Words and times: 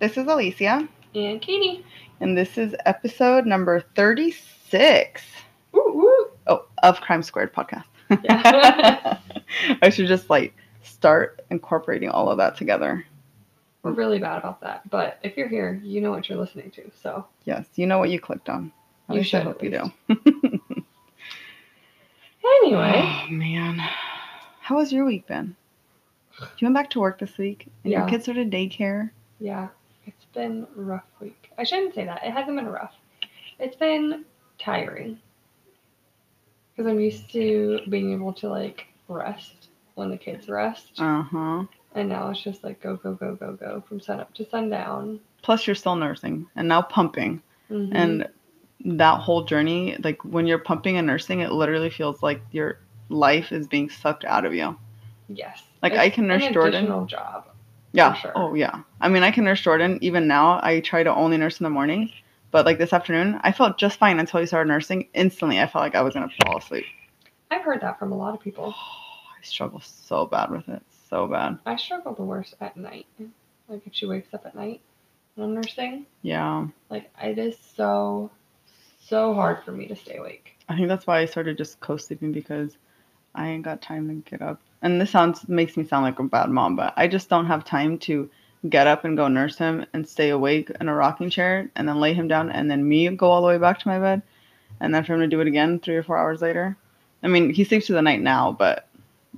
This 0.00 0.16
is 0.16 0.26
Alicia, 0.26 0.88
And 1.14 1.40
Katie. 1.40 1.84
and 2.20 2.36
this 2.36 2.56
is 2.58 2.74
episode 2.86 3.46
number 3.46 3.80
36 3.96 5.22
Ooh, 5.74 5.78
ooh. 5.78 6.26
oh, 6.46 6.66
of 6.82 7.00
Crime 7.00 7.22
Squared 7.22 7.52
podcast. 7.52 7.84
Yeah. 8.24 9.18
I 9.82 9.88
should 9.90 10.06
just 10.06 10.30
like 10.30 10.54
start 10.82 11.44
incorporating 11.50 12.08
all 12.10 12.30
of 12.30 12.38
that 12.38 12.56
together. 12.56 13.04
We're 13.82 13.92
really 13.92 14.18
bad 14.18 14.38
about 14.38 14.60
that. 14.62 14.88
But 14.90 15.18
if 15.22 15.36
you're 15.36 15.48
here, 15.48 15.80
you 15.82 16.00
know 16.00 16.10
what 16.10 16.28
you're 16.28 16.38
listening 16.38 16.70
to. 16.72 16.90
So 17.02 17.26
Yes, 17.44 17.66
you 17.74 17.86
know 17.86 17.98
what 17.98 18.10
you 18.10 18.20
clicked 18.20 18.48
on. 18.48 18.72
At 19.08 19.14
You 19.14 19.20
least 19.20 19.34
I 19.34 19.38
should, 19.38 19.46
hope 19.46 19.62
you 19.62 19.70
do. 19.70 19.92
anyway, 22.62 22.92
Oh 23.04 23.26
man, 23.30 23.78
how 24.60 24.78
has 24.78 24.92
your 24.92 25.04
week 25.06 25.26
been? 25.26 25.56
You 26.58 26.66
went 26.66 26.74
back 26.76 26.90
to 26.90 27.00
work 27.00 27.18
this 27.18 27.36
week, 27.36 27.66
and 27.82 27.92
your 27.92 28.02
Yeah. 28.02 28.08
kids 28.10 28.24
started 28.24 28.50
daycare. 28.50 29.10
yeah, 29.40 29.68
been 30.32 30.66
a 30.76 30.80
rough 30.80 31.04
week. 31.20 31.50
I 31.58 31.64
shouldn't 31.64 31.94
say 31.94 32.04
that. 32.04 32.24
It 32.24 32.32
hasn't 32.32 32.56
been 32.56 32.68
rough. 32.68 32.94
It's 33.58 33.76
been 33.76 34.24
tiring. 34.58 35.18
Because 36.76 36.90
I'm 36.90 37.00
used 37.00 37.30
to 37.32 37.80
being 37.88 38.12
able 38.12 38.32
to 38.34 38.48
like 38.48 38.86
rest 39.08 39.68
when 39.94 40.10
the 40.10 40.16
kids 40.16 40.48
rest. 40.48 40.92
Uh 40.98 41.22
huh. 41.22 41.64
And 41.94 42.08
now 42.08 42.30
it's 42.30 42.40
just 42.42 42.62
like 42.62 42.80
go, 42.80 42.96
go, 42.96 43.14
go, 43.14 43.34
go, 43.34 43.54
go 43.54 43.82
from 43.88 44.00
sun 44.00 44.20
up 44.20 44.32
to 44.34 44.48
sundown. 44.48 45.20
Plus, 45.42 45.66
you're 45.66 45.74
still 45.76 45.96
nursing 45.96 46.46
and 46.56 46.68
now 46.68 46.82
pumping. 46.82 47.42
Mhm. 47.70 47.90
and 47.94 48.28
that 48.96 49.18
whole 49.20 49.42
journey 49.44 49.94
like 50.02 50.24
when 50.24 50.46
you're 50.46 50.58
pumping 50.58 50.96
and 50.96 51.06
nursing 51.06 51.40
it 51.40 51.52
literally 51.52 51.90
feels 51.90 52.22
like 52.22 52.40
your 52.50 52.78
life 53.10 53.52
is 53.52 53.66
being 53.66 53.90
sucked 53.90 54.24
out 54.24 54.46
of 54.46 54.54
you 54.54 54.74
yes. 55.28 55.64
like, 55.82 55.92
I 55.92 56.04
It's 56.04 56.14
can 56.14 56.30
an 56.30 56.40
nurse 56.40 56.50
Jordan. 56.54 56.74
additional 56.76 57.04
job. 57.04 57.47
Yeah. 57.92 58.14
sure. 58.14 58.32
oh 58.34 58.54
yeah. 58.54 58.82
I 59.00 59.08
mean 59.08 59.22
i 59.22 59.30
can 59.30 59.44
nurse 59.44 59.60
jordan. 59.60 59.98
Even 60.02 60.26
now 60.26 60.60
i 60.62 60.80
try 60.80 61.02
to 61.02 61.14
only 61.14 61.36
nurse 61.36 61.60
in 61.60 61.64
the 61.64 61.70
morning. 61.70 62.10
But 62.50 62.64
like 62.66 62.78
this 62.78 62.92
afternoon 62.92 63.40
i 63.42 63.52
felt 63.52 63.78
just 63.78 63.98
fine 63.98 64.18
until 64.18 64.40
you 64.40 64.46
started 64.46 64.68
nursing. 64.68 65.08
Instantly 65.14 65.60
i 65.60 65.66
felt 65.66 65.82
like 65.82 65.94
i 65.94 66.02
was 66.02 66.14
gonna 66.14 66.30
fall 66.44 66.58
asleep. 66.58 66.84
I've 67.50 67.62
heard 67.62 67.80
that 67.80 67.98
from 67.98 68.12
a 68.12 68.16
lot 68.16 68.34
of 68.34 68.40
people. 68.40 68.74
i 69.38 69.42
struggle 69.42 69.80
so 69.80 70.26
bad 70.26 70.50
with 70.50 70.68
it. 70.68 70.82
So 71.08 71.26
bad. 71.26 71.58
I 71.64 71.76
struggle 71.76 72.14
the 72.14 72.22
worst 72.24 72.54
at 72.60 72.76
night. 72.76 73.06
Like 73.68 73.86
if 73.86 73.94
she 73.94 74.06
wakes 74.06 74.32
up 74.34 74.44
at 74.46 74.54
night 74.54 74.80
when 75.34 75.48
I'm 75.48 75.54
nursing, 75.54 76.06
yeah. 76.22 76.66
Like 76.90 77.10
it 77.22 77.38
is 77.38 77.56
so, 77.76 78.30
so 79.00 79.32
hard 79.34 79.62
for 79.64 79.72
me 79.72 79.86
to 79.86 79.96
stay 79.96 80.16
awake. 80.16 80.56
i 80.68 80.76
think 80.76 80.88
that's 80.88 81.06
why 81.06 81.18
i 81.20 81.24
started 81.24 81.56
just 81.56 81.80
co-sleeping 81.80 82.30
because 82.32 82.76
i 83.34 83.48
ain't 83.48 83.64
got 83.64 83.80
time 83.80 84.06
to 84.08 84.30
get 84.30 84.42
up 84.42 84.60
and 84.82 85.00
this 85.00 85.10
sounds 85.10 85.48
makes 85.48 85.76
me 85.76 85.84
sound 85.84 86.04
like 86.04 86.18
a 86.18 86.22
bad 86.22 86.50
mom 86.50 86.76
but 86.76 86.92
i 86.96 87.06
just 87.06 87.28
don't 87.28 87.46
have 87.46 87.64
time 87.64 87.98
to 87.98 88.28
get 88.68 88.86
up 88.86 89.04
and 89.04 89.16
go 89.16 89.28
nurse 89.28 89.56
him 89.56 89.84
and 89.92 90.06
stay 90.08 90.30
awake 90.30 90.70
in 90.80 90.88
a 90.88 90.94
rocking 90.94 91.30
chair 91.30 91.70
and 91.76 91.88
then 91.88 92.00
lay 92.00 92.12
him 92.12 92.26
down 92.26 92.50
and 92.50 92.70
then 92.70 92.86
me 92.86 93.08
go 93.10 93.30
all 93.30 93.40
the 93.40 93.46
way 93.46 93.58
back 93.58 93.78
to 93.78 93.88
my 93.88 93.98
bed 93.98 94.22
and 94.80 94.94
then 94.94 95.04
for 95.04 95.14
him 95.14 95.20
to 95.20 95.26
do 95.28 95.40
it 95.40 95.46
again 95.46 95.78
three 95.78 95.96
or 95.96 96.02
four 96.02 96.16
hours 96.16 96.42
later. 96.42 96.76
I 97.22 97.28
mean 97.28 97.50
he 97.50 97.64
sleeps 97.64 97.86
through 97.86 97.96
the 97.96 98.02
night 98.02 98.20
now 98.20 98.52
but 98.52 98.88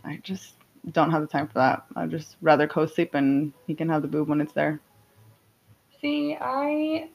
i 0.05 0.19
just 0.23 0.55
don't 0.93 1.11
have 1.11 1.21
the 1.21 1.29
time 1.29 1.47
for 1.47 1.55
that. 1.55 1.85
I'd 1.97 2.11
just 2.11 2.37
rather 2.41 2.67
co-sleep 2.67 3.15
and 3.15 3.53
he 3.67 3.75
can 3.75 3.89
have 3.89 4.03
the 4.03 4.09
boob 4.09 4.29
when 4.29 4.41
it's 4.41 4.53
there. 4.53 4.81
See, 6.01 6.37
I 6.41 7.09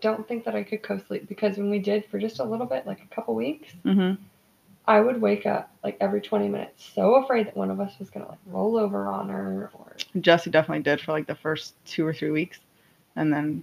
don't 0.00 0.26
think 0.26 0.44
that 0.44 0.54
I 0.54 0.62
could 0.62 0.82
co-sleep 0.82 1.28
because 1.28 1.56
when 1.56 1.70
we 1.70 1.80
did 1.80 2.06
for 2.06 2.18
just 2.18 2.38
a 2.38 2.44
little 2.44 2.66
bit, 2.66 2.86
like 2.86 3.02
a 3.02 3.14
couple 3.14 3.34
weeks, 3.34 3.72
hmm 3.82 4.12
I 4.86 5.00
would 5.00 5.20
wake 5.20 5.46
up 5.46 5.70
like 5.84 5.96
every 6.00 6.20
20 6.20 6.48
minutes, 6.48 6.90
so 6.94 7.16
afraid 7.16 7.46
that 7.46 7.56
one 7.56 7.70
of 7.70 7.80
us 7.80 7.98
was 7.98 8.10
gonna 8.10 8.28
like 8.28 8.38
roll 8.46 8.76
over 8.76 9.06
on 9.06 9.28
her 9.28 9.70
or 9.74 9.96
jesse 10.20 10.50
definitely 10.50 10.82
did 10.82 11.00
for 11.00 11.12
like 11.12 11.26
the 11.26 11.34
first 11.34 11.74
two 11.84 12.06
or 12.06 12.12
three 12.12 12.30
weeks 12.30 12.58
and 13.16 13.32
then 13.32 13.62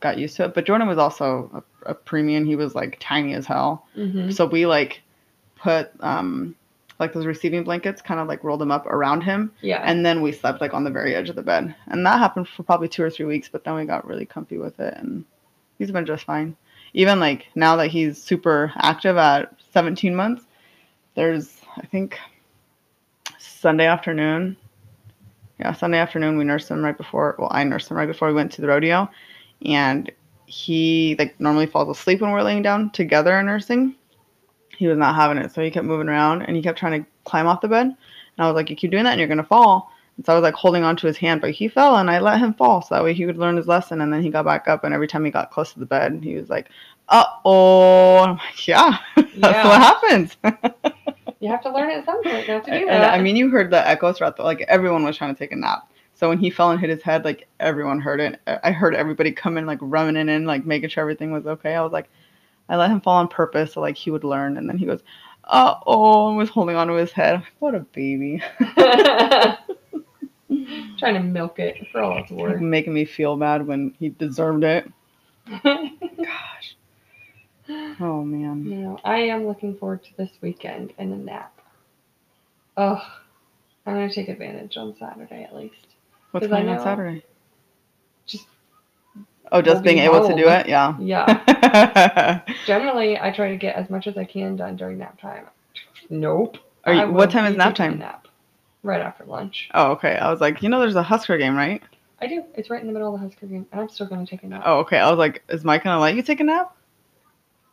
got 0.00 0.18
used 0.18 0.36
to 0.36 0.44
it 0.44 0.54
but 0.54 0.64
jordan 0.64 0.86
was 0.86 0.98
also 0.98 1.50
a, 1.86 1.90
a 1.90 1.94
premium 1.94 2.44
he 2.44 2.56
was 2.56 2.74
like 2.74 2.96
tiny 3.00 3.34
as 3.34 3.46
hell 3.46 3.86
mm-hmm. 3.96 4.30
So 4.30 4.46
we 4.46 4.66
like 4.66 5.02
put 5.56 5.90
um 6.00 6.54
like 7.00 7.14
those 7.14 7.26
receiving 7.26 7.64
blankets, 7.64 8.02
kind 8.02 8.20
of 8.20 8.28
like 8.28 8.44
rolled 8.44 8.60
them 8.60 8.70
up 8.70 8.86
around 8.86 9.22
him, 9.22 9.50
yeah. 9.62 9.80
and 9.82 10.04
then 10.04 10.20
we 10.20 10.30
slept 10.30 10.60
like 10.60 10.74
on 10.74 10.84
the 10.84 10.90
very 10.90 11.14
edge 11.14 11.30
of 11.30 11.34
the 11.34 11.42
bed. 11.42 11.74
And 11.86 12.04
that 12.04 12.18
happened 12.18 12.46
for 12.46 12.62
probably 12.62 12.88
two 12.88 13.02
or 13.02 13.08
three 13.08 13.24
weeks, 13.24 13.48
but 13.48 13.64
then 13.64 13.74
we 13.74 13.86
got 13.86 14.06
really 14.06 14.26
comfy 14.26 14.58
with 14.58 14.78
it, 14.78 14.94
and 14.98 15.24
he's 15.78 15.90
been 15.90 16.04
just 16.04 16.24
fine. 16.24 16.54
Even 16.92 17.18
like 17.18 17.46
now 17.54 17.76
that 17.76 17.88
he's 17.88 18.22
super 18.22 18.72
active 18.76 19.16
at 19.16 19.54
17 19.72 20.14
months, 20.14 20.44
there's 21.14 21.60
I 21.76 21.86
think 21.86 22.18
Sunday 23.38 23.86
afternoon. 23.86 24.56
Yeah, 25.58 25.72
Sunday 25.72 25.98
afternoon 25.98 26.38
we 26.38 26.44
nursed 26.44 26.68
him 26.70 26.82
right 26.84 26.96
before. 26.96 27.36
Well, 27.38 27.48
I 27.50 27.64
nursed 27.64 27.90
him 27.90 27.96
right 27.96 28.06
before 28.08 28.28
we 28.28 28.34
went 28.34 28.52
to 28.52 28.60
the 28.62 28.68
rodeo, 28.68 29.08
and 29.64 30.10
he 30.46 31.16
like 31.18 31.38
normally 31.40 31.66
falls 31.66 31.96
asleep 31.96 32.20
when 32.20 32.30
we're 32.30 32.42
laying 32.42 32.62
down 32.62 32.90
together 32.90 33.36
and 33.36 33.46
nursing. 33.46 33.94
He 34.76 34.86
was 34.86 34.98
not 34.98 35.14
having 35.14 35.38
it, 35.38 35.52
so 35.52 35.62
he 35.62 35.70
kept 35.70 35.86
moving 35.86 36.08
around 36.08 36.42
and 36.42 36.56
he 36.56 36.62
kept 36.62 36.78
trying 36.78 37.02
to 37.02 37.10
climb 37.24 37.46
off 37.46 37.60
the 37.60 37.68
bed. 37.68 37.86
And 37.86 37.96
I 38.38 38.46
was 38.46 38.54
like, 38.54 38.70
"You 38.70 38.76
keep 38.76 38.90
doing 38.90 39.04
that, 39.04 39.10
and 39.12 39.18
you're 39.20 39.28
gonna 39.28 39.44
fall." 39.44 39.90
And 40.16 40.24
so 40.24 40.32
I 40.32 40.36
was 40.36 40.42
like 40.42 40.54
holding 40.54 40.84
onto 40.84 41.06
his 41.06 41.16
hand, 41.18 41.40
but 41.40 41.50
he 41.50 41.68
fell, 41.68 41.96
and 41.96 42.10
I 42.10 42.18
let 42.20 42.38
him 42.40 42.54
fall 42.54 42.82
so 42.82 42.94
that 42.94 43.04
way 43.04 43.12
he 43.14 43.26
would 43.26 43.38
learn 43.38 43.56
his 43.56 43.68
lesson. 43.68 44.00
And 44.00 44.12
then 44.12 44.22
he 44.22 44.30
got 44.30 44.44
back 44.46 44.68
up, 44.68 44.84
and 44.84 44.94
every 44.94 45.08
time 45.08 45.24
he 45.24 45.30
got 45.30 45.50
close 45.50 45.72
to 45.74 45.78
the 45.80 45.86
bed, 45.86 46.20
he 46.22 46.34
was 46.36 46.48
like, 46.50 46.68
"Uh 47.08 47.24
oh!" 47.44 48.18
I'm 48.18 48.36
like, 48.36 48.66
"Yeah, 48.66 48.96
that's 49.34 49.34
Yeah. 49.34 49.64
what 49.64 49.80
happens." 49.80 50.36
you 51.40 51.48
have 51.48 51.62
to 51.62 51.72
learn 51.72 51.90
at 51.90 52.04
some 52.04 52.22
point 52.22 52.46
not 52.46 52.64
to 52.66 52.70
do 52.70 52.76
and 52.88 52.88
that. 52.88 53.14
I 53.14 53.20
mean, 53.20 53.34
you 53.34 53.50
heard 53.50 53.70
the 53.70 53.86
echo 53.88 54.12
throughout 54.12 54.36
the 54.36 54.42
like 54.42 54.60
everyone 54.68 55.02
was 55.04 55.16
trying 55.16 55.34
to 55.34 55.38
take 55.38 55.52
a 55.52 55.56
nap. 55.56 55.90
So 56.14 56.28
when 56.28 56.38
he 56.38 56.50
fell 56.50 56.70
and 56.70 56.78
hit 56.78 56.90
his 56.90 57.02
head, 57.02 57.24
like 57.24 57.48
everyone 57.60 57.98
heard 57.98 58.20
it. 58.20 58.40
I 58.46 58.72
heard 58.72 58.94
everybody 58.94 59.32
come 59.32 59.56
in, 59.56 59.64
like 59.64 59.78
running 59.80 60.28
in, 60.28 60.44
like 60.44 60.66
making 60.66 60.90
sure 60.90 61.00
everything 61.00 61.32
was 61.32 61.46
okay. 61.46 61.74
I 61.74 61.80
was 61.82 61.92
like, 61.92 62.10
I 62.68 62.76
let 62.76 62.90
him 62.90 63.00
fall 63.00 63.16
on 63.16 63.28
purpose 63.28 63.72
so 63.72 63.80
like 63.80 63.96
he 63.96 64.10
would 64.10 64.22
learn. 64.22 64.58
And 64.58 64.68
then 64.68 64.76
he 64.76 64.84
goes, 64.84 65.00
uh 65.44 65.76
oh, 65.86 66.28
and 66.28 66.36
was 66.36 66.50
holding 66.50 66.76
onto 66.76 66.92
his 66.92 67.10
head. 67.10 67.42
What 67.58 67.74
a 67.74 67.80
baby. 67.80 68.42
Trying 70.98 71.14
to 71.14 71.20
milk 71.20 71.58
it 71.58 71.88
for 71.90 72.02
all 72.02 72.18
it's 72.18 72.30
worth. 72.30 72.60
making 72.60 72.92
me 72.92 73.06
feel 73.06 73.38
bad 73.38 73.66
when 73.66 73.94
he 73.98 74.10
deserved 74.10 74.64
it. 74.64 74.92
Gosh. 75.64 76.76
Oh 78.00 78.22
man. 78.24 78.68
No, 78.68 78.98
I 79.04 79.18
am 79.18 79.46
looking 79.46 79.76
forward 79.76 80.02
to 80.04 80.16
this 80.16 80.30
weekend 80.40 80.92
and 80.98 81.12
a 81.12 81.16
nap. 81.16 81.52
Oh, 82.76 83.00
I'm 83.86 83.94
gonna 83.94 84.12
take 84.12 84.28
advantage 84.28 84.76
on 84.76 84.96
Saturday 84.98 85.44
at 85.44 85.54
least. 85.54 85.86
What's 86.32 86.46
going 86.46 86.68
on 86.68 86.80
Saturday? 86.80 87.24
Just 88.26 88.46
Oh, 89.52 89.60
just 89.60 89.82
being 89.82 89.96
be 89.96 90.02
able 90.02 90.28
to 90.28 90.34
do 90.36 90.48
it? 90.48 90.68
Yeah. 90.68 90.96
yeah. 91.00 92.40
Generally, 92.66 93.18
I 93.18 93.32
try 93.32 93.50
to 93.50 93.56
get 93.56 93.74
as 93.74 93.90
much 93.90 94.06
as 94.06 94.16
I 94.16 94.24
can 94.24 94.54
done 94.56 94.76
during 94.76 94.98
nap 94.98 95.20
time. 95.20 95.46
Nope. 96.08 96.58
Are 96.84 96.94
you- 96.94 97.10
what 97.10 97.30
time 97.30 97.50
is 97.50 97.56
nap 97.56 97.74
time? 97.74 97.98
Nap. 97.98 98.28
Right 98.82 99.00
after 99.02 99.24
lunch. 99.24 99.68
oh, 99.74 99.90
okay. 99.92 100.16
I 100.16 100.30
was 100.30 100.40
like, 100.40 100.62
you 100.62 100.68
know, 100.70 100.80
there's 100.80 100.94
a 100.96 101.02
Husker 101.02 101.36
game, 101.36 101.54
right? 101.56 101.82
I 102.22 102.26
do. 102.26 102.44
It's 102.54 102.70
right 102.70 102.80
in 102.80 102.86
the 102.86 102.92
middle 102.92 103.14
of 103.14 103.20
the 103.20 103.26
Husker 103.26 103.46
game, 103.46 103.66
and 103.72 103.80
I'm 103.80 103.88
still 103.90 104.06
gonna 104.06 104.26
take 104.26 104.42
a 104.42 104.46
nap. 104.46 104.62
Oh, 104.64 104.78
okay. 104.80 104.98
I 104.98 105.10
was 105.10 105.18
like, 105.18 105.42
is 105.50 105.64
Mike 105.64 105.84
gonna 105.84 106.00
let 106.00 106.14
you 106.14 106.22
take 106.22 106.40
a 106.40 106.44
nap? 106.44 106.74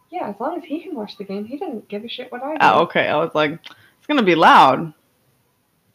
Yeah, 0.09 0.29
as 0.29 0.35
long 0.40 0.57
as 0.57 0.63
he 0.63 0.79
can 0.81 0.95
watch 0.95 1.18
the 1.18 1.23
game, 1.23 1.44
he 1.45 1.57
doesn't 1.57 1.88
give 1.90 2.03
a 2.03 2.07
shit 2.07 2.31
what 2.31 2.41
I 2.44 2.51
do. 2.53 2.57
Oh, 2.62 2.79
okay. 2.84 3.07
I 3.07 3.18
was 3.18 3.31
like, 3.35 3.51
it's 3.53 4.07
gonna 4.07 4.23
be 4.23 4.35
loud. 4.35 4.94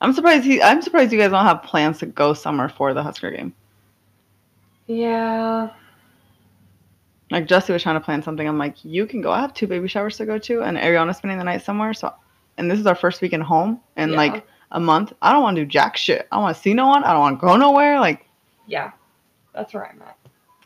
I'm 0.00 0.12
surprised 0.12 0.44
he. 0.44 0.60
I'm 0.62 0.82
surprised 0.82 1.12
you 1.12 1.18
guys 1.18 1.30
don't 1.30 1.44
have 1.46 1.62
plans 1.62 1.98
to 2.00 2.06
go 2.06 2.34
somewhere 2.34 2.68
for 2.68 2.92
the 2.92 3.02
Husker 3.02 3.30
game. 3.30 3.54
Yeah. 4.86 5.70
Like 7.30 7.46
Jesse 7.46 7.72
was 7.72 7.82
trying 7.82 7.96
to 7.96 8.00
plan 8.04 8.22
something. 8.22 8.46
I'm 8.46 8.58
like, 8.58 8.84
you 8.84 9.06
can 9.06 9.22
go. 9.22 9.30
I 9.32 9.40
have 9.40 9.54
two 9.54 9.66
baby 9.66 9.88
showers 9.88 10.16
to 10.18 10.26
go 10.26 10.38
to, 10.38 10.62
and 10.62 10.76
Ariana's 10.76 11.16
spending 11.16 11.38
the 11.38 11.44
night 11.44 11.62
somewhere. 11.62 11.94
So, 11.94 12.12
and 12.58 12.70
this 12.70 12.78
is 12.78 12.86
our 12.86 12.94
first 12.94 13.22
weekend 13.22 13.44
home 13.44 13.80
in 13.96 14.10
Yeah. 14.10 14.16
like 14.16 14.46
a 14.72 14.80
month. 14.80 15.12
I 15.22 15.32
don't 15.32 15.42
want 15.42 15.56
to 15.56 15.62
do 15.64 15.70
jack 15.70 15.96
shit. 15.96 16.28
I 16.30 16.36
don't 16.36 16.42
want 16.42 16.56
to 16.56 16.62
see 16.62 16.74
no 16.74 16.88
one. 16.88 17.04
I 17.04 17.12
don't 17.12 17.20
want 17.20 17.40
to 17.40 17.46
go 17.46 17.56
nowhere. 17.56 17.98
Like, 18.00 18.26
Yeah. 18.66 18.90
That's 19.54 19.72
where 19.72 19.86
I'm 19.86 20.02
at. 20.02 20.16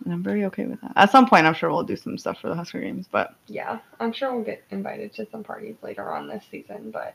And 0.06 0.14
I'm 0.14 0.22
very 0.22 0.44
okay 0.46 0.64
with 0.66 0.80
that. 0.80 0.92
At 0.96 1.10
some 1.10 1.28
point, 1.28 1.46
I'm 1.46 1.52
sure 1.54 1.68
we'll 1.68 1.82
do 1.82 1.96
some 1.96 2.16
stuff 2.16 2.40
for 2.40 2.48
the 2.48 2.54
Husker 2.54 2.80
games, 2.80 3.06
but 3.10 3.34
Yeah. 3.48 3.80
I'm 4.00 4.12
sure 4.12 4.32
we'll 4.34 4.44
get 4.44 4.62
invited 4.70 5.12
to 5.14 5.26
some 5.30 5.42
parties 5.42 5.74
later 5.82 6.10
on 6.10 6.28
this 6.28 6.44
season, 6.50 6.92
but 6.92 7.14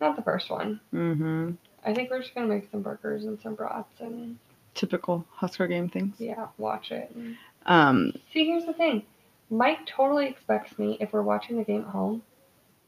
not 0.00 0.16
the 0.16 0.22
first 0.22 0.50
one. 0.50 0.80
hmm 0.90 1.52
I 1.84 1.94
think 1.94 2.10
we're 2.10 2.20
just 2.20 2.34
gonna 2.34 2.48
make 2.48 2.68
some 2.72 2.82
burgers 2.82 3.24
and 3.24 3.40
some 3.40 3.54
brats 3.54 4.00
and 4.00 4.36
typical 4.74 5.24
Husker 5.30 5.68
game 5.68 5.88
things. 5.88 6.16
yeah, 6.18 6.48
watch 6.58 6.90
it. 6.90 7.10
And... 7.14 7.36
Um, 7.64 8.12
See, 8.32 8.44
here's 8.46 8.66
the 8.66 8.72
thing. 8.72 9.04
Mike 9.50 9.86
totally 9.86 10.26
expects 10.26 10.76
me 10.78 10.98
if 11.00 11.12
we're 11.12 11.22
watching 11.22 11.56
the 11.56 11.62
game 11.64 11.82
at 11.82 11.86
home 11.88 12.22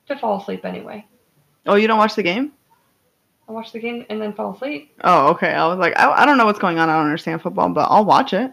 to 0.09 0.19
fall 0.19 0.41
asleep 0.41 0.65
anyway. 0.65 1.07
oh, 1.67 1.77
you 1.77 1.87
don't 1.87 1.99
watch 1.99 2.17
the 2.17 2.23
game? 2.25 2.53
I 3.49 3.53
watch 3.53 3.73
the 3.73 3.79
game 3.79 4.05
and 4.11 4.21
then 4.21 4.33
fall 4.35 4.55
asleep. 4.55 4.93
Oh, 5.05 5.29
okay. 5.29 5.53
I 5.55 5.67
was 5.69 5.79
like, 5.79 5.97
I, 5.99 6.11
I 6.11 6.27
don't 6.27 6.37
know 6.37 6.45
what's 6.45 6.59
going 6.59 6.79
on. 6.79 6.91
I 6.91 6.97
don't 6.97 7.07
understand 7.07 7.41
football, 7.41 7.69
but 7.71 7.87
I'll 7.91 8.05
watch 8.05 8.33
it. 8.35 8.53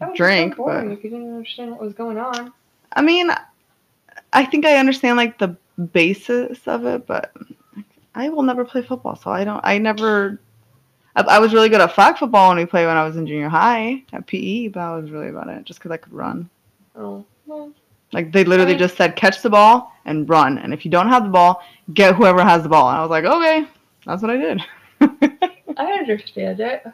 That 0.00 0.14
Drink, 0.14 0.54
so 0.56 0.64
boring 0.64 0.88
but- 0.88 0.98
if 0.98 1.04
you 1.04 1.10
didn't 1.10 1.32
understand 1.34 1.70
what 1.70 1.80
was 1.80 1.94
going 1.94 2.18
on. 2.18 2.52
I 2.92 3.02
mean, 3.02 3.30
I 4.32 4.44
think 4.44 4.64
I 4.66 4.76
understand 4.76 5.16
like 5.16 5.38
the 5.38 5.56
basis 5.92 6.66
of 6.66 6.84
it, 6.86 7.06
but 7.06 7.32
I 8.14 8.28
will 8.28 8.42
never 8.42 8.64
play 8.64 8.82
football, 8.82 9.16
so 9.16 9.30
I 9.30 9.44
don't. 9.44 9.60
I 9.64 9.78
never. 9.78 10.40
I, 11.16 11.22
I 11.22 11.38
was 11.38 11.52
really 11.54 11.68
good 11.68 11.80
at 11.80 11.92
flag 11.92 12.16
football 12.18 12.48
when 12.48 12.58
we 12.58 12.66
played 12.66 12.86
when 12.86 12.96
I 12.96 13.04
was 13.04 13.16
in 13.16 13.26
junior 13.26 13.48
high 13.48 14.02
at 14.12 14.26
PE, 14.26 14.68
but 14.68 14.80
I 14.80 14.96
was 14.96 15.10
really 15.10 15.28
about 15.28 15.48
it 15.48 15.64
just 15.64 15.78
because 15.78 15.90
I 15.92 15.96
could 15.96 16.12
run. 16.12 16.48
Oh, 16.96 17.24
well, 17.46 17.72
Like 18.12 18.30
they 18.32 18.44
literally 18.44 18.72
Right. 18.72 18.78
just 18.78 18.96
said 18.96 19.16
catch 19.16 19.42
the 19.42 19.50
ball 19.50 19.92
and 20.04 20.28
run, 20.28 20.58
and 20.58 20.72
if 20.72 20.84
you 20.84 20.90
don't 20.90 21.08
have 21.08 21.24
the 21.24 21.30
ball, 21.30 21.62
get 21.92 22.14
whoever 22.14 22.42
has 22.42 22.62
the 22.62 22.68
ball. 22.68 22.88
And 22.88 22.98
I 22.98 23.00
was 23.00 23.10
like, 23.10 23.24
okay, 23.24 23.66
that's 24.06 24.22
what 24.22 24.30
I 24.30 24.36
did. 24.36 24.60
I 25.76 25.92
understand 25.92 26.60
it. 26.60 26.84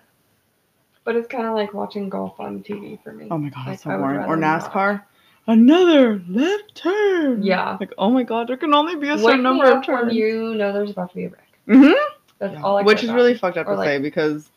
But 1.05 1.17
it's 1.17 1.27
kind 1.29 1.47
of 1.47 1.55
like 1.55 1.73
watching 1.75 2.09
golf 2.09 2.39
on 2.39 2.63
TV 2.63 3.03
for 3.03 3.13
me. 3.13 3.27
oh 3.31 3.39
my 3.39 3.49
god, 3.49 3.67
Like, 3.67 3.75
it's 3.75 3.83
so 3.85 3.91
boring. 3.91 4.19
Or 4.19 4.21
rather 4.21 4.37
not. 4.37 4.71
NASCAR, 4.73 5.03
another 5.47 6.23
left 6.29 6.75
turn. 6.75 7.43
Yeah. 7.43 7.77
Like 7.81 7.93
oh 7.99 8.11
my 8.11 8.23
god, 8.23 8.49
there 8.49 8.57
can 8.57 8.75
only 8.75 8.97
be 8.97 9.09
a 9.09 9.19
certain 9.19 9.39
me 9.39 9.43
number 9.43 9.65
of 9.65 9.79
up 9.79 9.89
when 9.89 9.99
turns. 10.03 10.15
you 10.15 10.55
know 10.55 10.73
there's 10.73 10.91
about 10.91 11.11
to 11.11 11.17
be 11.17 11.25
a 11.25 11.29
wreck. 11.31 11.49
hmm 11.67 11.93
That's 12.39 12.63
all 12.63 12.79
I 12.79 12.83
Which 12.83 13.03
is 13.03 13.09
about. 13.11 13.17
really 13.17 13.35
fucked 13.35 13.57
up 13.57 13.67
Or, 13.67 13.73
to 13.73 13.79
like- 13.79 13.87
say 13.89 13.99
because 13.99 14.51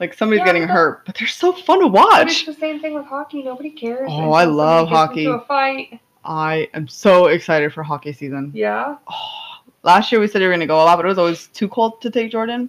like 0.00 0.14
somebody's 0.14 0.40
Yeah, 0.40 0.44
getting 0.46 0.62
but- 0.66 0.72
hurt, 0.74 1.06
but 1.06 1.16
they're 1.16 1.26
so 1.26 1.52
fun 1.52 1.80
to 1.80 1.86
watch. 1.88 2.28
it's 2.28 2.44
the 2.44 2.52
same 2.52 2.78
thing 2.80 2.94
with 2.94 3.06
hockey. 3.06 3.42
Nobody 3.42 3.70
cares. 3.70 4.08
Oh, 4.12 4.32
I 4.32 4.44
love 4.44 4.88
somebody 4.88 5.24
into 5.24 5.32
hockey. 5.32 5.44
a 5.44 5.46
fight. 5.46 6.00
I 6.24 6.68
am 6.74 6.86
so 6.86 7.26
excited 7.26 7.72
for 7.72 7.82
hockey 7.82 8.12
season. 8.12 8.52
Yeah. 8.54 8.96
Oh, 9.10 9.14
last 9.82 10.12
year 10.12 10.20
we 10.20 10.28
said 10.28 10.40
we 10.40 10.46
were 10.46 10.52
gonna 10.52 10.66
go 10.66 10.76
a 10.76 10.84
lot, 10.84 10.96
but 10.96 11.06
it 11.06 11.08
was 11.08 11.18
always 11.18 11.46
too 11.48 11.68
cold 11.68 12.00
to 12.02 12.10
take 12.10 12.30
Jordan. 12.30 12.68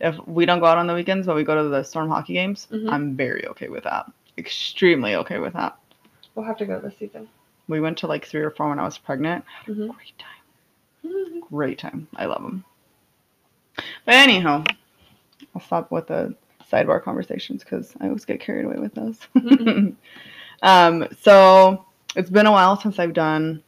If 0.00 0.16
we 0.26 0.46
don't 0.46 0.60
go 0.60 0.66
out 0.66 0.78
on 0.78 0.86
the 0.86 0.94
weekends, 0.94 1.26
but 1.26 1.36
we 1.36 1.44
go 1.44 1.62
to 1.62 1.68
the 1.68 1.82
storm 1.82 2.08
hockey 2.08 2.32
games, 2.32 2.66
Mhm. 2.70 2.90
I'm 2.90 3.16
very 3.16 3.46
okay 3.48 3.68
with 3.68 3.84
that. 3.84 4.10
Extremely 4.38 5.14
okay 5.16 5.38
with 5.38 5.52
that. 5.52 5.76
We'll 6.34 6.46
have 6.46 6.56
to 6.58 6.66
go 6.66 6.80
this 6.80 6.96
season. 6.98 7.28
We 7.68 7.80
went 7.80 7.98
to 7.98 8.06
like 8.06 8.24
three 8.24 8.40
or 8.40 8.50
four 8.50 8.68
when 8.70 8.78
I 8.78 8.84
was 8.84 8.96
pregnant. 8.98 9.44
Mhm. 9.66 9.88
Great 9.94 10.18
time. 10.18 11.40
Great 11.50 11.78
time. 11.78 12.08
I 12.16 12.24
love 12.26 12.42
them. 12.42 12.64
But 14.04 14.14
anyhow, 14.14 14.64
I'll 15.54 15.60
stop 15.60 15.90
with 15.90 16.06
the 16.06 16.34
sidebar 16.70 17.02
conversations 17.02 17.62
because 17.64 17.94
I 18.00 18.06
always 18.06 18.24
get 18.24 18.40
carried 18.40 18.64
away 18.64 18.76
with 18.78 18.94
those. 18.94 19.18
Mhm. 19.34 19.96
um, 20.62 21.08
so 21.20 21.84
it's 22.16 22.30
been 22.30 22.46
a 22.46 22.52
while 22.52 22.80
since 22.80 22.98
I've 22.98 23.12
done 23.12 23.62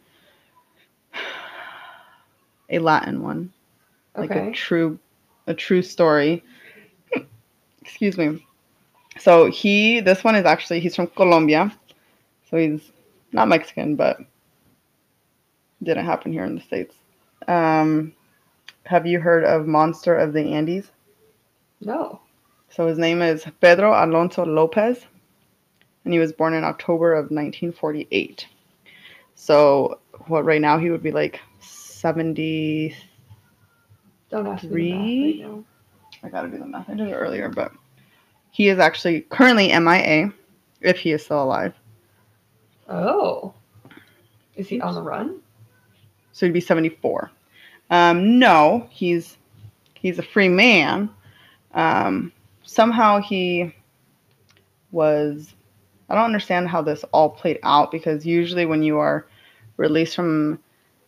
a 2.70 2.78
Latin 2.78 3.22
one, 3.22 3.52
like 4.16 4.30
Okay. 4.30 4.48
a 4.48 4.52
true, 4.52 4.98
a 5.46 5.54
true 5.54 5.82
story. 5.82 6.44
Excuse 7.82 8.16
me. 8.16 8.44
So 9.18 9.50
he, 9.50 10.00
this 10.00 10.24
one 10.24 10.34
is 10.34 10.44
actually 10.44 10.80
he's 10.80 10.96
from 10.96 11.08
Colombia, 11.08 11.76
so 12.50 12.56
he's 12.56 12.92
not 13.32 13.48
Mexican, 13.48 13.96
but 13.96 14.18
didn't 15.82 16.06
happen 16.06 16.32
here 16.32 16.44
in 16.44 16.54
the 16.54 16.60
states. 16.60 16.94
Um, 17.48 18.12
have 18.84 19.06
you 19.06 19.20
heard 19.20 19.44
of 19.44 19.66
Monster 19.66 20.16
of 20.16 20.32
the 20.32 20.52
Andes? 20.52 20.90
no. 21.80 22.20
So 22.70 22.86
his 22.86 22.96
name 22.96 23.20
is 23.20 23.44
Pedro 23.60 23.92
Alonso 23.92 24.46
Lopez, 24.46 25.04
and 26.04 26.12
he 26.14 26.18
was 26.18 26.32
born 26.32 26.54
in 26.54 26.64
October 26.64 27.12
of 27.12 27.24
1948. 27.24 28.46
So 29.34 29.98
what 30.26 30.46
right 30.46 30.60
now 30.60 30.78
he 30.78 30.88
would 30.90 31.02
be 31.02 31.10
like 31.10 31.38
70. 31.60 32.96
Don't 34.32 34.46
ask 34.46 34.64
me 34.64 34.70
Three? 34.70 35.44
right. 35.44 35.64
I 36.24 36.28
gotta 36.30 36.48
do 36.48 36.58
the 36.58 36.66
math. 36.66 36.88
I 36.88 36.94
did 36.94 37.08
it 37.08 37.12
earlier, 37.12 37.50
but 37.50 37.70
he 38.50 38.68
is 38.68 38.78
actually 38.78 39.20
currently 39.22 39.68
MIA, 39.78 40.32
if 40.80 40.98
he 40.98 41.12
is 41.12 41.22
still 41.22 41.42
alive. 41.42 41.74
Oh. 42.88 43.52
Is 44.56 44.68
he 44.68 44.80
on 44.80 44.94
the 44.94 45.02
run? 45.02 45.40
So 46.32 46.46
he'd 46.46 46.52
be 46.52 46.60
74. 46.60 47.30
Um, 47.90 48.38
no, 48.38 48.88
he's 48.90 49.36
he's 49.94 50.18
a 50.18 50.22
free 50.22 50.48
man. 50.48 51.10
Um, 51.74 52.32
somehow 52.64 53.20
he 53.20 53.74
was. 54.92 55.54
I 56.08 56.14
don't 56.14 56.24
understand 56.24 56.68
how 56.68 56.80
this 56.80 57.04
all 57.12 57.28
played 57.28 57.58
out 57.62 57.90
because 57.90 58.24
usually 58.24 58.64
when 58.64 58.82
you 58.82 58.98
are 58.98 59.26
released 59.76 60.16
from 60.16 60.58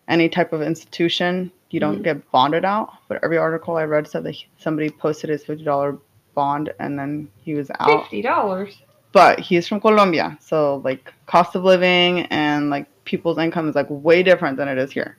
any 0.08 0.28
type 0.28 0.52
of 0.52 0.62
institution, 0.62 1.50
you 1.70 1.80
don't 1.80 2.00
Mhm. 2.00 2.04
get 2.04 2.30
bonded 2.30 2.64
out. 2.64 2.90
But 3.08 3.22
every 3.24 3.38
article 3.38 3.76
I 3.76 3.84
read 3.84 4.06
said 4.06 4.24
that 4.24 4.32
he- 4.32 4.46
somebody 4.58 4.90
posted 4.90 5.30
his 5.30 5.44
fifty 5.44 5.64
dollar 5.64 5.98
bond 6.34 6.72
and 6.78 6.98
then 6.98 7.28
he 7.44 7.54
was 7.54 7.70
out. 7.80 8.02
Fifty 8.02 8.22
dollars. 8.22 8.82
but 9.12 9.38
he's 9.38 9.68
from 9.68 9.80
Colombia, 9.80 10.36
so 10.40 10.80
like 10.84 11.12
cost 11.26 11.54
of 11.54 11.62
living 11.62 12.22
and 12.30 12.68
like 12.68 12.86
people's 13.04 13.38
income 13.38 13.68
is 13.68 13.74
like 13.76 13.86
way 13.88 14.22
different 14.24 14.56
than 14.56 14.66
it 14.66 14.76
is 14.76 14.90
here. 14.90 15.16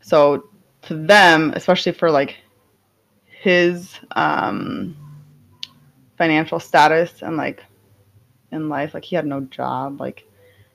So 0.00 0.44
to 0.82 0.94
them, 0.96 1.52
especially 1.54 1.92
for 1.92 2.10
like 2.10 2.36
his 3.26 3.98
um 4.16 4.96
financial 6.18 6.60
status 6.60 7.22
and 7.22 7.36
like 7.36 7.64
in 8.52 8.68
life, 8.68 8.92
like 8.94 9.04
he 9.04 9.14
had 9.16 9.26
no 9.26 9.40
job, 9.42 10.00
like 10.00 10.26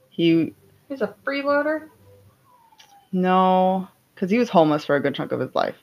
he 0.10 0.54
He's 0.88 1.01
a 1.01 1.13
freeloader. 1.25 1.90
No, 3.15 3.88
because 4.13 4.29
he 4.29 4.38
was 4.38 4.50
homeless 4.50 4.83
for 4.85 4.95
a 4.95 5.00
good 5.00 5.15
chunk 5.15 5.31
of 5.31 5.39
his 5.39 5.56
life. 5.56 5.75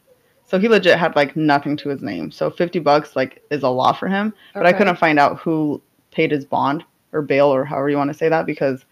So 0.44 0.58
he 0.58 0.68
legit 0.68 0.98
had 0.98 1.16
like 1.16 1.34
nothing 1.34 1.76
to 1.78 1.88
his 1.88 2.02
name. 2.02 2.30
So 2.30 2.50
fifty 2.50 2.78
bucks 2.78 3.16
like 3.16 3.42
is 3.50 3.62
a 3.62 3.68
lot 3.68 3.98
for 3.98 4.06
him. 4.06 4.34
But 4.52 4.66
I 4.66 4.68
Okay. 4.68 4.78
couldn't 4.78 4.98
find 4.98 5.18
out 5.18 5.38
who 5.38 5.80
paid 6.10 6.30
his 6.30 6.44
bond 6.44 6.84
or 7.12 7.22
bail 7.22 7.46
or 7.46 7.64
however 7.64 7.88
you 7.88 7.96
want 7.96 8.10
to 8.10 8.14
say 8.18 8.28
that 8.28 8.44
because 8.44 8.84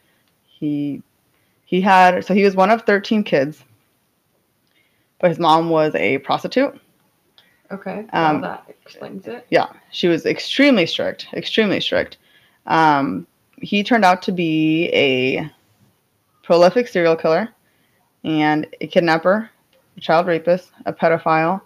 he 0.46 1.02
he 1.66 1.82
had 1.82 2.24
so 2.24 2.32
he 2.32 2.42
was 2.44 2.56
one 2.56 2.70
of 2.70 2.82
13 2.82 3.22
kids. 3.24 3.62
But 5.18 5.28
his 5.28 5.38
mom 5.38 5.68
was 5.68 5.94
a 5.94 6.18
prostitute. 6.18 6.80
Okay. 7.70 8.06
Um, 8.14 8.40
that 8.40 8.64
explains 8.68 9.28
it. 9.28 9.46
Yeah, 9.50 9.66
she 9.90 10.08
was 10.08 10.24
extremely 10.24 10.86
strict, 10.86 11.26
extremely 11.34 11.80
strict. 11.80 12.16
Um, 12.66 13.26
he 13.60 13.84
turned 13.84 14.04
out 14.06 14.22
to 14.22 14.32
be 14.32 14.88
a 14.94 15.48
prolific 16.42 16.88
serial 16.88 17.16
killer 17.16 17.50
and 18.24 18.66
a 18.80 18.86
kidnapper, 18.86 19.50
a 19.96 20.00
child 20.00 20.26
rapist, 20.26 20.72
a 20.86 20.92
pedophile, 20.92 21.60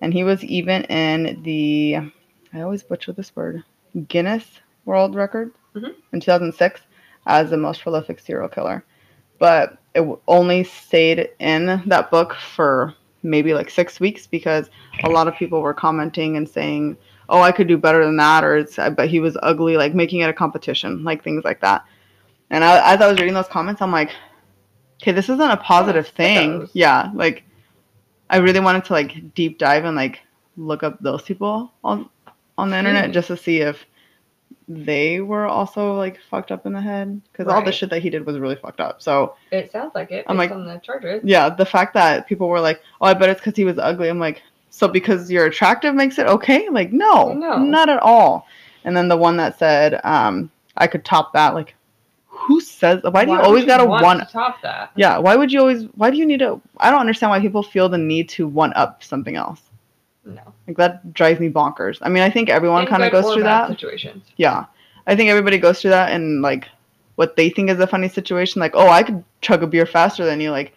and 0.00 0.12
he 0.12 0.24
was 0.24 0.42
even 0.44 0.84
in 0.84 1.42
the 1.42 1.98
I 2.52 2.60
always 2.62 2.82
butcher 2.82 3.12
this 3.12 3.34
word 3.36 3.62
Guinness 4.08 4.60
World 4.84 5.14
Record 5.14 5.52
Mhm. 5.74 5.94
in 6.12 6.20
2006 6.20 6.80
as 7.26 7.50
the 7.50 7.56
most 7.56 7.82
prolific 7.82 8.18
serial 8.18 8.48
killer. 8.48 8.84
But 9.38 9.78
it 9.94 10.06
only 10.26 10.64
stayed 10.64 11.28
in 11.38 11.82
that 11.86 12.10
book 12.10 12.34
for 12.34 12.94
maybe 13.22 13.54
like 13.54 13.70
six 13.70 14.00
weeks 14.00 14.26
because 14.26 14.70
a 15.04 15.08
lot 15.08 15.28
of 15.28 15.36
people 15.36 15.60
were 15.60 15.74
commenting 15.74 16.36
and 16.36 16.48
saying, 16.48 16.96
"Oh, 17.28 17.40
I 17.40 17.52
could 17.52 17.68
do 17.68 17.76
better 17.76 18.04
than 18.04 18.16
that," 18.16 18.44
or 18.44 18.56
"It's 18.56 18.76
but 18.76 19.08
he 19.08 19.20
was 19.20 19.36
ugly," 19.42 19.76
like 19.76 19.94
making 19.94 20.20
it 20.20 20.30
a 20.30 20.32
competition, 20.32 21.04
like 21.04 21.22
things 21.22 21.44
like 21.44 21.60
that. 21.60 21.84
And 22.50 22.64
I, 22.64 22.94
as 22.94 23.00
I 23.00 23.06
was 23.06 23.18
reading 23.18 23.34
those 23.34 23.48
comments, 23.48 23.80
I'm 23.80 23.92
like, 23.92 24.10
"Okay, 25.02 25.12
this 25.12 25.28
isn't 25.28 25.40
a 25.50 25.56
positive 25.56 26.06
Yeah, 26.06 26.16
thing." 26.16 26.68
Yeah, 26.72 27.10
like 27.14 27.44
I 28.28 28.38
really 28.38 28.60
wanted 28.60 28.84
to 28.86 28.92
like 28.92 29.34
deep 29.34 29.58
dive 29.58 29.84
and 29.84 29.96
like 29.96 30.20
look 30.56 30.82
up 30.82 30.98
those 31.00 31.22
people 31.22 31.72
on 31.82 32.08
on 32.58 32.70
the 32.70 32.78
internet 32.78 33.06
Hmm. 33.06 33.12
just 33.12 33.28
to 33.28 33.36
see 33.36 33.60
if 33.60 33.86
they 34.68 35.20
were 35.20 35.46
also 35.46 35.94
like 35.94 36.20
fucked 36.30 36.52
up 36.52 36.64
in 36.66 36.72
the 36.72 36.80
head 36.80 37.20
because 37.32 37.52
all 37.52 37.62
the 37.64 37.72
shit 37.72 37.90
that 37.90 38.02
he 38.02 38.10
did 38.10 38.24
was 38.24 38.38
really 38.38 38.54
fucked 38.54 38.80
up. 38.80 39.02
So 39.02 39.34
It 39.50 39.72
sounds 39.72 39.92
like 39.94 40.12
it 40.12 40.24
I'm 40.28 40.36
like- 40.36 40.52
on 40.52 40.64
the 40.64 40.78
charges. 40.78 41.22
yeah, 41.24 41.48
the 41.48 41.66
fact 41.66 41.94
that 41.94 42.28
people 42.28 42.48
were 42.48 42.60
like, 42.60 42.80
"Oh, 43.00 43.06
I 43.06 43.14
bet 43.14 43.30
it's 43.30 43.40
because 43.40 43.56
he 43.56 43.64
was 43.64 43.78
ugly." 43.78 44.08
I'm 44.08 44.20
like, 44.20 44.42
so 44.70 44.86
because 44.86 45.30
you're 45.30 45.46
attractive 45.46 45.94
makes 45.94 46.18
it 46.18 46.26
okay? 46.28 46.68
Like, 46.68 46.92
no, 46.92 47.32
No. 47.32 47.58
not 47.58 47.88
at 47.88 47.98
all. 48.00 48.46
And 48.84 48.96
then 48.96 49.08
the 49.08 49.16
one 49.16 49.36
that 49.38 49.58
said, 49.58 50.00
um, 50.04 50.50
"I 50.76 50.86
could 50.86 51.04
top 51.04 51.32
that." 51.32 51.54
Like, 51.54 51.74
who 52.40 52.60
says? 52.60 53.02
Why 53.02 53.24
do 53.24 53.32
you 53.32 53.40
always 53.40 53.64
gotta 53.64 53.84
want 53.84 54.04
one? 54.04 54.18
to 54.18 54.24
top 54.24 54.62
that? 54.62 54.92
Yeah, 54.96 55.18
why 55.18 55.36
would 55.36 55.52
you 55.52 55.60
always? 55.60 55.84
Why 55.94 56.10
do 56.10 56.16
you 56.16 56.26
need 56.26 56.40
to? 56.40 56.60
I 56.78 56.90
don't 56.90 57.00
understand 57.00 57.30
why 57.30 57.40
people 57.40 57.62
feel 57.62 57.88
the 57.88 57.98
need 57.98 58.28
to 58.30 58.46
one 58.46 58.72
up 58.74 59.02
something 59.02 59.36
else. 59.36 59.60
No. 60.24 60.42
Like 60.66 60.76
that 60.76 61.12
drives 61.12 61.40
me 61.40 61.48
bonkers. 61.48 61.98
I 62.02 62.08
mean, 62.08 62.22
I 62.22 62.30
think 62.30 62.48
everyone 62.48 62.86
kind 62.86 63.02
of 63.02 63.12
goes 63.12 63.32
through 63.32 63.44
that. 63.44 63.68
Situations. 63.68 64.24
Yeah. 64.36 64.66
I 65.06 65.16
think 65.16 65.30
everybody 65.30 65.58
goes 65.58 65.80
through 65.80 65.90
that 65.90 66.12
and 66.12 66.42
like 66.42 66.68
what 67.16 67.36
they 67.36 67.50
think 67.50 67.68
is 67.70 67.80
a 67.80 67.86
funny 67.86 68.08
situation, 68.08 68.60
like, 68.60 68.72
oh, 68.74 68.88
I 68.88 69.02
could 69.02 69.24
chug 69.40 69.62
a 69.62 69.66
beer 69.66 69.86
faster 69.86 70.24
than 70.24 70.40
you, 70.40 70.50
like 70.50 70.72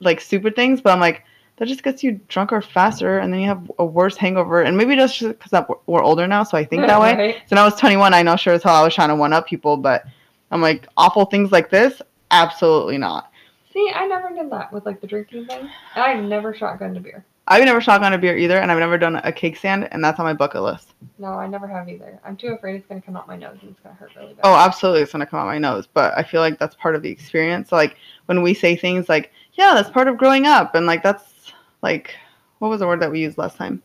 like 0.00 0.20
stupid 0.20 0.56
things, 0.56 0.80
but 0.80 0.92
I'm 0.92 1.00
like, 1.00 1.22
that 1.56 1.68
just 1.68 1.82
gets 1.82 2.02
you 2.02 2.20
drunker 2.28 2.60
faster 2.60 3.18
and 3.18 3.32
then 3.32 3.40
you 3.40 3.46
have 3.46 3.70
a 3.78 3.84
worse 3.84 4.16
hangover. 4.16 4.62
And 4.62 4.76
maybe 4.76 4.96
just 4.96 5.20
because 5.20 5.64
we're 5.86 6.02
older 6.02 6.26
now, 6.26 6.42
so 6.42 6.56
I 6.56 6.64
think 6.64 6.86
that 6.86 7.00
way. 7.00 7.14
Right? 7.16 7.34
So 7.46 7.56
when 7.56 7.58
I 7.58 7.64
was 7.64 7.76
21, 7.76 8.14
I 8.14 8.22
know 8.22 8.36
sure 8.36 8.54
as 8.54 8.62
hell 8.62 8.74
I 8.74 8.82
was 8.82 8.94
trying 8.94 9.10
to 9.10 9.16
one 9.16 9.32
up 9.32 9.46
people, 9.46 9.76
but 9.76 10.04
I'm 10.52 10.62
like, 10.62 10.86
awful 10.96 11.24
things 11.24 11.50
like 11.50 11.70
this, 11.70 12.00
absolutely 12.30 12.98
not. 12.98 13.32
See, 13.72 13.90
I 13.94 14.06
never 14.06 14.30
did 14.34 14.50
that 14.50 14.72
with 14.72 14.86
like 14.86 15.00
the 15.00 15.06
drinking 15.06 15.46
thing. 15.46 15.68
And 15.94 16.04
I 16.04 16.14
never 16.14 16.52
shotgunned 16.52 16.96
a 16.96 17.00
beer. 17.00 17.24
I've 17.48 17.64
never 17.64 17.80
shotgun 17.80 18.12
a 18.12 18.18
beer 18.18 18.36
either, 18.36 18.58
and 18.58 18.70
I've 18.70 18.78
never 18.78 18.96
done 18.96 19.16
a 19.16 19.32
keg 19.32 19.56
stand, 19.56 19.88
and 19.90 20.04
that's 20.04 20.20
on 20.20 20.24
my 20.24 20.32
bucket 20.32 20.62
list. 20.62 20.94
No, 21.18 21.32
I 21.32 21.48
never 21.48 21.66
have 21.66 21.88
either. 21.88 22.20
I'm 22.24 22.36
too 22.36 22.48
afraid 22.48 22.76
it's 22.76 22.86
gonna 22.86 23.00
come 23.00 23.16
out 23.16 23.26
my 23.26 23.36
nose 23.36 23.58
and 23.62 23.70
it's 23.70 23.80
gonna 23.80 23.96
hurt 23.96 24.14
really 24.14 24.34
bad. 24.34 24.42
Oh, 24.44 24.54
absolutely, 24.54 25.02
it's 25.02 25.10
gonna 25.10 25.26
come 25.26 25.40
out 25.40 25.46
my 25.46 25.58
nose. 25.58 25.88
But 25.92 26.16
I 26.16 26.22
feel 26.22 26.40
like 26.40 26.58
that's 26.58 26.76
part 26.76 26.94
of 26.94 27.02
the 27.02 27.10
experience. 27.10 27.72
Like 27.72 27.96
when 28.26 28.42
we 28.42 28.54
say 28.54 28.76
things 28.76 29.08
like, 29.08 29.32
"Yeah, 29.54 29.74
that's 29.74 29.90
part 29.90 30.06
of 30.06 30.18
growing 30.18 30.46
up," 30.46 30.76
and 30.76 30.86
like 30.86 31.02
that's 31.02 31.52
like, 31.82 32.14
what 32.60 32.68
was 32.68 32.78
the 32.78 32.86
word 32.86 33.00
that 33.00 33.10
we 33.10 33.20
used 33.20 33.38
last 33.38 33.56
time? 33.56 33.82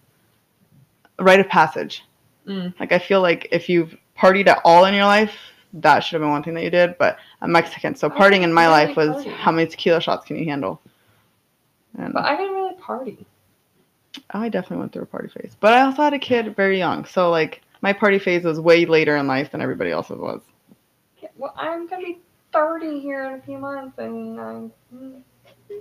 rite 1.20 1.40
of 1.40 1.48
passage. 1.48 2.04
Mm. 2.48 2.80
Like 2.80 2.92
I 2.92 3.00
feel 3.00 3.22
like 3.22 3.48
if 3.52 3.70
you've 3.70 3.96
partied 4.18 4.48
at 4.48 4.62
all 4.64 4.86
in 4.86 4.94
your 4.94 5.06
life, 5.06 5.36
that 5.74 6.00
should 6.00 6.14
have 6.16 6.22
been 6.22 6.32
one 6.32 6.44
thing 6.44 6.54
that 6.56 6.64
you 6.64 6.70
did. 6.70 6.98
But 6.98 7.18
I'm 7.42 7.52
Mexican, 7.52 7.96
so 7.96 8.10
partying 8.10 8.42
in 8.44 8.54
my 8.54 8.68
life 8.68 8.96
was 8.96 9.10
party. 9.10 9.30
how 9.30 9.52
many 9.52 9.68
tequila 9.70 10.02
shots 10.02 10.26
can 10.26 10.38
you 10.38 10.46
handle? 10.46 10.82
And 11.98 12.14
But 12.14 12.26
I 12.26 12.36
didn't 12.36 12.54
really 12.56 12.76
party. 12.76 13.26
I 14.32 14.50
definitely 14.50 14.78
went 14.78 14.94
through 14.94 15.04
a 15.04 15.08
party 15.08 15.30
phase. 15.30 15.56
But 15.60 15.74
I 15.74 15.82
also 15.82 16.02
had 16.02 16.14
a 16.14 16.20
kid 16.20 16.56
very 16.56 16.78
young, 16.78 17.06
so 17.06 17.30
like 17.30 17.62
my 17.82 17.94
party 17.94 18.20
phase 18.20 18.44
was 18.44 18.60
way 18.60 18.86
later 18.86 19.16
in 19.18 19.28
life 19.28 19.52
than 19.52 19.62
everybody 19.62 19.92
else's 19.92 20.18
was. 20.18 20.42
Yeah, 21.22 21.30
well, 21.38 21.54
I'm 21.56 21.88
gonna 21.88 22.04
be 22.04 22.20
30 22.54 23.00
here 23.00 23.26
in 23.26 23.34
a 23.34 23.42
few 23.42 23.58
months, 23.58 23.98
and 24.00 24.40
I'm. 24.40 24.72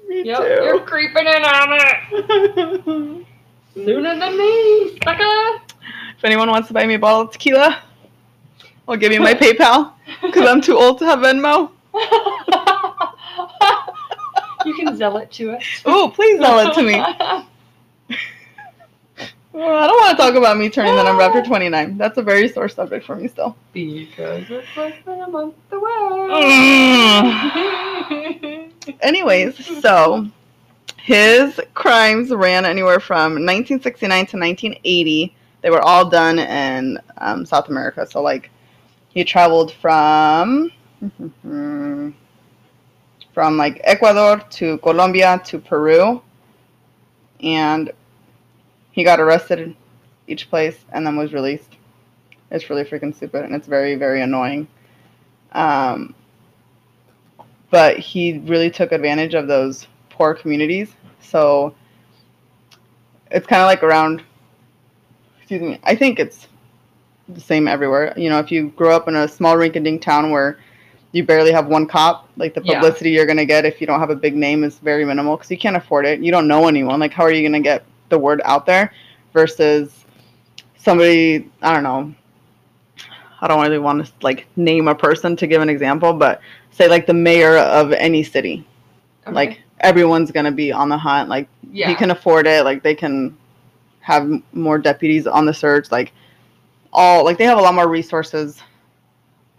Me 0.09 0.25
Yep, 0.25 0.41
you're 0.65 0.81
creeping 0.81 1.27
in 1.27 1.43
on 1.45 1.79
it 1.81 3.25
sooner 3.75 4.19
than 4.19 4.37
me, 4.37 4.99
sucker. 5.05 5.63
if 6.19 6.25
anyone 6.25 6.51
wants 6.51 6.67
to 6.67 6.75
buy 6.75 6.85
me 6.87 6.95
a 6.95 6.99
bottle 6.99 7.21
of 7.21 7.31
tequila, 7.31 7.83
I'll 8.89 8.97
give 8.97 9.13
you 9.13 9.21
my 9.21 9.35
PayPal 9.35 9.93
because 10.23 10.49
I'm 10.49 10.61
too 10.61 10.77
old 10.77 10.99
to 11.01 11.07
have 11.07 11.19
Venmo. 11.21 11.71
you 14.65 14.75
can 14.75 14.97
sell 14.97 15.17
it 15.19 15.31
to 15.33 15.53
us. 15.53 15.65
Oh, 15.85 16.13
please 16.15 16.41
sell 16.41 16.59
it 16.61 16.75
to 16.75 16.83
me. 16.83 17.03
Well, 19.57 19.75
I 19.75 19.87
don't 19.87 19.97
want 19.97 20.19
to 20.19 20.23
talk 20.23 20.35
about 20.35 20.59
me 20.59 20.69
turning 20.69 20.97
the 20.97 21.03
number 21.03 21.23
after 21.23 21.43
29. 21.43 21.97
That's 21.97 22.19
a 22.19 22.23
very 22.23 22.47
sore 22.47 22.69
subject 22.69 23.07
for 23.07 23.17
me 23.17 23.27
still. 23.27 23.57
because 23.73 24.45
it's 24.51 24.77
less 24.77 24.95
than 25.07 25.19
a 25.23 25.29
month 25.29 25.55
away. 25.73 26.31
Anyways, 29.01 29.81
so 29.81 30.29
his 30.99 31.59
crimes 31.73 32.33
ran 32.33 32.67
anywhere 32.67 33.01
from 33.01 33.33
1969 33.33 34.11
to 34.11 34.37
1980. 34.37 35.35
They 35.63 35.71
were 35.71 35.81
all 35.81 36.07
done 36.07 36.39
in 36.39 36.99
um, 37.17 37.47
South 37.47 37.71
America. 37.71 38.07
So, 38.07 38.21
like, 38.21 38.51
he 39.17 39.25
traveled 39.25 39.73
from 39.73 40.71
from 43.33 43.57
like 43.57 43.81
Ecuador 43.83 44.39
to 44.51 44.77
Colombia 44.79 45.41
to 45.47 45.59
Peru, 45.59 46.23
and 47.41 47.91
he 48.93 49.05
got 49.05 49.19
arrested 49.19 49.75
each 50.27 50.51
place 50.51 50.85
and 50.93 51.07
then 51.07 51.17
was 51.17 51.33
released. 51.33 51.79
It's 52.51 52.69
really 52.69 52.85
freaking 52.85 53.17
stupid 53.17 53.47
and 53.47 53.55
it's 53.55 53.67
very 53.67 53.95
very 53.95 54.21
annoying. 54.21 54.69
Um, 55.53 56.15
but 57.71 57.99
he 57.99 58.41
really 58.41 58.71
took 58.71 58.93
advantage 58.93 59.33
of 59.33 59.49
those 59.49 59.87
poor 60.11 60.35
communities. 60.35 60.93
So 61.21 61.75
it's 63.31 63.47
kind 63.47 63.63
of 63.63 63.67
like 63.67 63.83
around. 63.83 64.23
Excuse 65.39 65.63
me. 65.63 65.81
I 65.85 65.97
think 65.97 66.19
it's 66.19 66.49
the 67.29 67.41
same 67.41 67.69
everywhere. 67.69 68.13
You 68.17 68.31
know, 68.31 68.39
if 68.39 68.53
you 68.53 68.69
grow 68.71 68.95
up 68.95 69.09
in 69.09 69.17
a 69.17 69.27
small 69.29 69.57
rink-a-dink 69.57 70.03
town 70.03 70.31
where 70.31 70.59
you 71.13 71.25
barely 71.25 71.53
have 71.53 71.67
one 71.67 71.87
cop, 71.87 72.29
like 72.37 72.55
the 72.55 72.63
Yeah. 72.63 72.75
publicity 72.75 73.11
you're 73.11 73.27
gonna 73.27 73.45
get 73.45 73.65
if 73.65 73.81
you 73.81 73.87
don't 73.87 74.01
have 74.01 74.11
a 74.11 74.17
big 74.17 74.37
name 74.37 74.65
is 74.65 74.79
very 74.79 75.05
minimal 75.05 75.37
because 75.37 75.51
you 75.51 75.57
can't 75.57 75.77
afford 75.77 76.07
it. 76.07 76.21
You 76.21 76.31
don't 76.31 76.47
know 76.47 76.69
anyone. 76.69 77.01
Like, 77.01 77.13
how 77.13 77.25
are 77.25 77.33
you 77.33 77.47
gonna 77.47 77.61
get 77.61 77.85
the 78.09 78.19
word 78.19 78.41
out 78.45 78.67
there? 78.67 78.93
Versus 79.33 80.05
somebody, 80.77 81.51
I 81.63 81.75
don't 81.75 81.83
know. 81.83 82.15
I 83.41 83.49
don't 83.49 83.61
really 83.61 83.79
want 83.79 84.07
to 84.07 84.13
like 84.23 84.47
name 84.57 84.89
a 84.89 84.95
person 84.95 85.37
to 85.37 85.47
give 85.47 85.61
an 85.63 85.69
example, 85.69 86.13
but 86.13 86.41
say 86.71 86.89
like 86.89 87.07
the 87.07 87.15
mayor 87.15 87.57
of 87.57 87.93
any 87.93 88.23
city. 88.23 88.67
Okay. 89.27 89.35
Like 89.35 89.63
everyone's 89.81 90.31
gonna 90.31 90.53
be 90.53 90.73
on 90.73 90.89
the 90.89 90.99
hunt. 90.99 91.29
Like 91.29 91.49
yeah. 91.73 91.89
he 91.89 91.95
can 91.95 92.11
afford 92.11 92.47
it. 92.47 92.65
Like 92.65 92.83
they 92.83 92.95
can 92.95 93.37
have 94.01 94.31
more 94.53 94.79
deputies 94.79 95.27
on 95.27 95.47
the 95.47 95.55
search. 95.55 95.91
Like 95.91 96.13
all 96.97 97.25
like 97.25 97.39
they 97.39 97.45
have 97.45 97.59
a 97.59 97.61
lot 97.63 97.75
more 97.75 97.89
resources 97.89 98.61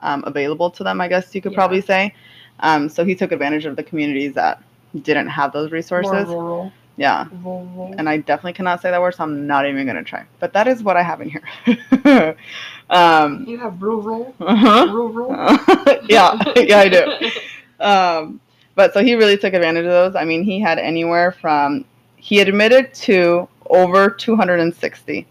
um, 0.01 0.23
available 0.27 0.69
to 0.71 0.83
them. 0.83 0.99
I 0.99 1.07
guess 1.07 1.33
you 1.33 1.41
could 1.41 1.53
Yeah. 1.53 1.57
probably 1.57 1.81
say. 1.81 2.13
Um, 2.59 2.89
so 2.89 3.05
he 3.05 3.15
took 3.15 3.31
advantage 3.31 3.65
of 3.65 3.75
the 3.77 3.83
communities 3.83 4.33
that 4.33 4.61
didn't 5.03 5.27
have 5.29 5.53
those 5.53 5.71
resources. 5.71 6.27
rural. 6.27 6.73
Yeah, 6.99 7.27
Rural. 7.43 7.93
and 7.99 8.09
I 8.09 8.17
definitely 8.17 8.53
cannot 8.53 8.81
say 8.81 8.89
that 8.89 8.99
word, 8.99 9.13
so 9.13 9.23
I'm 9.23 9.45
not 9.45 9.67
even 9.67 9.85
gonna 9.85 10.03
try. 10.03 10.25
But 10.39 10.51
that 10.53 10.67
is 10.67 10.81
what 10.81 10.97
I 10.97 11.03
have 11.03 11.21
in 11.21 11.29
here. 11.29 11.43
um, 12.89 13.45
you 13.47 13.59
have 13.59 13.79
rural. 13.81 14.33
uh-huh. 14.39 14.87
Rural. 14.91 15.29
yeah, 16.09 16.41
yeah, 16.57 16.79
I 16.79 16.89
do. 16.89 17.29
Um, 17.79 18.39
but 18.73 18.93
so 18.93 19.03
he 19.03 19.13
really 19.13 19.37
took 19.37 19.53
advantage 19.53 19.85
of 19.85 19.91
those. 19.91 20.15
I 20.15 20.25
mean, 20.25 20.43
he 20.43 20.59
had 20.59 20.79
anywhere 20.79 21.31
from 21.31 21.85
he 22.15 22.39
admitted 22.39 22.91
to 22.95 23.47
over 23.69 24.09
260, 24.09 25.27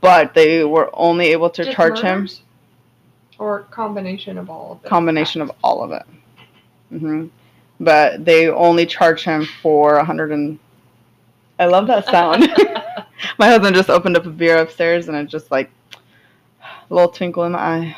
but 0.00 0.34
they 0.34 0.64
were 0.64 0.90
only 0.92 1.28
able 1.28 1.50
to 1.50 1.64
Just 1.64 1.76
charge 1.76 2.00
him? 2.00 2.28
Or 3.38 3.60
combination 3.70 4.36
of 4.36 4.50
all 4.50 4.72
of 4.72 4.82
them. 4.82 4.88
combination 4.90 5.40
of 5.40 5.52
all 5.62 5.82
of 5.82 5.92
it. 5.92 6.02
hmm 6.90 7.26
But 7.80 8.24
they 8.24 8.48
only 8.48 8.84
charge 8.86 9.22
him 9.22 9.46
for 9.62 9.94
a 9.94 9.98
100 9.98 10.32
and. 10.32 10.58
I 11.58 11.66
love 11.66 11.86
that 11.88 12.06
sound. 12.06 12.48
my 13.38 13.46
husband 13.48 13.74
just 13.74 13.90
opened 13.90 14.16
up 14.16 14.26
a 14.26 14.30
beer 14.30 14.58
upstairs, 14.58 15.08
and 15.08 15.16
it's 15.16 15.32
just 15.32 15.50
like 15.50 15.70
a 15.92 16.94
little 16.94 17.10
twinkle 17.10 17.44
in 17.44 17.52
my 17.52 17.58
eye. 17.58 17.96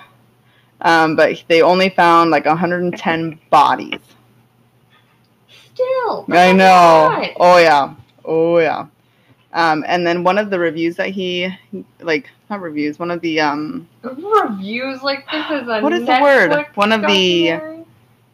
Um, 0.82 1.14
but 1.16 1.42
they 1.48 1.60
only 1.60 1.90
found 1.90 2.30
like 2.30 2.46
110 2.46 3.38
bodies. 3.50 4.00
Still. 5.74 6.26
I 6.30 6.52
know. 6.52 6.64
lot. 6.64 7.30
Oh 7.38 7.58
yeah. 7.58 7.94
Oh 8.24 8.58
yeah. 8.58 8.86
Um, 9.52 9.84
and 9.88 10.06
then 10.06 10.22
one 10.22 10.38
of 10.38 10.48
the 10.48 10.58
reviews 10.58 10.96
that 10.96 11.08
he 11.08 11.48
like 12.00 12.30
not 12.48 12.60
reviews, 12.60 12.98
one 12.98 13.10
of 13.10 13.20
the 13.20 13.40
um 13.40 13.88
Reviews 14.02 15.02
like 15.02 15.26
this 15.30 15.44
is 15.62 15.68
a 15.68 15.80
What 15.80 15.92
is 15.92 16.06
the 16.06 16.18
word? 16.20 16.66
One 16.74 16.92
of 16.92 17.02
the- 17.02 17.84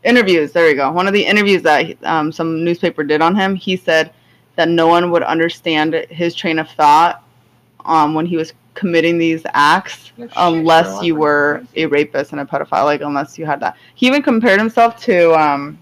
interviews, 0.05 0.53
there 0.53 0.67
we 0.67 0.75
go. 0.75 0.91
One 0.93 1.07
of 1.09 1.13
the 1.13 1.25
interviews 1.25 1.63
that 1.63 2.03
um, 2.05 2.31
some 2.31 2.63
newspaper 2.63 3.03
did 3.03 3.21
on 3.21 3.35
him, 3.35 3.57
he 3.57 3.77
said 3.77 4.13
that 4.55 4.69
no 4.69 4.87
one 4.87 5.11
would 5.11 5.23
understand 5.25 5.95
his 6.11 6.35
train 6.35 6.59
of 6.59 6.69
thought 6.71 7.25
um, 7.85 8.15
when 8.15 8.25
he 8.25 8.37
was 8.37 8.53
committing 8.75 9.19
these 9.19 9.43
acts 9.55 10.13
No 10.17 10.27
shit, 10.27 10.35
unless 10.37 11.03
you 11.03 11.17
were 11.17 11.65
a 11.75 11.87
rapist 11.87 12.33
and 12.33 12.41
a 12.41 12.45
pedophile, 12.45 12.85
like 12.85 13.01
unless 13.01 13.39
you 13.39 13.47
had 13.47 13.59
that. 13.61 13.77
He 13.95 14.07
even 14.07 14.23
compared 14.23 14.61
himself 14.61 14.97
to 15.05 15.35
um, 15.35 15.79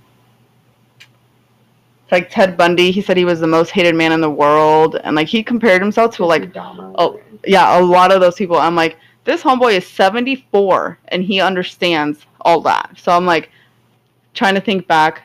like 2.10 2.30
Ted 2.30 2.56
Bundy. 2.56 2.90
He 2.90 3.02
said 3.02 3.16
he 3.16 3.24
was 3.24 3.40
the 3.40 3.46
most 3.46 3.70
hated 3.70 3.94
man 3.94 4.12
in 4.12 4.20
the 4.20 4.30
world, 4.30 4.96
and 5.04 5.16
like 5.16 5.28
he 5.28 5.42
compared 5.42 5.82
himself 5.82 6.14
to 6.16 6.26
like 6.26 6.52
oh, 6.56 7.20
yeah, 7.46 7.78
a 7.78 7.82
lot 7.82 8.12
of 8.12 8.20
those 8.20 8.36
people. 8.36 8.56
I'm 8.56 8.76
like, 8.76 8.96
this 9.24 9.42
homeboy 9.42 9.78
is 9.78 9.86
74 9.86 10.98
and 11.08 11.22
he 11.24 11.40
understands 11.40 12.26
all 12.42 12.60
that. 12.62 12.90
So 12.96 13.12
I'm 13.12 13.26
like, 13.26 13.50
trying 14.34 14.54
to 14.54 14.60
think 14.60 14.86
back. 14.86 15.22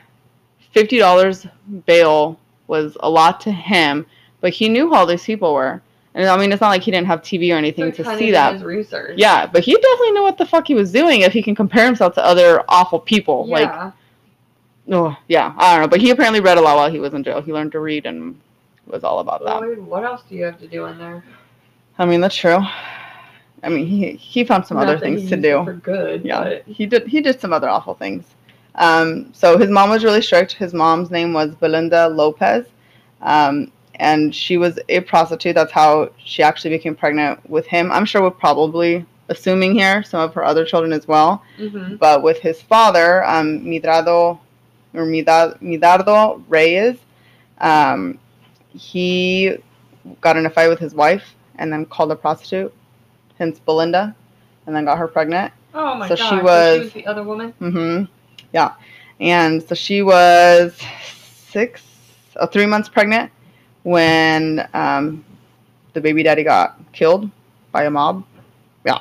$50 0.74 1.50
bail 1.84 2.38
was 2.68 2.96
a 3.00 3.10
lot 3.10 3.40
to 3.40 3.50
him, 3.50 4.06
but 4.40 4.52
he 4.52 4.68
knew 4.68 4.88
who 4.88 4.94
all 4.94 5.06
these 5.06 5.24
people 5.24 5.52
were. 5.52 5.82
And 6.14 6.26
I 6.28 6.36
mean, 6.36 6.52
it's 6.52 6.60
not 6.60 6.68
like 6.68 6.82
he 6.82 6.90
didn't 6.90 7.06
have 7.06 7.22
TV 7.22 7.52
or 7.52 7.56
anything 7.56 7.92
So 7.92 8.04
to 8.04 8.18
see 8.18 8.30
that. 8.30 8.64
Research. 8.64 9.14
Yeah, 9.16 9.46
but 9.46 9.62
he 9.62 9.74
definitely 9.74 10.12
knew 10.12 10.22
what 10.22 10.38
the 10.38 10.46
fuck 10.46 10.66
he 10.66 10.74
was 10.74 10.90
doing 10.90 11.20
if 11.20 11.32
he 11.32 11.42
can 11.42 11.54
compare 11.54 11.86
himself 11.86 12.14
to 12.14 12.24
other 12.24 12.62
awful 12.68 12.98
people. 12.98 13.46
Like, 13.48 13.68
Yeah. 13.68 13.92
Oh, 14.90 15.16
yeah, 15.28 15.54
I 15.56 15.74
don't 15.74 15.82
know. 15.82 15.88
But 15.88 16.00
he 16.00 16.10
apparently 16.10 16.40
read 16.40 16.58
a 16.58 16.60
lot 16.60 16.76
while 16.76 16.90
he 16.90 16.98
was 16.98 17.14
in 17.14 17.24
jail. 17.24 17.40
He 17.40 17.52
learned 17.52 17.72
to 17.72 17.80
read 17.80 18.06
and 18.06 18.38
was 18.86 19.04
all 19.04 19.20
about 19.20 19.44
that. 19.44 19.60
Lloyd, 19.60 19.78
what 19.78 20.04
else 20.04 20.22
do 20.28 20.34
you 20.34 20.44
have 20.44 20.58
to 20.60 20.66
do 20.68 20.86
in 20.86 20.98
there? 20.98 21.24
I 21.98 22.04
mean, 22.04 22.20
that's 22.20 22.36
true. 22.36 22.58
I 23.62 23.68
mean, 23.68 23.86
he 23.86 24.12
he 24.12 24.44
found 24.44 24.66
some 24.66 24.78
Not 24.78 24.88
other 24.88 24.98
things 24.98 25.28
to 25.28 25.36
do. 25.36 25.64
For 25.64 25.74
good. 25.74 26.24
Yeah, 26.24 26.44
But 26.44 26.62
he 26.66 26.86
did. 26.86 27.06
He 27.06 27.20
did 27.20 27.40
some 27.40 27.52
other 27.52 27.68
awful 27.68 27.94
things. 27.94 28.24
Um, 28.76 29.32
so 29.34 29.58
his 29.58 29.68
mom 29.68 29.90
was 29.90 30.04
really 30.04 30.22
strict. 30.22 30.52
His 30.52 30.72
mom's 30.72 31.10
name 31.10 31.32
was 31.32 31.54
Belinda 31.56 32.08
Lopez, 32.08 32.66
um, 33.20 33.70
and 33.96 34.34
she 34.34 34.56
was 34.56 34.78
a 34.88 35.00
prostitute. 35.00 35.54
That's 35.54 35.72
how 35.72 36.10
she 36.24 36.42
actually 36.42 36.70
became 36.70 36.94
pregnant 36.94 37.48
with 37.50 37.66
him. 37.66 37.92
I'm 37.92 38.06
sure 38.06 38.22
we're 38.22 38.30
probably 38.30 39.04
assuming 39.28 39.74
here 39.74 40.02
some 40.02 40.20
of 40.20 40.32
her 40.34 40.44
other 40.44 40.64
children 40.64 40.92
as 40.92 41.06
well. 41.06 41.42
hmm 41.56 41.96
But 41.96 42.22
with 42.22 42.38
his 42.38 42.62
father, 42.62 43.24
um, 43.24 43.60
Midrado 43.60 44.38
or 44.94 45.04
Mida- 45.04 45.58
Midardo 45.62 46.42
Reyes, 46.48 46.96
um, 47.58 48.18
he 48.70 49.56
got 50.20 50.36
in 50.36 50.46
a 50.46 50.50
fight 50.50 50.68
with 50.68 50.78
his 50.78 50.94
wife 50.94 51.34
and 51.56 51.72
then 51.72 51.84
called 51.86 52.10
a 52.12 52.16
prostitute, 52.16 52.72
hence 53.38 53.58
Belinda, 53.60 54.14
and 54.66 54.74
then 54.74 54.84
got 54.84 54.98
her 54.98 55.08
pregnant. 55.08 55.52
Oh 55.74 55.94
my 55.94 56.08
So 56.08 56.16
god. 56.16 56.24
she 56.24 56.36
so 56.36 56.42
was- 56.42 56.74
she 56.76 56.84
was 56.84 56.92
the 56.92 57.06
other 57.06 57.22
woman. 57.22 57.52
Mm-hmm. 57.60 58.04
Yeah. 58.52 58.74
And 59.20 59.62
so 59.62 59.74
she 59.74 60.02
was 60.02 60.78
six, 61.50 61.82
uh, 62.36 62.46
three 62.46 62.66
months 62.66 62.88
pregnant 62.88 63.30
when 63.82 64.66
um, 64.74 65.24
the 65.92 66.00
baby 66.00 66.22
daddy 66.22 66.42
got 66.42 66.78
killed 66.92 67.30
by 67.72 67.84
a 67.84 67.90
mob. 67.90 68.24
Yeah. 68.84 69.00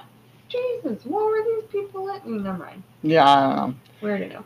Jesus, 0.50 1.05
what 1.05 1.25
were 1.25 1.43
these 1.43 1.63
people 1.72 2.10
at? 2.12 2.25
Mm, 2.25 2.43
Never 2.43 2.58
mind. 2.58 2.84
Yeah, 3.01 3.25
I 3.27 3.41
don't 3.41 3.55
know. 3.55 3.75
Where 4.01 4.17
to 4.17 4.27
know? 4.27 4.43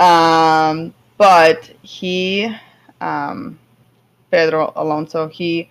Um, 0.00 0.94
but 1.18 1.70
he, 1.82 2.52
um, 3.00 3.58
Pedro 4.30 4.72
Alonso, 4.74 5.28
he 5.28 5.68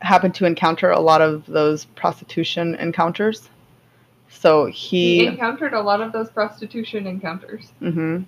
happened 0.00 0.34
to 0.34 0.44
encounter 0.44 0.90
a 0.90 1.00
lot 1.00 1.22
of 1.22 1.46
those 1.46 1.84
prostitution 1.84 2.74
encounters. 2.74 3.48
So 4.28 4.66
He 4.66 5.20
he, 5.20 5.26
encountered 5.26 5.72
a 5.72 5.80
lot 5.80 6.00
of 6.00 6.12
those 6.12 6.30
prostitution 6.30 7.06
encounters. 7.06 7.72
hmm 7.78 8.22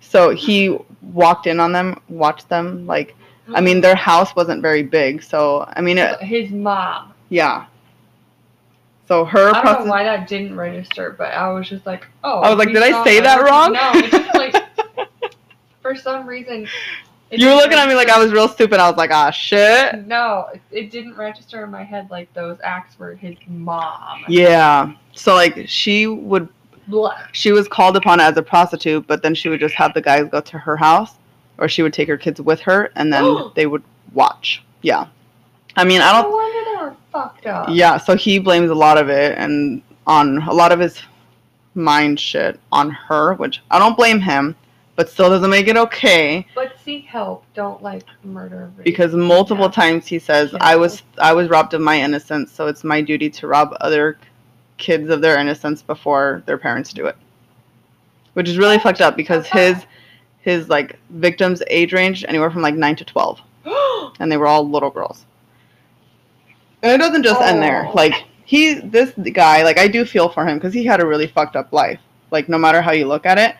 so 0.00 0.30
he 0.30 0.76
walked 1.02 1.46
in 1.46 1.60
on 1.60 1.72
them, 1.72 2.00
watched 2.08 2.48
them. 2.48 2.86
Like, 2.86 3.14
I 3.52 3.60
mean, 3.60 3.80
their 3.82 3.94
house 3.94 4.34
wasn't 4.34 4.62
very 4.62 4.82
big, 4.82 5.22
so 5.22 5.70
I 5.76 5.82
mean, 5.82 5.98
it, 5.98 6.20
his 6.20 6.50
mom. 6.50 7.12
yeah. 7.28 7.66
So 9.10 9.24
her 9.24 9.52
I 9.52 9.64
don't 9.64 9.86
know 9.86 9.90
why 9.90 10.04
that 10.04 10.28
didn't 10.28 10.54
register, 10.54 11.16
but 11.18 11.34
I 11.34 11.50
was 11.50 11.68
just 11.68 11.84
like, 11.84 12.06
oh. 12.22 12.42
I 12.42 12.48
was 12.48 12.64
like, 12.64 12.68
did 12.68 12.80
I 12.80 13.02
say 13.02 13.18
that 13.18 13.42
wrong? 13.42 13.72
No, 13.72 13.90
it's 13.92 14.08
just 14.08 14.34
like 14.36 14.54
for 15.82 15.96
some 15.96 16.28
reason. 16.28 16.68
it 17.28 17.40
you 17.40 17.48
were 17.48 17.54
looking 17.54 17.76
at 17.76 17.88
me 17.88 17.96
like 17.96 18.08
I 18.08 18.22
was 18.22 18.30
real 18.30 18.46
stupid. 18.46 18.78
I 18.78 18.88
was 18.88 18.96
like, 18.96 19.10
ah, 19.10 19.32
shit. 19.32 20.06
No, 20.06 20.46
it, 20.54 20.60
it 20.70 20.90
didn't 20.92 21.16
register 21.16 21.64
in 21.64 21.72
my 21.72 21.82
head 21.82 22.08
like 22.08 22.32
those 22.34 22.58
acts 22.62 23.00
were 23.00 23.16
his 23.16 23.34
mom. 23.48 24.26
Yeah. 24.28 24.94
So 25.14 25.34
like 25.34 25.58
she 25.66 26.06
would 26.06 26.48
Blah. 26.86 27.16
she 27.32 27.50
was 27.50 27.66
called 27.66 27.96
upon 27.96 28.20
as 28.20 28.36
a 28.36 28.42
prostitute, 28.44 29.08
but 29.08 29.24
then 29.24 29.34
she 29.34 29.48
would 29.48 29.58
just 29.58 29.74
have 29.74 29.92
the 29.92 30.00
guys 30.00 30.28
go 30.30 30.40
to 30.40 30.56
her 30.56 30.76
house, 30.76 31.16
or 31.58 31.68
she 31.68 31.82
would 31.82 31.92
take 31.92 32.06
her 32.06 32.16
kids 32.16 32.40
with 32.40 32.60
her, 32.60 32.92
and 32.94 33.12
then 33.12 33.50
they 33.56 33.66
would 33.66 33.82
watch. 34.12 34.62
Yeah. 34.82 35.08
I 35.76 35.84
mean, 35.84 36.00
I 36.00 36.12
don't. 36.12 36.30
wonder 36.32 36.70
they 36.70 36.84
were 36.84 36.96
fucked 37.12 37.46
up. 37.46 37.68
Yeah. 37.70 37.96
So 37.96 38.16
he 38.16 38.38
blames 38.38 38.70
a 38.70 38.74
lot 38.74 38.98
of 38.98 39.08
it 39.08 39.36
and 39.38 39.82
on 40.06 40.38
a 40.42 40.52
lot 40.52 40.72
of 40.72 40.80
his 40.80 41.00
mind 41.74 42.18
shit 42.18 42.58
on 42.72 42.90
her, 42.90 43.34
which 43.34 43.60
I 43.70 43.78
don't 43.78 43.96
blame 43.96 44.20
him, 44.20 44.56
but 44.96 45.08
still 45.08 45.30
doesn't 45.30 45.50
make 45.50 45.68
it 45.68 45.76
okay 45.76 46.46
But 46.54 46.72
seek 46.84 47.04
help. 47.04 47.44
Don't 47.54 47.82
like 47.82 48.02
murder. 48.24 48.70
rape, 48.76 48.84
because 48.84 49.14
multiple 49.14 49.66
Yeah. 49.66 49.70
times 49.70 50.06
he 50.06 50.18
says, 50.18 50.54
"I 50.60 50.76
was 50.76 51.02
I 51.18 51.32
was 51.32 51.48
robbed 51.48 51.74
of 51.74 51.80
my 51.80 52.00
innocence, 52.00 52.50
so 52.52 52.66
it's 52.66 52.82
my 52.84 53.00
duty 53.00 53.30
to 53.30 53.46
rob 53.46 53.76
other 53.80 54.18
kids 54.78 55.08
of 55.10 55.20
their 55.20 55.38
innocence 55.38 55.82
before 55.82 56.42
their 56.46 56.58
parents 56.58 56.92
do 56.92 57.06
it." 57.06 57.16
Which 58.34 58.48
is 58.48 58.58
really 58.58 58.78
fucked 58.78 59.00
up 59.00 59.16
because 59.16 59.46
his 59.46 59.86
his 60.40 60.68
like 60.68 60.98
victims 61.10 61.62
age 61.68 61.92
range 61.92 62.24
anywhere 62.26 62.50
from 62.50 62.62
like 62.62 62.74
9 62.74 62.96
to 62.96 63.04
12 63.04 63.40
and 64.20 64.32
they 64.32 64.36
were 64.38 64.46
all 64.46 64.66
little 64.68 64.88
girls. 64.90 65.26
And 66.82 66.92
it 66.92 66.98
doesn't 66.98 67.22
just 67.22 67.40
end 67.40 67.62
there. 67.62 67.86
Oh. 67.86 67.92
Like 67.94 68.14
he 68.44 68.74
this 68.74 69.12
guy, 69.32 69.62
like 69.62 69.78
I 69.78 69.86
do 69.88 70.04
feel 70.04 70.28
for 70.28 70.46
him 70.46 70.58
cuz 70.60 70.72
he 70.72 70.84
had 70.84 71.00
a 71.00 71.06
really 71.06 71.26
fucked 71.26 71.56
up 71.56 71.72
life. 71.72 72.00
Like 72.30 72.48
no 72.48 72.58
matter 72.58 72.80
how 72.80 72.92
you 72.92 73.06
look 73.06 73.26
at 73.26 73.38
it, 73.38 73.54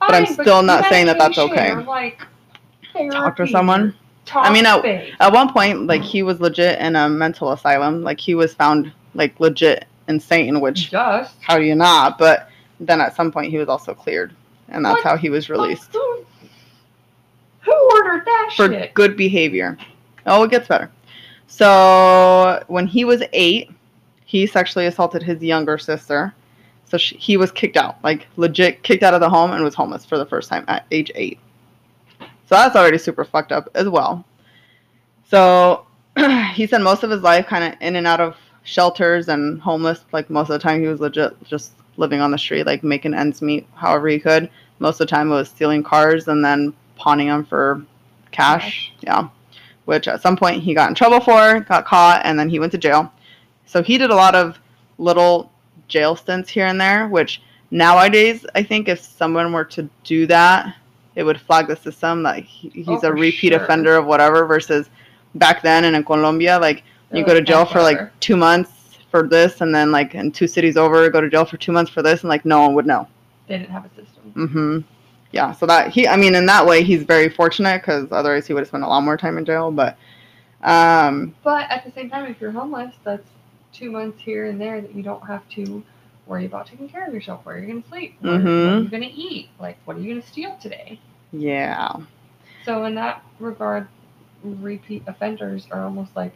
But 0.00 0.14
I'm 0.14 0.26
Fine, 0.26 0.34
still 0.34 0.62
not 0.62 0.84
saying 0.88 1.06
that 1.06 1.18
that's 1.18 1.38
okay. 1.38 1.70
or, 1.72 1.82
Like, 1.82 2.20
talk 3.12 3.36
to 3.36 3.46
someone. 3.46 3.94
Talk 4.26 4.46
I 4.46 4.52
mean, 4.52 4.64
space. 4.78 5.12
At 5.20 5.32
one 5.32 5.52
point, 5.52 5.86
like 5.86 6.02
he 6.02 6.22
was 6.22 6.40
legit 6.40 6.78
in 6.78 6.96
a 6.96 7.08
mental 7.08 7.52
asylum. 7.52 8.02
Like 8.02 8.18
he 8.20 8.34
was 8.34 8.54
found 8.54 8.92
like 9.14 9.38
legit 9.40 9.86
insane, 10.08 10.60
which 10.60 10.90
how 10.92 11.56
do 11.58 11.62
you 11.62 11.74
not? 11.74 12.18
But 12.18 12.48
then 12.78 13.00
at 13.00 13.14
some 13.16 13.30
point 13.32 13.50
he 13.50 13.58
was 13.58 13.68
also 13.68 13.92
cleared, 13.94 14.34
and 14.68 14.84
that's 14.84 14.96
What? 14.96 15.04
how 15.04 15.16
he 15.16 15.30
was 15.30 15.48
released 15.50 15.92
Who, 15.92 16.24
who 17.60 17.90
ordered 17.94 18.24
that 18.24 18.50
for 18.56 18.68
shit? 18.68 18.94
good 18.94 19.16
behavior. 19.16 19.76
Oh, 20.26 20.44
it 20.44 20.50
gets 20.50 20.68
better. 20.68 20.90
So 21.50 22.62
when 22.68 22.86
he 22.86 23.04
was 23.04 23.24
eight, 23.32 23.70
he 24.24 24.46
sexually 24.46 24.86
assaulted 24.86 25.22
his 25.22 25.42
younger 25.42 25.78
sister. 25.78 26.32
So 26.84 26.96
she, 26.96 27.16
he 27.16 27.36
was 27.36 27.50
kicked 27.50 27.76
out, 27.76 28.02
like 28.04 28.28
legit 28.36 28.84
kicked 28.84 29.02
out 29.02 29.14
of 29.14 29.20
the 29.20 29.28
home, 29.28 29.50
and 29.50 29.62
was 29.62 29.74
homeless 29.74 30.04
for 30.06 30.16
the 30.16 30.24
first 30.24 30.48
time 30.48 30.64
at 30.68 30.86
age 30.92 31.10
eight. 31.16 31.40
So 32.20 32.54
that's 32.54 32.76
already 32.76 32.98
super 32.98 33.24
fucked 33.24 33.50
up 33.50 33.68
as 33.74 33.88
well. 33.88 34.24
So 35.28 35.86
he 36.54 36.68
spent 36.68 36.84
most 36.84 37.02
of 37.02 37.10
his 37.10 37.22
life 37.22 37.48
kind 37.48 37.64
of 37.64 37.80
in 37.80 37.96
and 37.96 38.06
out 38.06 38.20
of 38.20 38.36
shelters 38.62 39.28
and 39.28 39.60
homeless. 39.60 40.04
Like 40.12 40.30
most 40.30 40.50
of 40.50 40.54
the 40.54 40.60
time, 40.60 40.80
he 40.80 40.86
was 40.86 41.00
legit 41.00 41.36
just 41.42 41.72
living 41.96 42.20
on 42.20 42.30
the 42.30 42.38
street, 42.38 42.64
like 42.64 42.84
making 42.84 43.12
ends 43.12 43.42
meet 43.42 43.66
however 43.74 44.06
he 44.06 44.20
could. 44.20 44.48
Most 44.78 45.00
of 45.00 45.08
the 45.08 45.10
time, 45.10 45.32
it 45.32 45.34
was 45.34 45.48
stealing 45.48 45.82
cars 45.82 46.28
and 46.28 46.44
then 46.44 46.72
pawning 46.94 47.26
them 47.26 47.44
for 47.44 47.84
cash. 48.30 48.92
Yeah. 49.00 49.28
Which 49.90 50.06
at 50.06 50.22
some 50.22 50.36
point 50.36 50.62
he 50.62 50.72
got 50.72 50.88
in 50.88 50.94
trouble 50.94 51.18
for, 51.18 51.58
got 51.68 51.84
caught, 51.84 52.22
and 52.24 52.38
then 52.38 52.48
he 52.48 52.60
went 52.60 52.70
to 52.72 52.78
jail. 52.78 53.12
So 53.66 53.82
he 53.82 53.98
did 53.98 54.10
a 54.10 54.14
lot 54.14 54.36
of 54.36 54.56
little 54.98 55.50
jail 55.88 56.14
stints 56.14 56.48
here 56.48 56.66
and 56.66 56.80
there, 56.80 57.08
which 57.08 57.42
nowadays 57.72 58.46
I 58.54 58.62
think 58.62 58.88
if 58.88 59.00
someone 59.00 59.52
were 59.52 59.64
to 59.76 59.90
do 60.04 60.26
that, 60.28 60.76
it 61.16 61.24
would 61.24 61.40
flag 61.40 61.66
the 61.66 61.74
system 61.74 62.22
that 62.22 62.38
he, 62.44 62.68
he's 62.68 63.02
Oh, 63.02 63.08
a 63.08 63.12
repeat 63.12 63.52
sure. 63.52 63.64
offender 63.64 63.96
of 63.96 64.06
whatever. 64.06 64.46
Versus 64.46 64.88
back 65.34 65.60
then 65.60 65.82
and 65.84 65.96
in 65.96 66.04
Colombia, 66.04 66.56
like 66.60 66.84
you 67.12 67.24
They're 67.24 67.24
go 67.24 67.34
to 67.34 67.42
jail 67.42 67.64
for 67.64 67.82
like 67.82 67.98
two 68.20 68.36
months 68.36 68.96
for 69.10 69.26
this, 69.26 69.60
and 69.60 69.74
then 69.74 69.90
like 69.90 70.14
in 70.14 70.30
two 70.30 70.46
cities 70.46 70.76
over, 70.76 71.10
go 71.10 71.20
to 71.20 71.28
jail 71.28 71.44
for 71.44 71.56
two 71.56 71.72
months 71.72 71.90
for 71.90 72.00
this, 72.00 72.20
and 72.22 72.28
like 72.28 72.44
no 72.44 72.62
one 72.62 72.74
would 72.76 72.86
know. 72.86 73.08
They 73.48 73.58
didn't 73.58 73.70
have 73.70 73.86
a 73.86 73.88
system. 73.88 74.22
hmm 74.34 74.78
Yeah, 75.32 75.52
so 75.52 75.66
that 75.66 75.90
he, 75.92 76.08
I 76.08 76.16
mean, 76.16 76.34
in 76.34 76.46
that 76.46 76.66
way, 76.66 76.82
he's 76.82 77.04
very 77.04 77.28
fortunate 77.28 77.82
because 77.82 78.10
otherwise 78.10 78.46
he 78.46 78.52
would 78.52 78.60
have 78.60 78.68
spent 78.68 78.82
a 78.82 78.88
lot 78.88 79.02
more 79.02 79.16
time 79.16 79.38
in 79.38 79.44
jail. 79.44 79.70
But, 79.70 79.96
um, 80.62 81.34
But 81.44 81.70
at 81.70 81.84
the 81.84 81.92
same 81.92 82.10
time, 82.10 82.26
if 82.26 82.40
you're 82.40 82.50
homeless, 82.50 82.94
that's 83.04 83.28
two 83.72 83.90
months 83.92 84.20
here 84.20 84.46
and 84.46 84.60
there 84.60 84.80
that 84.80 84.94
you 84.94 85.02
don't 85.02 85.24
have 85.26 85.48
to 85.50 85.84
worry 86.26 86.46
about 86.46 86.66
taking 86.66 86.88
care 86.88 87.06
of 87.06 87.14
yourself. 87.14 87.44
Where 87.44 87.56
you're 87.58 87.66
going 87.66 87.82
to 87.82 87.88
sleep? 87.88 88.16
Where, 88.20 88.32
what 88.38 88.46
are 88.46 88.82
you 88.82 88.88
going 88.88 89.02
to 89.02 89.12
eat? 89.12 89.50
Like, 89.60 89.78
what 89.84 89.96
are 89.96 90.00
you 90.00 90.10
going 90.10 90.22
to 90.22 90.28
steal 90.28 90.56
today? 90.60 90.98
yeah, 91.32 91.94
So 92.64 92.84
in 92.84 92.96
that 92.96 93.24
regard, 93.38 93.86
repeat 94.42 95.04
offenders 95.06 95.68
are 95.70 95.84
almost 95.84 96.16
like, 96.16 96.32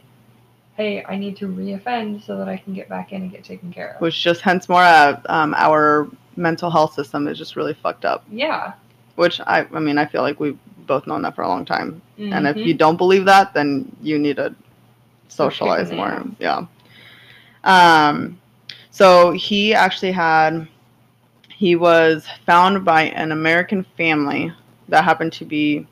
hey, 0.77 1.03
I 1.05 1.17
need 1.17 1.35
to 1.37 1.47
reoffend 1.47 2.25
so 2.25 2.37
that 2.37 2.47
I 2.47 2.55
can 2.57 2.73
get 2.73 2.87
back 2.87 3.11
in 3.11 3.23
and 3.23 3.31
get 3.31 3.43
taken 3.43 3.73
care 3.73 3.95
of. 3.95 4.01
which 4.01 4.21
just 4.21 4.41
hence 4.41 4.69
more 4.69 4.81
uh, 4.81 5.19
um, 5.27 5.53
our 5.55 6.07
mental 6.37 6.69
health 6.69 6.93
system 6.93 7.27
is 7.27 7.37
just 7.37 7.55
really 7.55 7.73
fucked 7.73 8.05
up. 8.05 8.23
Yeah. 8.31 8.73
Which 9.15 9.39
I, 9.41 9.65
I 9.73 9.79
mean, 9.79 9.97
I 9.97 10.05
feel 10.05 10.21
like 10.21 10.39
we've 10.39 10.57
both 10.87 11.07
known 11.07 11.21
that 11.23 11.35
for 11.35 11.41
a 11.41 11.47
long 11.47 11.65
time. 11.65 12.01
And 12.17 12.47
if 12.47 12.57
you 12.57 12.73
don't 12.73 12.97
believe 12.97 13.25
that, 13.25 13.53
then 13.53 13.95
you 14.01 14.19
need 14.19 14.35
to 14.37 14.53
socialize 15.27 15.91
more. 15.91 16.23
Yeah. 16.39 16.65
Um, 17.63 18.39
so 18.91 19.31
he 19.31 19.73
actually 19.73 20.11
had, 20.11 20.67
he 21.49 21.75
was 21.75 22.25
found 22.45 22.85
by 22.85 23.03
an 23.03 23.31
American 23.31 23.83
family 23.97 24.51
that 24.89 25.03
happened 25.03 25.33
to 25.33 25.45
be 25.45 25.87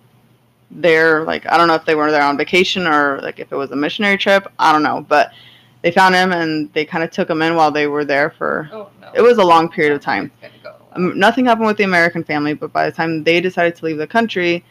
there. 0.71 1.23
Like, 1.23 1.45
I 1.51 1.57
don't 1.57 1.67
know 1.67 1.75
if 1.75 1.86
they 1.86 1.95
were 1.95 2.12
there 2.12 2.23
on 2.23 2.38
vacation 2.38 2.86
or 2.88 3.19
like 3.21 3.39
if 3.39 3.51
it 3.51 3.55
was 3.55 3.71
a 3.71 3.75
missionary 3.75 4.17
trip. 4.17 4.47
I 4.59 4.71
don't 4.71 4.83
know. 4.83 5.05
But 5.07 5.33
they 5.81 5.91
found 5.91 6.15
him 6.15 6.31
and 6.31 6.71
they 6.73 6.86
kind 6.86 7.03
of 7.03 7.12
took 7.12 7.29
him 7.29 7.41
in 7.41 7.55
while 7.55 7.71
they 7.71 7.88
were 7.88 8.05
there 8.05 8.29
for, 8.31 8.69
Oh 8.71 8.89
no. 9.01 9.12
it 9.13 9.21
was 9.21 9.38
a 9.38 9.43
long 9.43 9.69
period 9.69 9.93
of 9.93 10.01
time. 10.01 10.31
Go 10.41 10.47
um, 10.95 11.17
nothing 11.17 11.45
happened 11.45 11.67
with 11.67 11.77
the 11.77 11.84
American 11.84 12.23
family, 12.23 12.53
but 12.53 12.71
by 12.73 12.86
the 12.89 12.95
time 12.95 13.23
they 13.23 13.41
decided 13.41 13.75
to 13.77 13.86
leave 13.86 13.97
the 13.97 14.08
country, 14.08 14.63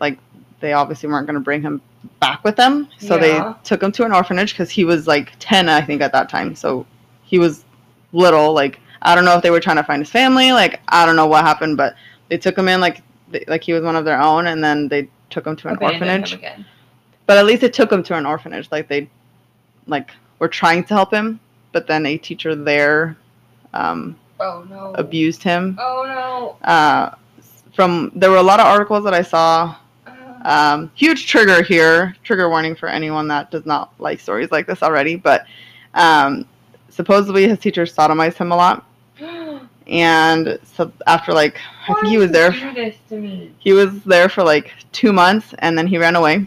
like 0.00 0.18
they 0.60 0.72
obviously 0.72 1.08
weren't 1.08 1.26
going 1.26 1.34
to 1.34 1.40
bring 1.40 1.62
him 1.62 1.80
back 2.20 2.42
with 2.44 2.56
them. 2.56 2.88
So 2.98 3.16
Yeah. 3.16 3.20
they 3.54 3.54
took 3.64 3.82
him 3.82 3.92
to 3.92 4.04
an 4.04 4.12
orphanage 4.12 4.52
because 4.52 4.70
he 4.70 4.84
was 4.84 5.06
like 5.06 5.32
10, 5.38 5.68
I 5.68 5.80
think, 5.80 6.00
at 6.02 6.12
that 6.12 6.28
time. 6.28 6.54
So 6.54 6.86
he 7.22 7.38
was 7.38 7.64
little. 8.12 8.52
Like, 8.52 8.80
I 9.02 9.14
don't 9.14 9.24
know 9.24 9.36
if 9.36 9.42
they 9.42 9.50
were 9.50 9.60
trying 9.60 9.76
to 9.76 9.84
find 9.84 10.02
his 10.02 10.10
family. 10.10 10.52
Like, 10.52 10.80
I 10.88 11.06
don't 11.06 11.16
know 11.16 11.26
what 11.26 11.44
happened, 11.44 11.76
but 11.76 11.94
they 12.28 12.38
took 12.38 12.56
him 12.58 12.68
in 12.68 12.80
like 12.80 13.02
they- 13.30 13.44
like 13.46 13.62
he 13.62 13.72
was 13.72 13.82
one 13.82 13.96
of 13.96 14.04
their 14.04 14.20
own, 14.20 14.46
and 14.46 14.62
then 14.64 14.88
they 14.88 15.08
took 15.30 15.46
him 15.46 15.54
to 15.56 15.68
an 15.68 15.76
orphanage. 15.92 16.32
But 17.26 17.36
at 17.36 17.44
least 17.46 17.62
it 17.62 17.72
took 17.74 17.92
him 17.92 18.02
to 18.04 18.14
an 18.16 18.24
orphanage. 18.26 18.68
Like 18.72 18.88
they, 18.88 19.08
like 19.86 20.10
were 20.38 20.48
trying 20.48 20.84
to 20.84 20.94
help 20.94 21.12
him, 21.12 21.38
but 21.72 21.86
then 21.86 22.06
a 22.06 22.16
teacher 22.16 22.54
there 22.54 23.16
um, 23.74 24.16
Oh 24.40 24.64
no. 24.68 24.92
abused 24.94 25.42
him 25.42 25.76
Oh 25.80 26.04
no. 26.06 26.56
uh, 26.70 27.14
from 27.74 28.10
there 28.14 28.30
were 28.30 28.36
a 28.36 28.42
lot 28.42 28.60
of 28.60 28.66
articles 28.66 29.04
that 29.04 29.14
I 29.14 29.22
saw. 29.22 29.74
Uh, 30.06 30.12
Um, 30.44 30.90
huge 30.94 31.26
trigger 31.26 31.62
here, 31.62 32.14
trigger 32.22 32.48
warning 32.48 32.74
for 32.76 32.88
anyone 32.88 33.26
that 33.28 33.50
does 33.50 33.66
not 33.66 33.92
like 33.98 34.20
stories 34.20 34.50
like 34.52 34.66
this 34.66 34.82
already. 34.82 35.16
But 35.16 35.46
um, 35.94 36.46
supposedly 36.90 37.48
his 37.48 37.58
teacher 37.58 37.84
sodomized 37.84 38.36
him 38.36 38.52
a 38.52 38.56
lot, 38.56 38.84
and 39.86 40.58
so 40.76 40.92
after 41.06 41.32
like 41.32 41.58
I 41.88 41.94
think 41.94 42.06
he 42.08 42.18
was 42.18 42.30
there, 42.30 42.52
you 42.52 42.60
Do 42.68 42.74
this 42.74 42.96
to 43.08 43.16
me. 43.18 43.52
he 43.58 43.72
was 43.72 44.02
there 44.04 44.28
for 44.28 44.42
like 44.44 44.72
two 44.92 45.12
months, 45.12 45.54
and 45.58 45.76
then 45.76 45.86
he 45.86 45.98
ran 45.98 46.14
away. 46.16 46.46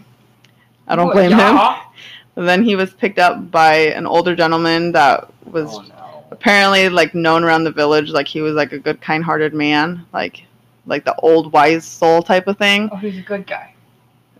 I 0.88 0.96
don't 0.96 1.12
blame 1.12 1.32
him. 1.32 1.38
yeah. 1.38 1.82
Then 2.34 2.62
he 2.64 2.76
was 2.76 2.94
picked 2.94 3.18
up 3.18 3.50
by 3.50 3.74
an 3.92 4.06
older 4.06 4.34
gentleman 4.34 4.92
that 4.92 5.28
was 5.44 5.68
Oh 5.70 5.82
no. 5.82 6.01
Apparently 6.32 6.88
like 6.88 7.14
known 7.14 7.44
around 7.44 7.64
the 7.64 7.70
village 7.70 8.10
like 8.10 8.26
he 8.26 8.40
was 8.40 8.54
like 8.54 8.72
a 8.72 8.78
good 8.78 9.00
kind-hearted 9.00 9.52
man 9.54 10.04
like 10.12 10.44
like 10.86 11.04
the 11.04 11.14
old 11.16 11.52
wise 11.52 11.84
soul 11.84 12.22
type 12.22 12.46
of 12.46 12.58
thing 12.58 12.88
Oh, 12.92 12.96
he's 12.96 13.18
a 13.18 13.22
good 13.22 13.46
guy. 13.46 13.74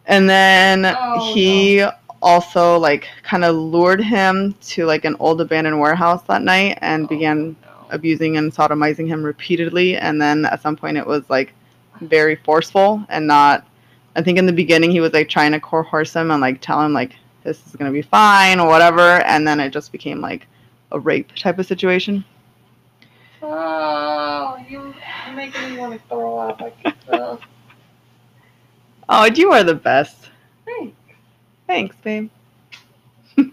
and 0.07 0.29
then 0.29 0.87
Oh, 0.99 1.35
he 1.35 1.85
also 2.23 2.79
like 2.79 3.09
kind 3.23 3.45
of 3.45 3.55
lured 3.57 4.01
him 4.01 4.55
to 4.63 4.85
like 4.87 5.05
an 5.05 5.17
old 5.21 5.41
abandoned 5.41 5.79
warehouse 5.79 6.23
that 6.25 6.43
night 6.43 6.79
and 6.81 7.05
Oh, 7.05 7.09
began 7.09 7.57
no. 7.63 7.69
abusing 7.91 8.37
and 8.39 8.53
sodomizing 8.53 9.07
him 9.07 9.23
repeatedly 9.23 9.97
and 9.97 10.21
then 10.21 10.45
at 10.47 10.63
some 10.63 10.77
point 10.77 10.97
it 10.97 11.07
was 11.07 11.29
like 11.29 11.53
very 12.01 12.37
forceful 12.37 13.05
and 13.11 13.27
not 13.27 13.67
i 14.17 14.23
think 14.23 14.39
in 14.39 14.47
the 14.47 14.53
beginning 14.53 14.91
he 14.91 15.01
was 15.01 15.13
like 15.13 15.29
trying 15.29 15.53
to 15.53 15.61
coerce 15.61 16.15
him 16.15 16.31
and 16.31 16.41
like 16.41 16.61
tell 16.61 16.81
him 16.83 16.93
like 16.93 17.17
this 17.45 17.65
is 17.67 17.77
gonna 17.77 17.91
be 17.91 18.03
fine 18.03 18.61
or 18.61 18.69
whatever, 18.69 19.21
and 19.27 19.47
then 19.47 19.59
it 19.59 19.71
just 19.71 19.91
became 19.91 20.21
like 20.21 20.47
a 20.93 21.01
rape 21.01 21.35
type 21.35 21.59
of 21.59 21.67
situation. 21.67 22.25
Oh, 23.43 24.57
you, 24.69 24.95
you're 25.27 25.35
making 25.35 25.71
me 25.71 25.79
want 25.79 25.95
to 25.95 26.01
throw 26.09 26.39
up. 26.39 26.63
I 26.63 26.71
can 26.71 26.95
feel. 27.07 27.41
Oh, 29.09 29.25
you 29.27 29.51
are 29.53 29.65
the 29.65 29.75
best. 29.75 30.31
Thanks. 30.65 30.97
Thanks, 31.67 31.97
babe. 32.03 32.31
Did 33.37 33.51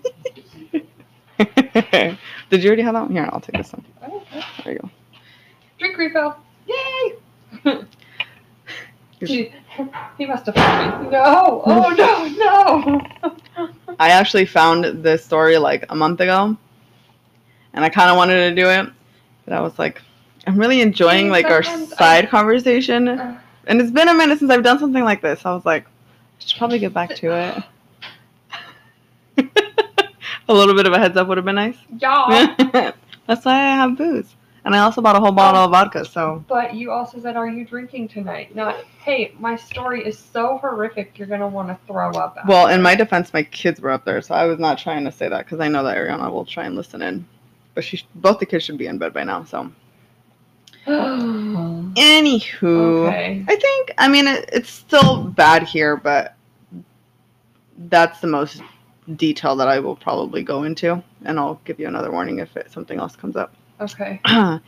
you 2.63 2.67
already 2.67 2.84
have 2.84 2.93
that 2.93 3.02
one? 3.02 3.12
Here, 3.12 3.28
I'll 3.34 3.41
take 3.41 3.58
this 3.58 3.73
one. 3.73 3.84
Okay. 4.02 4.43
There 4.63 4.73
you 4.73 4.80
go. 4.80 4.89
Drink 5.80 5.97
refill. 5.97 6.38
Yay! 6.67 7.15
he 10.17 10.25
must 10.25 10.45
have 10.45 10.56
found 10.56 11.04
me. 11.04 11.10
No. 11.10 11.62
Oh 11.65 11.89
no 11.89 12.28
no. 12.28 13.02
I 13.99 14.12
actually 14.12 14.45
found 14.45 15.04
this 15.04 15.25
story 15.25 15.58
like 15.58 15.86
a 15.89 15.95
month 15.95 16.21
ago, 16.21 16.56
and 17.73 17.84
I 17.86 17.89
kind 17.89 18.10
of 18.10 18.17
wanted 18.17 18.49
to 18.49 18.55
do 18.62 18.69
it, 18.69 18.88
but 19.45 19.53
I 19.53 19.60
was 19.62 19.77
like, 19.79 20.01
I'm 20.47 20.58
really 20.58 20.82
enjoying 20.82 21.29
like 21.29 21.45
our 21.47 21.63
side 21.63 22.25
I- 22.25 22.27
conversation, 22.27 23.08
Uh, 23.10 23.39
and 23.67 23.79
it's 23.82 23.91
been 23.91 24.08
a 24.08 24.13
minute 24.13 24.39
since 24.39 24.49
I've 24.51 24.63
done 24.63 24.79
something 24.79 25.03
like 25.03 25.21
this. 25.21 25.45
I 25.45 25.53
was 25.53 25.65
like, 25.65 25.86
I 25.86 25.89
should 26.39 26.58
probably 26.58 26.79
get 26.79 26.93
back 26.93 27.15
to 27.15 27.32
it. 27.32 27.63
a 30.49 30.53
little 30.53 30.75
bit 30.75 30.86
of 30.88 30.93
a 30.93 30.99
heads 30.99 31.15
up 31.17 31.27
would 31.27 31.38
have 31.38 31.45
been 31.45 31.55
nice. 31.55 31.77
yeah. 31.99 32.91
That's 33.27 33.45
why 33.45 33.53
I 33.53 33.75
have 33.75 33.95
booze, 33.95 34.36
and 34.65 34.75
I 34.75 34.79
also 34.79 35.01
bought 35.01 35.15
a 35.15 35.19
whole 35.19 35.32
bottle 35.32 35.63
of 35.63 35.69
vodka. 35.69 36.03
So 36.03 36.43
But 36.47 36.73
you 36.73 36.89
also 36.89 37.19
said, 37.19 37.36
"Are 37.38 37.47
you 37.47 37.63
drinking 37.63 38.08
tonight?" 38.08 38.55
Not, 38.55 38.77
"Hey, 39.03 39.34
my 39.39 39.55
story 39.55 40.03
is 40.03 40.17
so 40.17 40.58
horrific, 40.58 41.19
you're 41.19 41.27
gonna 41.27 41.47
want 41.47 41.67
to 41.67 41.77
throw 41.86 42.10
up." 42.13 42.39
Well, 42.47 42.67
in 42.69 42.82
my 42.82 42.95
defense, 42.95 43.32
my 43.32 43.43
kids 43.43 43.79
were 43.79 43.91
up 43.91 44.03
there, 44.03 44.19
so 44.23 44.34
I 44.34 44.45
was 44.45 44.58
not 44.58 44.79
trying 44.79 45.05
to 45.05 45.12
say 45.12 45.29
that 45.29 45.45
because 45.45 45.60
I 45.60 45.67
know 45.67 45.84
that 45.84 45.95
Ariana 45.95 46.32
will 46.32 46.43
try 46.45 46.65
and 46.65 46.75
listen 46.75 47.03
in. 47.03 47.27
But 47.75 47.84
she, 47.84 48.03
both 48.15 48.39
the 48.39 48.45
kids 48.45 48.65
should 48.65 48.77
be 48.77 48.88
in 48.88 48.97
bed 48.97 49.13
by 49.13 49.23
now. 49.23 49.43
So, 49.43 49.71
anywho, 50.88 53.08
okay. 53.08 53.45
I 53.47 53.55
think 53.55 53.93
I 53.97 54.08
mean 54.08 54.27
it, 54.27 54.49
it's 54.51 54.69
still 54.69 55.23
bad 55.23 55.63
here, 55.63 55.95
but 55.95 56.36
that's 57.77 58.19
the 58.19 58.27
most 58.27 58.62
detail 59.15 59.55
that 59.55 59.67
I 59.67 59.79
will 59.79 59.95
probably 59.95 60.43
go 60.43 60.63
into, 60.63 61.03
and 61.25 61.39
I'll 61.39 61.62
give 61.65 61.79
you 61.79 61.88
another 61.88 62.12
warning 62.12 62.39
if 62.39 62.55
it, 62.58 62.71
something 62.71 62.99
else 62.99 63.15
comes 63.15 63.36
up. 63.36 63.53
Okay. 63.79 64.19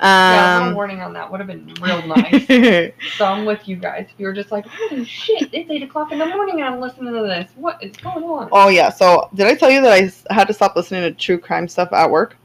Yeah, 0.00 0.60
a 0.60 0.68
um, 0.68 0.74
warning 0.74 1.00
on 1.00 1.12
that 1.14 1.30
would 1.30 1.40
have 1.40 1.48
been 1.48 1.74
real 1.80 2.06
nice. 2.06 2.46
so 3.16 3.24
I'm 3.24 3.44
with 3.44 3.66
you 3.66 3.74
guys. 3.74 4.06
If 4.08 4.20
you 4.20 4.26
were 4.26 4.32
just 4.32 4.52
like, 4.52 4.64
"Holy 4.66 5.04
shit, 5.04 5.48
it's 5.52 5.68
eight 5.68 5.82
o'clock 5.82 6.12
in 6.12 6.20
the 6.20 6.26
morning 6.26 6.60
and 6.60 6.72
I'm 6.72 6.80
listening 6.80 7.12
to 7.14 7.22
this. 7.22 7.50
What 7.56 7.82
is 7.82 7.96
going 7.96 8.22
on?" 8.22 8.48
oh 8.52 8.68
yeah, 8.68 8.90
so 8.90 9.28
did 9.34 9.48
I 9.48 9.56
tell 9.56 9.70
you 9.70 9.82
that 9.82 9.92
I 9.92 10.32
had 10.32 10.46
to 10.46 10.54
stop 10.54 10.76
listening 10.76 11.02
to 11.02 11.10
true 11.10 11.36
crime 11.36 11.66
stuff 11.66 11.92
at 11.92 12.08
work? 12.08 12.36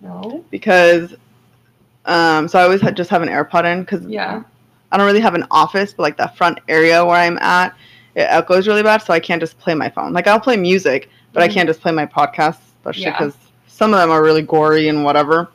No. 0.00 0.44
because 0.50 1.14
um 2.06 2.48
so 2.48 2.58
I 2.58 2.62
always 2.64 2.80
had 2.80 2.96
just 2.96 3.10
have 3.10 3.22
an 3.22 3.28
AirPod 3.28 3.64
in 3.70 3.80
because 3.82 4.04
Yeah. 4.06 4.42
I 4.92 4.96
don't 4.96 5.06
really 5.06 5.20
have 5.20 5.34
an 5.34 5.46
office, 5.50 5.92
but 5.94 6.02
like 6.02 6.16
that 6.16 6.36
front 6.36 6.58
area 6.68 7.04
where 7.04 7.14
I'm 7.16 7.38
at, 7.38 7.74
it 8.16 8.22
echoes 8.28 8.66
really 8.66 8.82
bad, 8.82 9.02
so 9.02 9.12
I 9.12 9.20
can't 9.20 9.40
just 9.40 9.56
play 9.58 9.74
my 9.74 9.88
phone. 9.88 10.12
Like 10.12 10.26
I'll 10.26 10.40
play 10.40 10.56
music, 10.56 11.08
but 11.32 11.42
I 11.42 11.48
Mhm. 11.48 11.52
can't 11.52 11.68
just 11.68 11.80
play 11.80 11.92
my 11.92 12.06
podcasts, 12.06 12.58
especially 12.78 13.04
Yeah. 13.04 13.12
because 13.12 13.34
some 13.68 13.92
of 13.94 14.00
them 14.00 14.10
are 14.10 14.22
really 14.22 14.42
gory 14.42 14.88
and 14.88 15.04
whatever. 15.04 15.48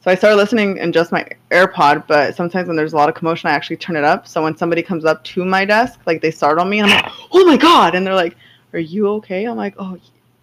So 0.00 0.12
I 0.12 0.14
started 0.14 0.36
listening 0.36 0.76
in 0.76 0.92
just 0.92 1.10
my 1.10 1.26
AirPod, 1.50 2.04
but 2.06 2.36
sometimes 2.36 2.68
when 2.68 2.76
there's 2.76 2.92
a 2.92 2.96
lot 2.96 3.08
of 3.08 3.16
commotion, 3.16 3.50
I 3.50 3.52
actually 3.52 3.78
turn 3.78 3.96
it 3.96 4.04
up. 4.04 4.28
So 4.28 4.42
when 4.42 4.56
somebody 4.56 4.80
comes 4.82 5.04
up 5.04 5.24
to 5.24 5.44
my 5.44 5.64
desk, 5.64 5.98
like 6.06 6.22
they 6.22 6.30
startle 6.30 6.64
me, 6.64 6.78
and 6.78 6.88
I'm 6.90 7.02
like, 7.02 7.12
"Oh 7.32 7.44
my 7.44 7.56
god!" 7.56 7.96
And 7.96 8.06
they're 8.06 8.14
like, 8.14 8.36
"Are 8.72 8.78
you 8.78 9.08
okay?" 9.14 9.44
I'm 9.44 9.56
like, 9.56 9.74
"Oh, 9.76 9.98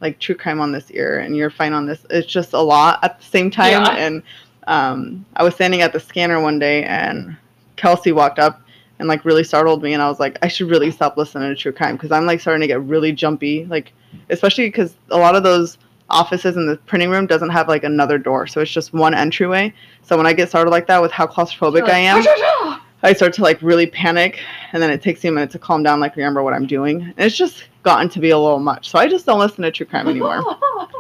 like 0.06 0.20
true 0.20 0.36
crime 0.36 0.60
on 0.60 0.72
this 0.72 0.90
ear, 0.92 1.20
and 1.20 1.36
you're 1.36 1.50
fine 1.50 1.74
on 1.74 1.86
this." 1.86 2.06
It's 2.10 2.28
just 2.28 2.54
a 2.54 2.60
lot 2.60 3.00
at 3.04 3.20
the 3.20 3.26
same 3.26 3.52
time. 3.52 3.84
Yeah. 3.84 3.96
And 3.96 4.24
um, 4.68 5.26
I 5.36 5.44
was 5.44 5.56
standing 5.56 5.82
at 5.82 5.94
the 5.94 6.00
scanner 6.00 6.40
one 6.42 6.60
day, 6.60 6.84
and 6.84 7.36
Kelsey 7.76 8.12
walked 8.12 8.40
up 8.40 8.62
and 9.00 9.08
like 9.08 9.26
really 9.26 9.44
startled 9.44 9.84
me, 9.84 9.94
and 9.94 10.02
I 10.02 10.08
was 10.08 10.20
like, 10.20 10.38
"I 10.42 10.48
should 10.48 10.70
really 10.70 10.92
stop 10.92 11.18
listening 11.18 11.50
to 11.50 11.56
true 11.56 11.72
crime 11.72 11.96
because 11.96 12.12
I'm 12.12 12.26
like 12.26 12.40
starting 12.40 12.62
to 12.62 12.68
get 12.68 12.82
really 12.82 13.12
jumpy, 13.12 13.66
like 13.66 13.94
especially 14.30 14.68
because 14.68 14.96
a 15.10 15.18
lot 15.18 15.36
of 15.36 15.44
those." 15.44 15.78
offices 16.08 16.56
in 16.56 16.68
the 16.68 16.78
printing 16.86 17.10
room 17.10 17.26
doesn't 17.26 17.50
have 17.50 17.68
like 17.68 17.84
another 17.84 18.20
door 18.20 18.46
so 18.46 18.62
it's 18.62 18.70
just 18.70 18.94
one 18.94 19.16
entryway 19.16 19.74
so 20.04 20.16
when 20.16 20.28
i 20.28 20.34
get 20.34 20.48
started 20.48 20.70
like 20.70 20.86
that 20.86 21.02
with 21.02 21.12
how 21.12 21.26
claustrophobic 21.26 21.82
like, 21.82 21.90
i 21.90 21.98
am 21.98 22.24
"Ah, 22.28 22.86
I 23.06 23.14
start 23.14 23.34
to 23.34 23.44
like 23.44 23.62
really 23.62 23.86
panic, 23.86 24.40
and 24.74 24.82
then 24.82 24.90
it 24.90 25.02
takes 25.02 25.24
me 25.24 25.30
a 25.30 25.32
minute 25.32 25.52
to 25.52 25.60
calm 25.60 25.84
down, 25.84 26.00
like 26.00 26.16
remember 26.16 26.42
what 26.42 26.56
I'm 26.56 26.66
doing. 26.66 27.04
And 27.04 27.20
it's 27.20 27.38
just 27.38 27.66
gotten 27.86 28.10
to 28.10 28.20
be 28.20 28.32
a 28.32 28.38
little 28.38 28.60
much, 28.60 28.90
so 28.90 29.00
I 29.00 29.08
just 29.08 29.26
don't 29.26 29.40
listen 29.40 29.64
to 29.64 29.72
true 29.72 29.86
crime 29.86 30.08
anymore. 30.10 30.42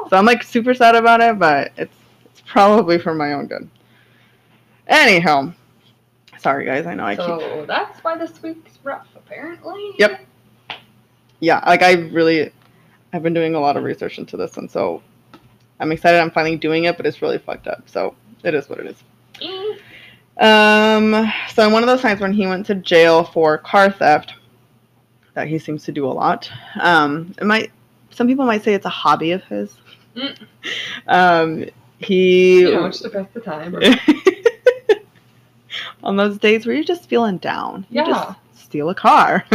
so 0.10 0.16
I'm 0.16 0.26
like 0.26 0.44
super 0.44 0.74
sad 0.74 0.96
about 0.96 1.20
it, 1.20 1.38
but 1.38 1.74
it's 1.76 1.96
it's 2.30 2.42
probably 2.46 2.98
for 2.98 3.14
my 3.14 3.34
own 3.34 3.48
good. 3.48 3.70
Anyhow, 4.88 5.52
sorry 6.38 6.66
guys, 6.66 6.86
I 6.86 6.94
know 6.94 7.06
I 7.06 7.16
keep 7.16 7.26
so 7.26 7.66
that's 7.68 8.02
why 8.04 8.18
this 8.18 8.42
week's 8.42 8.78
rough, 8.84 9.08
apparently. 9.16 9.92
Yep. 9.98 10.22
yeah, 11.42 11.62
like 11.66 11.82
I 11.82 11.94
really 11.94 12.54
I've 13.12 13.24
been 13.24 13.34
doing 13.34 13.56
a 13.56 13.60
lot 13.60 13.76
of 13.76 13.84
research 13.84 14.18
into 14.18 14.38
this, 14.38 14.56
and 14.58 14.70
so 14.70 15.02
I'm 15.80 15.92
excited 15.92 16.20
I'm 16.20 16.32
finally 16.32 16.56
doing 16.56 16.86
it, 16.86 16.96
but 16.98 17.06
it's 17.06 17.22
really 17.22 17.40
fucked 17.40 17.68
up. 17.68 17.90
So 17.90 18.16
it 18.44 18.54
is 18.54 18.70
what 18.70 18.80
it 18.80 18.86
is. 18.86 19.04
Mm. 19.42 19.80
Um, 20.38 21.34
so 21.54 21.66
in 21.66 21.72
one 21.72 21.82
of 21.82 21.88
those 21.88 22.02
times 22.02 22.22
when 22.22 22.34
he 22.34 22.46
went 22.46 22.66
to 22.68 22.76
jail 22.76 23.24
for 23.24 23.58
car 23.58 23.90
theft, 23.90 24.36
that 25.36 25.48
he 25.48 25.60
seems 25.60 25.84
to 25.84 25.92
do 25.92 26.08
a 26.08 26.12
lot. 26.12 26.50
Um, 26.82 27.36
it 27.38 27.46
might 27.46 27.72
some 28.10 28.28
people 28.28 28.46
might 28.46 28.64
say 28.64 28.74
it's 28.74 28.86
a 28.86 28.90
hobby 28.90 29.32
of 29.32 29.44
his. 29.44 29.78
Mm. 30.16 30.38
Um, 31.08 31.66
he 32.00 32.62
You 32.62 32.72
know, 32.74 32.86
it's 32.86 33.02
the 33.02 33.10
best 33.10 33.36
of 33.36 33.44
time. 33.44 33.76
on 36.04 36.16
those 36.16 36.38
days 36.38 36.66
where 36.66 36.76
you're 36.76 36.84
just 36.86 37.10
feeling 37.10 37.38
down, 37.38 37.86
you 37.90 38.02
Yeah. 38.02 38.08
just 38.08 38.38
steal 38.66 38.90
a 38.90 38.96
car. 38.96 39.46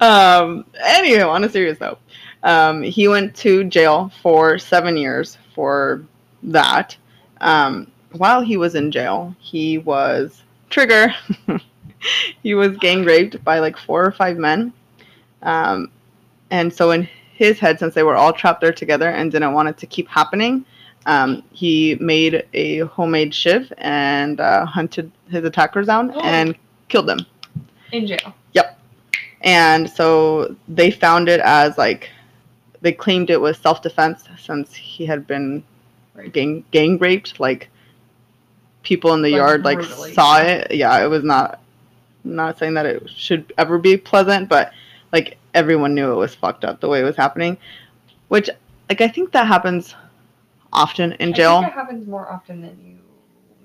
um, 0.00 0.64
anywho, 0.82 1.28
on 1.28 1.44
a 1.44 1.48
serious 1.48 1.78
note, 1.80 1.98
um, 2.42 2.82
he 2.82 3.08
went 3.08 3.34
to 3.36 3.64
jail 3.64 4.10
for 4.22 4.58
seven 4.58 4.96
years 4.96 5.36
for 5.54 6.04
that. 6.42 6.96
Um, 7.40 7.90
while 8.12 8.40
he 8.40 8.56
was 8.56 8.74
in 8.74 8.90
jail, 8.90 9.34
he 9.38 9.78
was 9.78 10.42
trigger. 10.70 11.14
he 12.42 12.54
was 12.54 12.76
gang 12.78 13.04
raped 13.04 13.42
by 13.44 13.58
like 13.58 13.76
four 13.76 14.04
or 14.04 14.12
five 14.12 14.36
men. 14.36 14.72
Um, 15.42 15.90
and 16.50 16.72
so 16.72 16.90
in 16.90 17.08
his 17.34 17.58
head, 17.58 17.78
since 17.78 17.94
they 17.94 18.02
were 18.02 18.16
all 18.16 18.32
trapped 18.32 18.60
there 18.60 18.72
together 18.72 19.08
and 19.08 19.30
didn't 19.32 19.52
want 19.54 19.68
it 19.68 19.78
to 19.78 19.86
keep 19.86 20.08
happening, 20.08 20.64
um, 21.06 21.42
he 21.52 21.96
made 22.00 22.44
a 22.52 22.78
homemade 22.80 23.34
shiv 23.34 23.72
and 23.78 24.40
uh, 24.40 24.66
hunted 24.66 25.10
his 25.30 25.44
attackers 25.44 25.86
down 25.86 26.10
Oh. 26.14 26.20
and 26.20 26.54
killed 26.88 27.06
them. 27.06 27.20
In 27.92 28.06
jail. 28.06 28.34
Yep. 28.52 28.78
And 29.40 29.88
so 29.88 30.54
they 30.68 30.90
found 30.90 31.28
it 31.28 31.40
as 31.40 31.78
like 31.78 32.10
they 32.82 32.92
claimed 32.92 33.30
it 33.30 33.40
was 33.40 33.56
self 33.58 33.80
defense 33.82 34.24
since 34.38 34.74
he 34.74 35.06
had 35.06 35.26
been 35.26 35.62
gang 36.32 36.64
gang 36.70 36.98
raped. 36.98 37.40
Like 37.40 37.68
people 38.82 39.14
in 39.14 39.22
the 39.22 39.30
Like, 39.30 39.36
yard 39.38 39.64
like 39.64 39.78
brutally, 39.78 40.12
saw 40.12 40.40
it. 40.42 40.70
Yeah, 40.72 41.02
it 41.02 41.08
was 41.08 41.24
not 41.24 41.59
not 42.24 42.58
saying 42.58 42.74
that 42.74 42.86
it 42.86 43.08
should 43.10 43.52
ever 43.58 43.78
be 43.78 43.96
pleasant, 43.96 44.48
but 44.48 44.72
like 45.12 45.38
everyone 45.54 45.94
knew 45.94 46.12
it 46.12 46.16
was 46.16 46.34
fucked 46.34 46.64
up 46.64 46.80
the 46.80 46.88
way 46.88 47.00
it 47.00 47.04
was 47.04 47.16
happening. 47.16 47.56
Which 48.28 48.48
like 48.88 49.00
I 49.00 49.08
think 49.08 49.32
that 49.32 49.46
happens 49.46 49.94
often 50.72 51.12
in 51.14 51.30
I 51.30 51.32
jail. 51.32 51.60
think 51.60 51.72
it 51.72 51.74
happens 51.74 52.06
more 52.06 52.30
often 52.30 52.60
than 52.60 52.78
you 52.84 52.98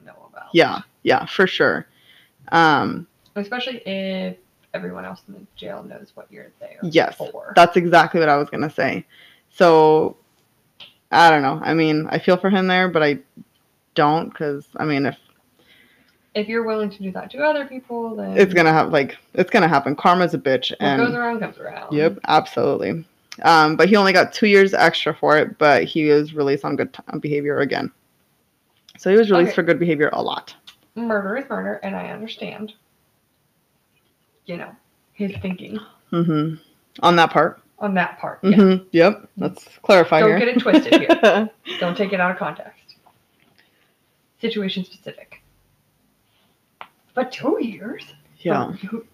know 0.05 0.15
about. 0.31 0.47
Yeah, 0.53 0.79
yeah, 1.03 1.25
for 1.25 1.47
sure. 1.47 1.87
Um, 2.51 3.07
Especially 3.35 3.77
if 3.85 4.37
everyone 4.73 5.05
else 5.05 5.21
in 5.27 5.33
the 5.35 5.41
jail 5.55 5.83
knows 5.83 6.11
what 6.15 6.27
you're 6.31 6.51
there 6.59 6.79
Yes, 6.83 7.15
for. 7.17 7.53
That's 7.55 7.77
exactly 7.77 8.19
what 8.19 8.29
I 8.29 8.37
was 8.37 8.49
gonna 8.49 8.69
say. 8.69 9.05
So, 9.51 10.17
I 11.11 11.29
don't 11.29 11.41
know. 11.41 11.59
I 11.63 11.73
mean, 11.73 12.07
I 12.09 12.17
feel 12.19 12.37
for 12.37 12.49
him 12.49 12.67
there, 12.67 12.89
but 12.89 13.03
I 13.03 13.19
don't 13.93 14.29
because 14.29 14.67
I 14.77 14.85
mean, 14.85 15.05
if 15.05 15.17
if 16.35 16.47
you're 16.47 16.63
willing 16.63 16.89
to 16.91 17.01
do 17.01 17.11
that 17.13 17.31
to 17.31 17.39
other 17.39 17.65
people, 17.65 18.15
then 18.15 18.37
it's 18.37 18.53
gonna 18.53 18.71
have 18.73 18.91
like 18.91 19.17
it's 19.33 19.49
gonna 19.49 19.67
happen. 19.67 19.95
Karma's 19.95 20.33
a 20.33 20.37
bitch, 20.37 20.71
what 20.71 20.81
and 20.81 21.01
goes 21.01 21.15
around 21.15 21.39
comes 21.39 21.57
around. 21.57 21.93
yep, 21.93 22.19
absolutely. 22.27 23.03
Um, 23.43 23.75
but 23.75 23.89
he 23.89 23.95
only 23.95 24.13
got 24.13 24.31
two 24.33 24.47
years 24.47 24.73
extra 24.73 25.13
for 25.15 25.37
it, 25.37 25.57
but 25.57 25.83
he 25.85 26.05
was 26.09 26.33
released 26.33 26.63
on 26.63 26.75
good 26.75 26.93
t- 26.93 27.01
on 27.09 27.19
behavior 27.19 27.59
again. 27.59 27.91
So 28.97 29.09
he 29.09 29.17
was 29.17 29.29
released 29.31 29.49
Okay. 29.49 29.55
for 29.55 29.63
good 29.63 29.79
behavior 29.79 30.09
a 30.13 30.21
lot. 30.21 30.55
Murder 30.95 31.35
is 31.37 31.49
murder, 31.49 31.75
and 31.83 31.95
I 31.95 32.11
understand. 32.11 32.73
You 34.45 34.57
know, 34.57 34.71
his 35.13 35.31
thinking 35.41 35.79
Mm-hmm. 36.11 36.55
On 37.01 37.15
that 37.17 37.31
part. 37.31 37.61
on 37.79 37.93
that 37.95 38.19
part. 38.19 38.39
Yeah. 38.43 38.55
hmm 38.55 38.75
Yep. 38.91 39.27
Let's 39.37 39.67
clarify 39.81 40.19
Don't 40.21 40.29
here. 40.29 40.39
get 40.39 40.47
it 40.49 40.59
twisted 40.61 40.93
here. 40.93 41.49
Don't 41.79 41.97
take 41.97 42.13
it 42.13 42.21
out 42.21 42.31
of 42.31 42.37
context. 42.37 42.95
Situation 44.39 44.85
specific. 44.85 45.41
But 47.15 47.31
two 47.31 47.57
years? 47.61 48.03
yeah. 48.39 48.73
You- 48.81 49.07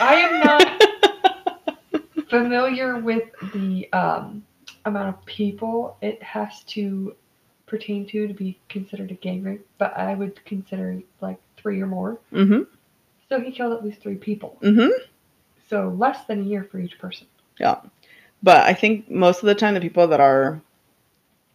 I 0.00 0.14
am 0.14 0.40
not 0.40 2.02
familiar 2.30 2.98
with 2.98 3.24
the 3.52 3.92
um, 3.92 4.44
amount 4.84 5.08
of 5.08 5.24
people 5.26 5.96
it 6.02 6.22
has 6.22 6.62
to 6.64 7.14
pertain 7.66 8.06
to 8.06 8.28
to 8.28 8.34
be 8.34 8.58
considered 8.68 9.10
a 9.10 9.14
gang 9.14 9.42
rape, 9.42 9.66
but 9.78 9.96
I 9.96 10.14
would 10.14 10.42
consider 10.44 11.00
like 11.20 11.38
three 11.56 11.80
or 11.80 11.86
more. 11.86 12.18
mhm. 12.32 12.66
So 13.28 13.40
he 13.40 13.50
killed 13.50 13.72
at 13.72 13.82
least 13.84 14.00
three 14.02 14.16
people. 14.16 14.58
Mhm. 14.60 14.90
So 15.68 15.88
less 15.98 16.24
than 16.26 16.40
a 16.40 16.44
year 16.44 16.64
for 16.70 16.78
each 16.78 16.98
person. 16.98 17.26
Yeah. 17.58 17.80
But 18.42 18.66
I 18.68 18.74
think 18.74 19.10
most 19.10 19.38
of 19.42 19.46
the 19.46 19.54
time 19.54 19.74
the 19.74 19.80
people 19.80 20.06
that 20.08 20.20
are 20.20 20.60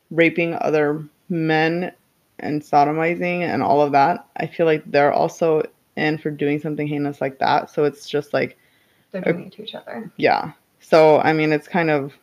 raping 0.10 0.56
other 0.56 1.04
men 1.30 1.92
and 2.40 2.62
sodomizing 2.62 3.42
and 3.42 3.64
all 3.64 3.82
of 3.82 3.92
that, 3.94 4.28
I 4.38 4.48
feel 4.48 4.66
like 4.66 4.84
they're 4.90 5.14
also 5.14 5.64
in 5.96 6.18
for 6.18 6.30
doing 6.32 6.60
something 6.60 6.88
heinous 6.88 7.22
like 7.22 7.40
that. 7.40 7.70
So 7.72 7.84
it's 7.84 8.08
just 8.10 8.34
like 8.34 8.58
They're 9.12 9.22
doing 9.22 9.48
it 9.48 9.54
to 9.54 9.64
each 9.64 9.76
other. 9.76 10.12
yeah. 10.18 10.52
So 10.80 11.20
I 11.20 11.34
mean 11.34 11.52
it's 11.52 11.68
kind 11.68 11.90
of 11.90 12.14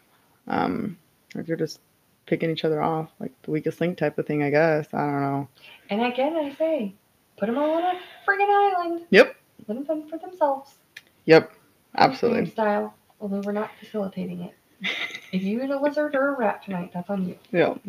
um 0.47 0.97
like 1.35 1.49
you're 1.49 1.57
just 1.57 1.81
picking 2.27 2.51
each 2.51 2.65
other 2.65 2.81
off, 2.81 3.11
like 3.21 3.33
the 3.43 3.51
weakest 3.51 3.81
link 3.81 3.99
type 3.99 4.17
of 4.19 4.27
thing, 4.27 4.43
I 4.43 4.51
guess. 4.51 4.87
I 4.95 5.01
don't 5.01 5.21
know. 5.21 5.49
And 5.91 6.03
again, 6.03 6.37
I 6.37 6.55
say, 6.55 6.95
put 7.37 7.47
them 7.47 7.59
all 7.59 7.75
on 7.75 7.83
a 7.83 7.99
friggin' 8.27 8.49
island. 8.79 9.03
Yep. 9.11 9.37
Let 9.69 9.75
them 9.75 9.85
fend 9.85 10.09
for 10.09 10.19
themselves. 10.19 10.75
Yep. 11.27 11.53
Absolutely. 11.97 12.47
Style, 12.47 12.95
although 13.21 13.41
we're 13.41 13.53
not 13.53 13.71
facilitating 13.81 14.41
it. 14.43 14.55
If 15.33 15.43
you 15.43 15.63
eat 15.65 15.71
a 15.71 15.77
lizard 15.81 16.15
or 16.15 16.29
a 16.35 16.39
rat 16.39 16.63
tonight, 16.65 16.93
that's 16.95 17.11
on 17.11 17.27
you. 17.27 17.37
Yep. 17.51 17.81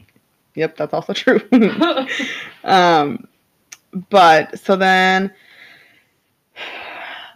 Yep, 0.55 0.77
that's 0.77 0.93
also 0.93 1.13
true. 1.13 1.39
um 2.63 3.27
but 4.09 4.57
so 4.59 4.75
then 4.75 5.31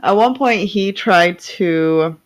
at 0.02 0.12
one 0.16 0.36
point 0.36 0.68
he 0.68 0.92
tried 0.92 1.40
to 1.40 2.18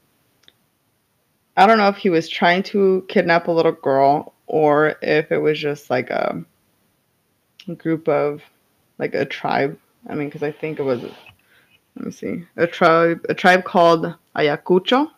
i 1.58 1.67
don't 1.67 1.77
know 1.77 1.88
if 1.88 1.97
he 1.97 2.10
was 2.10 2.27
trying 2.27 2.63
to 2.63 3.06
kidnap 3.10 3.47
a 3.47 3.51
little 3.51 3.71
girl 3.71 4.34
or 4.47 4.95
if 5.01 5.32
it 5.32 5.38
was 5.38 5.60
just 5.60 5.89
like 5.89 6.10
a 6.10 6.43
group 7.77 8.08
of 8.10 8.41
like 8.99 9.13
a 9.15 9.25
tribe. 9.25 9.77
I 10.10 10.15
mean 10.15 10.27
because 10.27 10.43
i 10.43 10.51
think 10.51 10.79
it 10.79 10.84
was 10.84 11.01
let 11.01 12.06
me 12.06 12.12
see 12.12 12.43
a 12.58 12.67
tribe 12.67 13.25
a 13.29 13.34
tribe 13.34 13.63
called 13.63 14.13
ayacucho. 14.36 15.10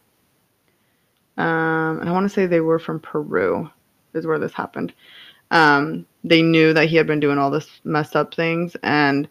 Um 1.38 1.99
and 1.99 2.09
i 2.09 2.11
want 2.11 2.25
to 2.25 2.33
say 2.33 2.45
they 2.45 2.61
were 2.61 2.79
from 2.79 2.99
peru 2.99 3.69
is 4.13 4.25
where 4.27 4.39
this 4.39 4.53
happened 4.53 4.93
um, 5.51 6.05
they 6.23 6.41
knew 6.41 6.73
that 6.73 6.88
he 6.89 6.95
had 6.95 7.08
been 7.08 7.19
doing 7.19 7.38
all 7.38 7.51
this 7.51 7.69
messed 7.84 8.15
up 8.15 8.34
things 8.34 8.75
and 8.84 9.27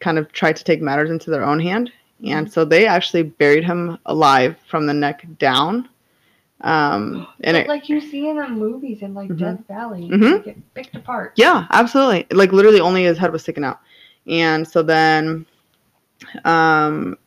kind 0.00 0.18
of 0.18 0.30
tried 0.32 0.56
to 0.56 0.64
take 0.64 0.80
matters 0.82 1.10
into 1.10 1.30
their 1.30 1.44
own 1.44 1.60
hand. 1.60 1.90
And 2.24 2.50
so 2.50 2.64
they 2.64 2.86
actually 2.86 3.22
buried 3.24 3.64
him 3.64 3.98
alive 4.06 4.56
from 4.66 4.86
the 4.86 4.94
neck 4.94 5.26
down. 5.38 5.88
Um, 6.62 7.26
and 7.44 7.56
it, 7.56 7.68
like 7.68 7.88
you 7.90 8.00
see 8.00 8.28
in 8.30 8.36
the 8.36 8.48
movies 8.48 9.02
in 9.02 9.12
like 9.12 9.28
Mhm. 9.28 9.38
Death 9.38 9.60
Valley, 9.68 10.08
Mhm. 10.10 10.38
they 10.38 10.52
get 10.52 10.74
picked 10.74 10.96
apart. 10.96 11.32
yeah, 11.36 11.66
absolutely. 11.70 12.26
Like 12.30 12.52
literally 12.52 12.80
only 12.80 13.04
his 13.04 13.18
head 13.18 13.30
was 13.32 13.42
sticking 13.42 13.64
out. 13.64 13.80
And 14.26 14.66
so 14.66 14.82
then, 14.82 15.44
um, 16.46 17.12
Ooh, 17.12 17.18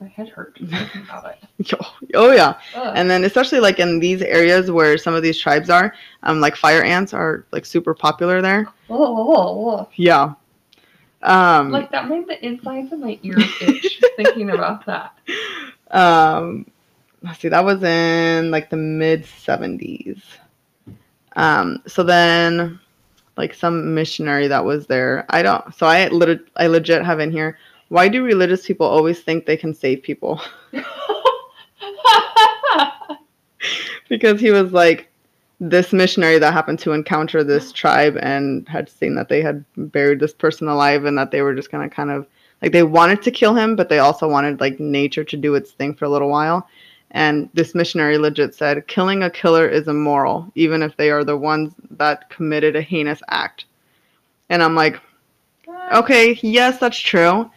my 0.00 0.08
head 0.08 0.32
thinking 0.34 1.02
about 1.02 1.36
it. 1.58 1.72
oh 2.14 2.32
yeah. 2.32 2.54
Ugh. 2.74 2.92
And 2.96 3.08
then 3.10 3.24
especially 3.24 3.60
like 3.60 3.78
in 3.78 3.98
these 4.00 4.22
areas 4.22 4.70
where 4.70 4.96
some 4.98 5.14
of 5.14 5.22
these 5.22 5.38
tribes 5.38 5.70
are, 5.70 5.94
um, 6.22 6.40
like 6.40 6.56
fire 6.56 6.82
ants 6.82 7.12
are 7.14 7.44
like 7.52 7.64
super 7.66 7.94
popular 7.94 8.40
there. 8.42 8.64
Whoa, 8.88 8.98
whoa, 9.12 9.24
whoa, 9.24 9.52
whoa. 9.52 9.88
Yeah. 9.96 10.34
Um, 11.22 11.70
Like 11.70 11.90
that 11.92 12.08
made 12.08 12.26
the 12.28 12.44
insides 12.44 12.92
of 12.92 12.98
my 13.00 13.18
ears 13.22 13.44
itch 13.62 14.00
thinking 14.16 14.50
about 14.50 14.84
that. 14.86 15.14
um 15.90 16.66
let's 17.22 17.38
see 17.40 17.48
that 17.48 17.64
was 17.64 17.82
in 17.82 18.50
like 18.50 18.68
the 18.68 18.76
mid 18.76 19.22
70s 19.24 20.20
um 21.36 21.82
so 21.86 22.02
then 22.02 22.78
like 23.38 23.54
some 23.54 23.94
missionary 23.94 24.46
that 24.48 24.62
was 24.64 24.86
there 24.86 25.24
i 25.30 25.42
don't 25.42 25.74
so 25.74 25.86
i 25.86 26.06
lit- 26.08 26.48
i 26.56 26.66
legit 26.66 27.02
have 27.04 27.20
in 27.20 27.30
here 27.32 27.58
why 27.94 28.08
do 28.08 28.24
religious 28.24 28.66
people 28.66 28.88
always 28.88 29.20
think 29.20 29.46
they 29.46 29.56
can 29.56 29.72
save 29.72 30.02
people? 30.02 30.40
Because 34.08 34.40
he 34.40 34.50
was 34.50 34.72
like 34.72 35.08
this 35.60 35.92
missionary 35.92 36.38
that 36.38 36.52
happened 36.52 36.80
to 36.80 36.92
encounter 36.92 37.42
this 37.44 37.70
tribe 37.72 38.18
and 38.20 38.68
had 38.68 38.88
seen 38.88 39.14
that 39.14 39.28
they 39.28 39.40
had 39.40 39.64
buried 39.76 40.20
this 40.20 40.34
person 40.34 40.66
alive 40.68 41.04
and 41.04 41.16
that 41.16 41.30
they 41.30 41.40
were 41.40 41.54
just 41.54 41.70
gonna 41.70 41.88
kind 41.88 42.10
of 42.10 42.26
like 42.60 42.72
they 42.72 42.82
wanted 42.82 43.22
to 43.22 43.30
kill 43.30 43.54
him 43.54 43.76
but 43.76 43.88
they 43.88 44.00
also 44.00 44.28
wanted 44.28 44.60
like 44.60 44.78
nature 44.80 45.24
to 45.24 45.36
do 45.36 45.54
its 45.54 45.70
thing 45.70 45.94
for 45.94 46.04
a 46.04 46.10
little 46.10 46.28
while. 46.28 46.68
And 47.12 47.48
this 47.54 47.76
missionary 47.76 48.18
legit 48.18 48.56
said 48.56 48.86
killing 48.88 49.22
a 49.22 49.30
killer 49.30 49.68
is 49.68 49.86
immoral 49.86 50.50
even 50.56 50.82
if 50.82 50.96
they 50.96 51.10
are 51.10 51.24
the 51.24 51.36
ones 51.36 51.72
that 51.92 52.28
committed 52.28 52.74
a 52.74 52.82
heinous 52.82 53.22
act. 53.28 53.66
And 54.50 54.62
i'm 54.64 54.74
like 54.74 55.00
ah. 55.68 56.00
okay 56.00 56.38
yes 56.42 56.78
that's 56.78 56.98
true 56.98 57.50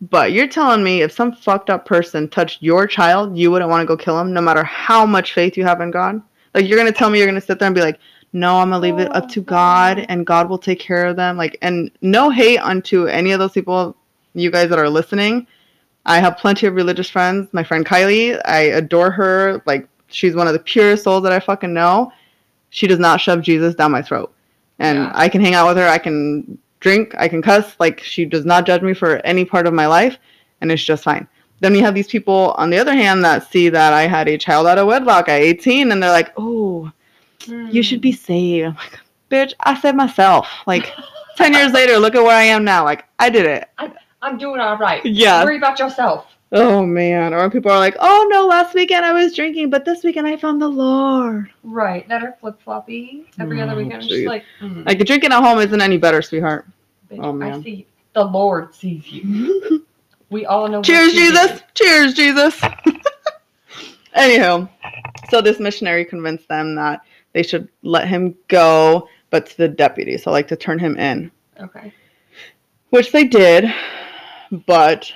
but 0.00 0.32
you're 0.32 0.48
telling 0.48 0.82
me 0.82 1.02
if 1.02 1.12
some 1.12 1.32
fucked 1.32 1.68
up 1.70 1.84
person 1.84 2.28
touched 2.28 2.62
your 2.62 2.86
child 2.86 3.36
you 3.36 3.50
wouldn't 3.50 3.70
want 3.70 3.82
to 3.82 3.86
go 3.86 3.96
kill 3.96 4.18
him 4.18 4.32
no 4.32 4.40
matter 4.40 4.64
how 4.64 5.04
much 5.04 5.34
faith 5.34 5.56
you 5.56 5.64
have 5.64 5.80
in 5.80 5.90
god? 5.90 6.20
Like 6.54 6.66
you're 6.66 6.78
gonna 6.78 6.92
tell 6.92 7.10
me 7.10 7.18
you're 7.18 7.26
gonna 7.26 7.40
sit 7.40 7.58
there 7.58 7.66
and 7.66 7.74
be 7.74 7.80
like 7.80 7.98
no 8.32 8.58
i'm 8.58 8.70
gonna 8.70 8.80
leave 8.80 8.98
it 8.98 9.14
up 9.14 9.28
to 9.28 9.40
oh, 9.40 9.42
god 9.42 10.06
and 10.08 10.24
god 10.24 10.48
will 10.48 10.58
take 10.58 10.78
care 10.78 11.06
of 11.06 11.16
them 11.16 11.36
like 11.36 11.58
and 11.62 11.90
no 12.00 12.30
hate 12.30 12.58
unto 12.58 13.06
any 13.06 13.32
of 13.32 13.38
those 13.40 13.52
people 13.52 13.96
you 14.34 14.50
guys 14.50 14.68
that 14.70 14.78
are 14.78 14.88
listening. 14.88 15.46
I 16.06 16.18
have 16.20 16.38
plenty 16.38 16.66
of 16.66 16.74
religious 16.74 17.10
friends. 17.10 17.48
My 17.52 17.62
friend 17.64 17.84
kylie 17.84 18.40
i 18.44 18.60
adore 18.60 19.10
her 19.10 19.62
like 19.66 19.86
she's 20.08 20.34
one 20.34 20.46
of 20.46 20.52
the 20.52 20.58
purest 20.60 21.04
souls 21.04 21.22
that 21.24 21.32
i 21.32 21.40
fucking 21.40 21.72
know. 21.74 22.12
She 22.70 22.86
does 22.86 22.98
not 22.98 23.20
shove 23.20 23.42
jesus 23.42 23.74
down 23.74 23.90
my 23.90 24.02
throat. 24.02 24.32
And 24.78 24.98
Yeah. 24.98 25.12
i 25.14 25.28
can 25.28 25.40
hang 25.40 25.54
out 25.54 25.68
with 25.68 25.76
her 25.76 25.88
i 25.88 25.98
can 25.98 26.58
drink 26.80 27.14
i 27.18 27.28
can 27.28 27.42
cuss 27.42 27.76
like 27.78 28.00
she 28.00 28.24
does 28.24 28.44
not 28.44 28.66
judge 28.66 28.82
me 28.82 28.94
for 28.94 29.16
any 29.18 29.44
part 29.44 29.66
of 29.66 29.74
my 29.74 29.86
life 29.86 30.18
and 30.60 30.72
it's 30.72 30.82
just 30.84 31.04
fine 31.04 31.26
then 31.60 31.72
we 31.72 31.80
have 31.80 31.94
these 31.94 32.08
people 32.08 32.54
on 32.56 32.70
the 32.70 32.78
other 32.78 32.94
hand 32.94 33.24
that 33.24 33.50
see 33.50 33.68
that 33.68 33.92
i 33.92 34.02
had 34.06 34.28
a 34.28 34.38
child 34.38 34.66
out 34.66 34.78
of 34.78 34.86
wedlock 34.86 35.28
at 35.28 35.40
18 35.40 35.92
and 35.92 36.02
they're 36.02 36.10
like 36.10 36.32
oh 36.36 36.90
you 37.46 37.82
should 37.82 38.00
be 38.00 38.12
saved 38.12 38.66
i'm 38.66 38.74
like 38.74 38.98
bitch 39.30 39.54
i 39.60 39.78
saved 39.78 39.96
myself 39.96 40.48
like 40.66 40.92
10 41.36 41.54
years 41.54 41.72
later 41.78 41.98
look 41.98 42.14
at 42.14 42.22
where 42.22 42.36
i 42.36 42.42
am 42.42 42.64
now 42.64 42.84
like 42.84 43.04
i 43.18 43.30
did 43.30 43.46
it 43.46 43.68
I'm 44.22 44.38
doing 44.38 44.60
all 44.60 44.76
right. 44.76 45.04
Yeah. 45.04 45.44
Worry 45.44 45.56
about 45.56 45.78
yourself. 45.78 46.26
Oh 46.52 46.84
man. 46.84 47.32
Or 47.32 47.48
people 47.50 47.70
are 47.70 47.78
like, 47.78 47.96
oh 48.00 48.26
no, 48.30 48.46
last 48.46 48.74
weekend 48.74 49.04
I 49.04 49.12
was 49.12 49.34
drinking, 49.36 49.70
but 49.70 49.84
this 49.84 50.02
weekend 50.02 50.26
I 50.26 50.36
found 50.36 50.60
the 50.60 50.68
Lord. 50.68 51.50
Right. 51.62 52.06
That 52.08 52.22
are 52.22 52.36
flip 52.40 52.60
floppy 52.62 53.26
every 53.38 53.60
other 53.60 53.72
Oh, 53.72 53.76
weekend. 53.76 54.02
It's 54.02 54.06
jeez. 54.06 54.16
just 54.16 54.26
like, 54.26 54.44
mm, 54.60 54.84
Like 54.86 54.98
drinking 55.04 55.32
at 55.32 55.42
home 55.42 55.58
isn't 55.60 55.80
any 55.80 55.96
better, 55.96 56.22
sweetheart. 56.22 56.66
bitch, 57.10 57.20
oh, 57.22 57.40
I 57.40 57.60
see. 57.62 57.86
The 58.14 58.24
Lord 58.24 58.74
sees 58.74 59.10
you. 59.10 59.84
We 60.30 60.46
all 60.46 60.68
know. 60.68 60.80
Cheers, 60.80 61.12
Jesus. 61.12 61.50
did. 61.50 61.62
Cheers, 61.74 62.14
Jesus. 62.14 62.62
Anyhow, 64.14 64.68
so 65.28 65.40
this 65.40 65.58
missionary 65.58 66.04
convinced 66.04 66.46
them 66.48 66.76
that 66.76 67.00
they 67.32 67.42
should 67.42 67.68
let 67.82 68.06
him 68.06 68.36
go, 68.46 69.08
but 69.30 69.46
to 69.46 69.56
the 69.56 69.66
deputy, 69.68 70.16
so 70.16 70.30
like 70.30 70.46
to 70.46 70.54
turn 70.56 70.78
him 70.78 70.96
in, 70.98 71.32
Okay. 71.60 71.92
which 72.90 73.10
they 73.10 73.24
did, 73.24 73.72
but 74.66 75.10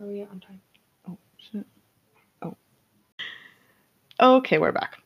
Are 0.00 0.06
we 0.06 0.22
on 0.22 0.40
time? 0.40 0.60
oh 1.08 1.18
shit, 1.38 1.66
oh, 4.20 4.36
okay, 4.36 4.58
we're 4.58 4.70
back. 4.70 4.98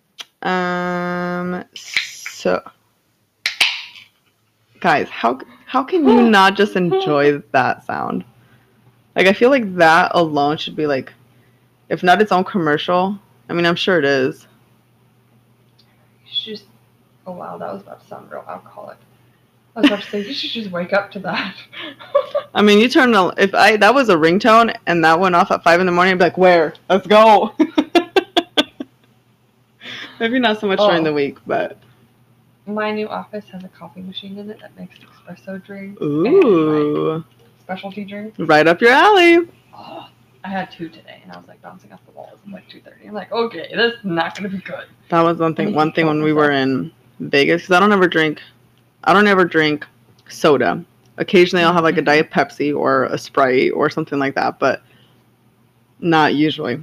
Um, 0.43 1.65
so 1.75 2.63
guys, 4.81 5.09
how 5.09 5.41
how 5.65 5.83
can 5.83 6.07
you 6.07 6.23
not 6.31 6.57
just 6.57 6.77
enjoy 6.77 7.39
that 7.53 7.87
sound? 7.87 8.25
Like, 9.17 9.27
I 9.27 9.33
feel 9.33 9.49
like 9.49 9.77
that 9.77 10.13
alone 10.15 10.59
should 10.59 10.77
be 10.77 10.87
like, 10.87 11.13
if 11.89 12.03
not 12.03 12.21
its 12.21 12.33
own 12.33 12.45
commercial. 12.45 13.19
I 13.49 13.55
mean, 13.55 13.65
I'm 13.65 13.77
sure 13.77 13.99
it 13.99 14.05
is. 14.05 14.47
Should 16.27 16.57
just. 16.57 16.65
Oh 17.27 17.33
wow, 17.33 17.57
that 17.57 17.73
was 17.73 17.83
about 17.83 18.03
to 18.03 18.07
sound 18.07 18.31
real 18.31 18.45
alcoholic. 18.47 18.99
I 19.75 19.81
was 19.81 19.91
about 19.91 20.03
to 20.03 20.11
say 20.11 20.21
you 20.27 20.35
should 20.35 20.51
just 20.51 20.71
wake 20.71 20.93
up 20.93 21.11
to 21.13 21.19
that. 21.21 21.57
I 22.55 22.61
mean, 22.61 22.79
you 22.79 22.89
turn 22.89 23.11
the 23.13 23.33
if 23.39 23.55
I 23.55 23.77
that 23.79 23.95
was 23.95 24.09
a 24.11 24.15
ringtone 24.17 24.77
and 24.87 25.03
that 25.05 25.19
went 25.19 25.35
off 25.35 25.51
at 25.51 25.63
five 25.65 25.81
in 25.81 25.87
the 25.87 25.93
morning, 25.93 26.13
I'd 26.13 26.19
be 26.19 26.25
like, 26.25 26.37
where? 26.39 26.75
Let's 26.91 27.07
go. 27.07 27.55
Maybe 30.21 30.39
not 30.39 30.61
so 30.61 30.67
much 30.69 30.79
during 30.79 31.01
Oh. 31.01 31.05
the 31.05 31.13
week, 31.13 31.39
but 31.47 31.79
My 32.67 32.93
new 32.93 33.09
office 33.09 33.45
has 33.51 33.65
a 33.65 33.69
coffee 33.69 34.03
machine 34.03 34.39
in 34.39 34.49
it 34.51 34.61
that 34.61 34.77
makes 34.79 34.97
espresso 34.99 35.65
drinks 35.65 36.01
and 36.01 36.23
like 36.23 36.33
ooh, 36.45 37.25
specialty 37.61 38.05
drinks. 38.05 38.39
right 38.39 38.67
up 38.69 38.81
your 38.81 38.93
alley. 38.93 39.49
Oh, 39.75 40.09
I 40.45 40.49
had 40.49 40.71
two 40.71 40.89
today, 40.89 41.21
and 41.25 41.33
I 41.33 41.39
was 41.39 41.49
like 41.49 41.61
bouncing 41.63 41.93
off 41.93 42.01
the 42.07 42.13
walls 42.13 42.39
at 42.47 42.53
like 42.53 42.69
two 42.69 42.81
thirty. 42.83 43.07
I'm 43.09 43.15
like, 43.15 43.33
okay, 43.33 43.69
this 43.75 43.95
is 43.95 44.05
not 44.05 44.37
gonna 44.37 44.49
be 44.51 44.59
good. 44.59 44.85
That 45.09 45.23
was 45.23 45.39
one 45.39 45.55
thing. 45.57 45.75
One 45.75 45.91
thing 45.93 46.07
when 46.07 46.23
we 46.23 46.33
were 46.33 46.51
in 46.53 46.93
Vegas, 47.19 47.63
because 47.63 47.75
I 47.77 47.81
don't 47.81 47.93
ever 47.93 48.07
drink, 48.07 48.41
I 49.05 49.13
don't 49.13 49.27
ever 49.27 49.45
drink 49.45 49.87
soda. 50.29 50.85
Occasionally, 51.19 51.65
I'll 51.65 51.73
have 51.73 51.85
like 51.85 51.99
a 51.99 52.03
diet 52.03 52.31
Pepsi 52.31 52.75
or 52.77 53.05
a 53.05 53.19
Sprite 53.19 53.73
or 53.73 53.91
something 53.91 54.19
like 54.19 54.35
that. 54.35 54.59
But 54.59 54.83
not 56.01 56.35
usually. 56.35 56.83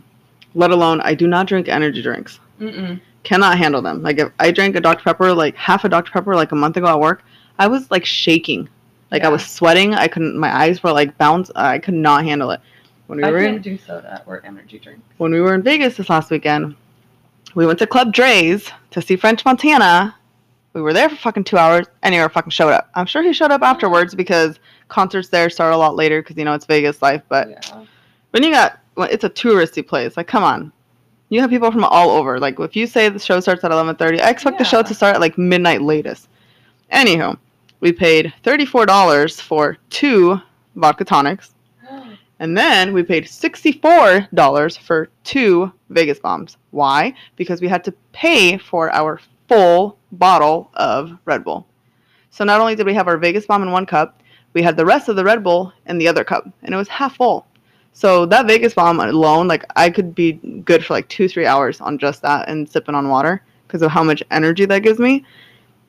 Let 0.55 0.71
alone, 0.71 1.01
I 1.01 1.13
do 1.13 1.27
not 1.27 1.47
drink 1.47 1.67
energy 1.67 2.01
drinks. 2.01 2.39
Mm-mm. 2.59 2.99
Cannot 3.23 3.57
handle 3.57 3.81
them. 3.81 4.01
Like 4.01 4.17
if 4.19 4.31
I 4.39 4.51
drank 4.51 4.75
a 4.75 4.81
Dr 4.81 5.03
Pepper, 5.03 5.33
like 5.33 5.55
half 5.55 5.83
a 5.83 5.89
Dr 5.89 6.11
Pepper, 6.11 6.35
like 6.35 6.51
a 6.51 6.55
month 6.55 6.77
ago 6.77 6.87
at 6.87 6.99
work, 6.99 7.23
I 7.57 7.67
was 7.67 7.89
like 7.91 8.05
shaking. 8.05 8.69
Like 9.11 9.23
I 9.23 9.29
was 9.29 9.45
sweating. 9.45 9.93
I 9.93 10.07
couldn't. 10.07 10.37
My 10.37 10.55
eyes 10.55 10.83
were 10.83 10.91
like 10.91 11.17
bounce. 11.17 11.51
I 11.55 11.79
could 11.79 11.93
not 11.93 12.23
handle 12.23 12.51
it. 12.51 12.61
When 13.07 13.17
we 13.17 13.23
I 13.23 13.31
were 13.31 13.39
in, 13.39 13.61
do 13.61 13.77
soda 13.77 14.23
or 14.27 14.45
energy 14.45 14.77
drink. 14.77 15.01
when 15.17 15.31
we 15.31 15.41
were 15.41 15.55
in 15.55 15.63
Vegas 15.63 15.97
this 15.97 16.09
last 16.09 16.29
weekend, 16.29 16.75
we 17.55 17.65
went 17.65 17.79
to 17.79 17.87
Club 17.87 18.13
Drai's 18.13 18.69
to 18.91 19.01
see 19.01 19.15
French 19.15 19.43
Montana. 19.45 20.15
We 20.73 20.81
were 20.81 20.93
there 20.93 21.09
for 21.09 21.15
fucking 21.15 21.45
two 21.45 21.57
hours, 21.57 21.87
and 22.03 22.13
he 22.13 22.19
never 22.19 22.31
fucking 22.31 22.51
showed 22.51 22.69
up. 22.69 22.89
I'm 22.93 23.07
sure 23.07 23.23
he 23.23 23.33
showed 23.33 23.51
up 23.51 23.63
afterwards 23.63 24.13
because 24.13 24.59
concerts 24.87 25.29
there 25.29 25.49
start 25.49 25.73
a 25.73 25.77
lot 25.77 25.95
later 25.95 26.21
because 26.21 26.37
you 26.37 26.45
know 26.45 26.53
it's 26.53 26.65
Vegas 26.65 27.01
life. 27.01 27.23
But 27.27 27.49
yeah. 27.49 27.85
when 28.31 28.43
you 28.43 28.51
got, 28.51 28.79
well, 28.95 29.07
it's 29.09 29.23
a 29.23 29.29
touristy 29.29 29.85
place. 29.85 30.15
Like, 30.15 30.27
come 30.27 30.43
on, 30.43 30.71
you 31.29 31.41
have 31.41 31.49
people 31.49 31.71
from 31.71 31.83
all 31.83 32.11
over. 32.11 32.39
Like, 32.39 32.59
if 32.59 32.75
you 32.75 32.85
say 32.85 33.09
the 33.09 33.19
show 33.19 33.39
starts 33.39 33.63
at 33.63 33.71
11:30, 33.71 34.21
I 34.21 34.29
expect 34.29 34.59
the 34.59 34.63
show 34.63 34.83
to 34.83 34.93
start 34.93 35.15
at 35.15 35.21
like 35.21 35.37
midnight 35.37 35.81
latest. 35.81 36.29
Anywho, 36.91 37.37
we 37.79 37.91
paid 37.91 38.33
$34 38.43 39.41
for 39.41 39.77
two 39.89 40.39
vodka 40.75 41.05
tonics. 41.05 41.53
And 42.41 42.57
then 42.57 42.93
we 42.93 43.03
paid 43.03 43.25
$64 43.25 44.79
for 44.79 45.09
two 45.25 45.73
Vegas 45.89 46.19
bombs. 46.19 46.55
Why? 46.71 47.13
Because 47.35 47.59
we 47.59 47.67
had 47.67 47.83
to 47.83 47.91
pay 48.13 48.57
for 48.57 48.89
our 48.93 49.19
full 49.49 49.98
bottle 50.11 50.69
of 50.73 51.17
Red 51.25 51.43
Bull. 51.43 51.67
So 52.31 52.43
not 52.43 52.61
only 52.61 52.75
did 52.75 52.85
we 52.85 52.93
have 52.93 53.07
our 53.07 53.17
Vegas 53.17 53.45
bomb 53.45 53.63
in 53.63 53.71
one 53.71 53.85
cup, 53.85 54.21
we 54.53 54.61
had 54.61 54.77
the 54.77 54.85
rest 54.85 55.09
of 55.09 55.15
the 55.15 55.23
Red 55.23 55.43
Bull 55.43 55.73
in 55.85 55.97
the 55.97 56.07
other 56.07 56.23
cup, 56.23 56.47
and 56.63 56.73
it 56.73 56.77
was 56.77 56.87
half 56.87 57.15
full. 57.15 57.45
So 57.93 58.25
that 58.27 58.47
Vegas 58.47 58.73
bomb 58.73 58.99
alone, 58.99 59.47
like 59.47 59.65
I 59.75 59.89
could 59.89 60.15
be 60.15 60.33
good 60.63 60.85
for 60.85 60.93
like 60.93 61.07
two, 61.09 61.27
three 61.27 61.45
hours 61.45 61.81
on 61.81 61.97
just 61.97 62.21
that 62.21 62.47
and 62.47 62.69
sipping 62.69 62.95
on 62.95 63.09
water 63.09 63.43
because 63.67 63.81
of 63.81 63.91
how 63.91 64.03
much 64.03 64.23
energy 64.31 64.65
that 64.65 64.83
gives 64.83 64.99
me. 64.99 65.25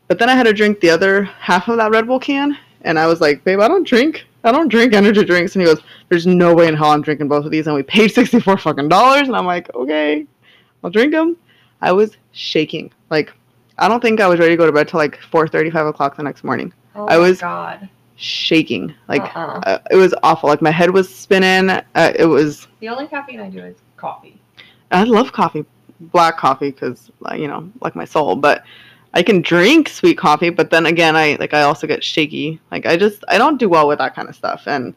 But 0.09 0.19
then 0.19 0.29
I 0.29 0.35
had 0.35 0.45
to 0.45 0.53
drink 0.53 0.81
the 0.81 0.91
other 0.91 1.25
half 1.25 1.69
of 1.69 1.77
that 1.77 1.91
Red 1.91 2.07
Bull 2.07 2.19
can, 2.19 2.57
and 2.83 2.99
I 2.99 3.07
was 3.07 3.21
like, 3.21 3.45
babe, 3.45 3.61
I 3.61 3.69
don't 3.69 3.87
drink, 3.87 4.27
I 4.43 4.51
don't 4.51 4.69
drink 4.69 4.93
energy 4.93 5.25
drinks. 5.25 5.55
And 5.55 5.63
he 5.63 5.67
goes, 5.67 5.83
there's 6.09 6.27
no 6.27 6.55
way 6.55 6.67
in 6.67 6.75
hell 6.75 6.91
I'm 6.91 7.03
drinking 7.03 7.29
both 7.29 7.45
of 7.45 7.51
these, 7.51 7.67
and 7.67 7.77
we 7.77 7.83
paid 7.83 8.09
sixty 8.15 8.41
four 8.41 8.57
fucking 8.57 8.89
dollars. 8.89 9.29
And 9.29 9.37
I'm 9.37 9.47
like, 9.47 9.73
okay, 9.75 10.27
I'll 10.83 10.91
drink 10.91 11.13
them. 11.13 11.37
I 11.81 11.93
was 11.93 12.17
shaking, 12.33 12.93
like 13.11 13.33
I 13.81 13.89
don't 13.89 14.01
think 14.01 14.21
I 14.21 14.29
was 14.29 14.39
ready 14.39 14.53
to 14.53 14.57
go 14.57 14.67
to 14.67 14.73
bed 14.73 14.89
till 14.89 14.99
like 14.99 15.19
4:30, 15.19 15.73
5 15.73 15.87
o'clock 15.87 16.17
the 16.17 16.23
next 16.23 16.45
morning. 16.45 16.73
Oh 16.95 17.07
I 17.07 17.17
was- 17.17 17.41
God. 17.41 17.89
Shaking, 18.23 18.93
like 19.09 19.23
Uh-uh. 19.35 19.61
uh, 19.65 19.79
it 19.91 19.97
was 19.97 20.15
awful. 20.23 20.51
Like 20.51 20.61
my 20.61 20.71
head 20.71 20.91
was 20.91 21.09
spinning. 21.09 21.71
Uh, 21.71 22.13
it 22.15 22.27
was. 22.27 22.69
The 22.81 22.91
only 22.91 23.07
caffeine 23.07 23.41
I 23.41 23.49
do 23.49 23.61
is 23.61 23.77
coffee. 23.97 24.39
I 24.91 25.05
love 25.05 25.33
coffee, 25.33 25.65
black 26.01 26.37
coffee, 26.37 26.71
because 26.71 27.11
you 27.35 27.49
know, 27.49 27.71
like 27.81 27.97
my 27.97 28.05
soul. 28.05 28.37
But 28.37 28.63
I 29.15 29.23
can 29.23 29.41
drink 29.41 29.89
sweet 29.89 30.19
coffee. 30.19 30.51
But 30.51 30.69
then 30.69 30.85
again, 30.85 31.17
I 31.17 31.39
like 31.41 31.55
I 31.55 31.63
also 31.63 31.87
get 31.87 32.05
shaky. 32.05 32.61
Like 32.71 32.85
I 32.85 32.99
just 32.99 33.25
I 33.29 33.39
don't 33.39 33.57
do 33.59 33.71
well 33.71 33.89
with 33.89 33.97
that 34.01 34.15
kind 34.15 34.29
of 34.29 34.37
stuff. 34.37 34.65
And 34.67 34.95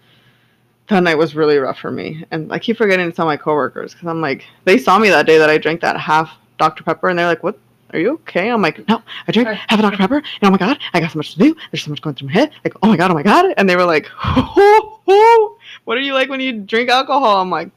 that 0.89 0.99
night 1.01 1.17
was 1.17 1.33
really 1.33 1.57
rough 1.57 1.79
for 1.79 1.91
me. 1.91 2.25
And 2.31 2.51
I 2.51 2.59
keep 2.59 2.75
forgetting 2.75 3.09
to 3.09 3.15
tell 3.15 3.25
my 3.25 3.37
coworkers 3.37 3.93
because 3.93 4.09
I'm 4.09 4.19
like, 4.19 4.43
they 4.65 4.77
saw 4.77 4.99
me 4.99 5.07
that 5.07 5.25
day 5.27 5.37
that 5.37 5.49
I 5.49 5.57
drank 5.57 5.79
that 5.79 5.97
half 5.97 6.29
Dr 6.57 6.83
Pepper, 6.83 7.07
and 7.07 7.17
they're 7.17 7.25
like, 7.27 7.41
"What? 7.41 7.57
Are 7.93 7.99
you 7.99 8.13
okay?" 8.13 8.49
I'm 8.49 8.61
like, 8.61 8.87
"No, 8.87 9.01
I 9.27 9.31
drank 9.31 9.47
Sorry. 9.47 9.59
half 9.67 9.79
a 9.79 9.81
Dr 9.81 9.97
Pepper, 9.97 10.17
and 10.17 10.25
oh 10.43 10.51
my 10.51 10.57
god, 10.57 10.79
I 10.93 10.99
got 10.99 11.11
so 11.11 11.19
much 11.19 11.33
to 11.33 11.39
do. 11.39 11.55
There's 11.71 11.83
so 11.83 11.89
much 11.91 12.01
going 12.01 12.15
through 12.15 12.27
my 12.29 12.33
head. 12.33 12.51
Like, 12.63 12.73
oh 12.83 12.87
my 12.87 12.97
god, 12.97 13.11
oh 13.11 13.13
my 13.13 13.23
god." 13.23 13.53
And 13.57 13.69
they 13.69 13.75
were 13.75 13.85
like, 13.85 14.07
"Oh, 14.23 14.99
oh, 15.07 15.57
what 15.85 15.97
are 15.97 16.01
you 16.01 16.13
like 16.13 16.29
when 16.29 16.39
you 16.39 16.59
drink 16.61 16.89
alcohol?" 16.89 17.41
I'm 17.41 17.49
like. 17.49 17.69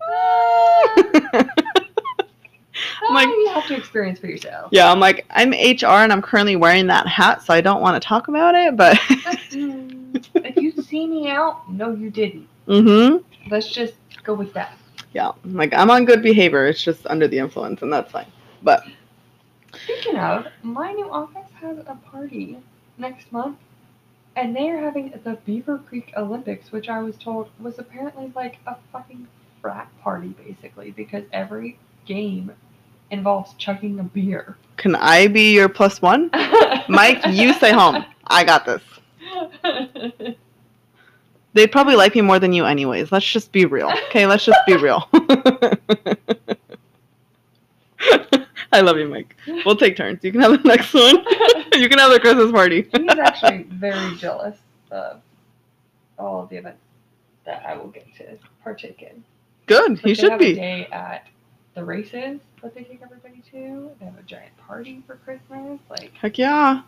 Oh, 3.02 3.12
like- 3.12 3.28
you 3.28 3.50
have 3.52 3.66
to 3.66 3.76
experience 3.76 4.18
for 4.18 4.26
yourself. 4.26 4.68
Yeah, 4.72 4.90
I'm 4.90 5.00
like, 5.00 5.26
I'm 5.30 5.50
HR 5.50 6.02
and 6.02 6.12
I'm 6.12 6.22
currently 6.22 6.56
wearing 6.56 6.86
that 6.86 7.06
hat, 7.06 7.42
so 7.42 7.52
I 7.52 7.60
don't 7.60 7.82
want 7.82 8.00
to 8.00 8.06
talk 8.06 8.28
about 8.28 8.54
it, 8.54 8.76
but 8.76 8.96
Mm, 9.50 10.24
if 10.36 10.56
you 10.56 10.72
see 10.82 11.06
me 11.06 11.28
out, 11.28 11.70
no, 11.70 11.92
you 11.92 12.10
didn't. 12.10 12.48
Mm 12.68 12.82
mhm. 12.84 13.24
Let's 13.50 13.68
just 13.70 13.94
go 14.22 14.32
with 14.34 14.52
that. 14.54 14.72
Yeah, 15.12 15.32
I'm 15.44 15.54
like 15.54 15.74
I'm 15.74 15.90
on 15.90 16.04
good 16.04 16.22
behavior. 16.22 16.66
It's 16.66 16.82
just 16.82 17.06
under 17.06 17.26
the 17.28 17.38
influence 17.38 17.82
and 17.82 17.92
that's 17.92 18.10
fine. 18.12 18.26
But 18.62 18.84
Speaking 19.84 20.16
of, 20.16 20.46
my 20.62 20.92
new 20.92 21.10
office 21.10 21.48
has 21.60 21.78
a 21.78 21.98
party 22.10 22.58
next 22.98 23.32
month, 23.32 23.58
and 24.36 24.54
they 24.54 24.68
are 24.70 24.78
having 24.78 25.10
the 25.24 25.38
Beaver 25.44 25.78
Creek 25.78 26.12
Olympics, 26.16 26.72
which 26.72 26.88
I 26.88 27.00
was 27.00 27.16
told 27.16 27.48
was 27.58 27.78
apparently 27.78 28.32
like 28.34 28.58
a 28.66 28.76
fucking 28.92 29.26
frat 29.60 29.88
party, 30.02 30.34
basically, 30.46 30.90
because 30.90 31.24
every 31.32 31.78
game 32.06 32.52
involves 33.10 33.54
chugging 33.54 33.98
a 33.98 34.04
beer. 34.04 34.56
can 34.76 34.94
I 34.96 35.28
be 35.28 35.52
your 35.52 35.68
plus 35.68 36.00
one? 36.00 36.30
Mike, 36.88 37.20
you 37.28 37.52
stay 37.54 37.72
home. 37.72 38.04
I 38.26 38.44
got 38.44 38.64
this. 38.64 38.82
They'd 41.52 41.72
probably 41.72 41.96
like 41.96 42.14
me 42.14 42.20
more 42.20 42.38
than 42.38 42.52
you 42.52 42.64
anyways. 42.64 43.10
Let's 43.10 43.26
just 43.26 43.50
be 43.50 43.64
real. 43.66 43.90
Okay, 44.06 44.24
let's 44.26 44.44
just 44.44 44.60
be 44.66 44.76
real. 44.76 45.08
I 48.72 48.80
love 48.80 48.98
you, 48.98 49.08
Mike. 49.08 49.36
We'll 49.64 49.76
take 49.76 49.96
turns. 49.96 50.22
You 50.22 50.32
can 50.32 50.40
have 50.40 50.62
the 50.62 50.68
next 50.68 50.94
one. 50.94 51.16
you 51.80 51.88
can 51.88 51.98
have 51.98 52.12
the 52.12 52.20
Christmas 52.20 52.52
party. 52.52 52.88
He's 52.92 53.18
actually 53.18 53.64
very 53.64 54.14
jealous 54.16 54.58
of 54.90 55.20
all 56.18 56.42
of 56.42 56.48
the 56.50 56.56
events 56.56 56.78
that 57.44 57.64
I 57.66 57.76
will 57.76 57.88
get 57.88 58.06
to 58.16 58.38
partake 58.62 59.02
in. 59.02 59.24
Good. 59.66 59.90
Like, 59.92 59.98
He 60.00 60.08
they 60.10 60.14
should 60.14 60.30
have 60.30 60.40
a 60.40 60.44
be. 60.44 60.54
day 60.54 60.86
at 60.92 61.26
the 61.74 61.84
races 61.84 62.40
that 62.62 62.74
they 62.74 62.84
take 62.84 63.00
everybody 63.02 63.42
to. 63.50 63.90
They 63.98 64.04
have 64.04 64.18
a 64.18 64.22
giant 64.22 64.56
party 64.58 65.02
for 65.06 65.16
Christmas. 65.16 65.80
Like 65.88 66.12
Heck 66.14 66.38
yeah. 66.38 66.82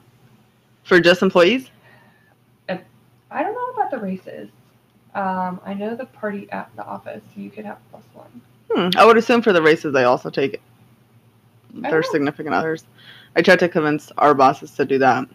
For 0.84 1.00
just 1.00 1.22
employees? 1.22 1.70
I 3.32 3.42
don't 3.42 3.54
know 3.54 3.70
about 3.82 3.90
the 3.90 3.98
races. 3.98 4.50
Um, 5.14 5.60
I 5.64 5.74
know 5.74 5.96
the 5.96 6.04
party 6.04 6.50
at 6.52 6.70
the 6.76 6.84
office. 6.84 7.22
You 7.34 7.50
could 7.50 7.64
have 7.64 7.78
plus 7.90 8.04
one. 8.12 8.40
Hmm. 8.70 8.90
I 8.98 9.04
would 9.06 9.16
assume 9.16 9.42
for 9.42 9.52
the 9.52 9.62
races 9.62 9.92
they 9.92 10.04
also 10.04 10.30
take 10.30 10.60
their 11.74 12.02
significant 12.02 12.54
others. 12.54 12.84
I 13.36 13.42
tried 13.42 13.60
to 13.60 13.68
convince 13.68 14.12
our 14.18 14.34
bosses 14.34 14.72
to 14.72 14.84
do 14.84 14.98
that, 14.98 15.26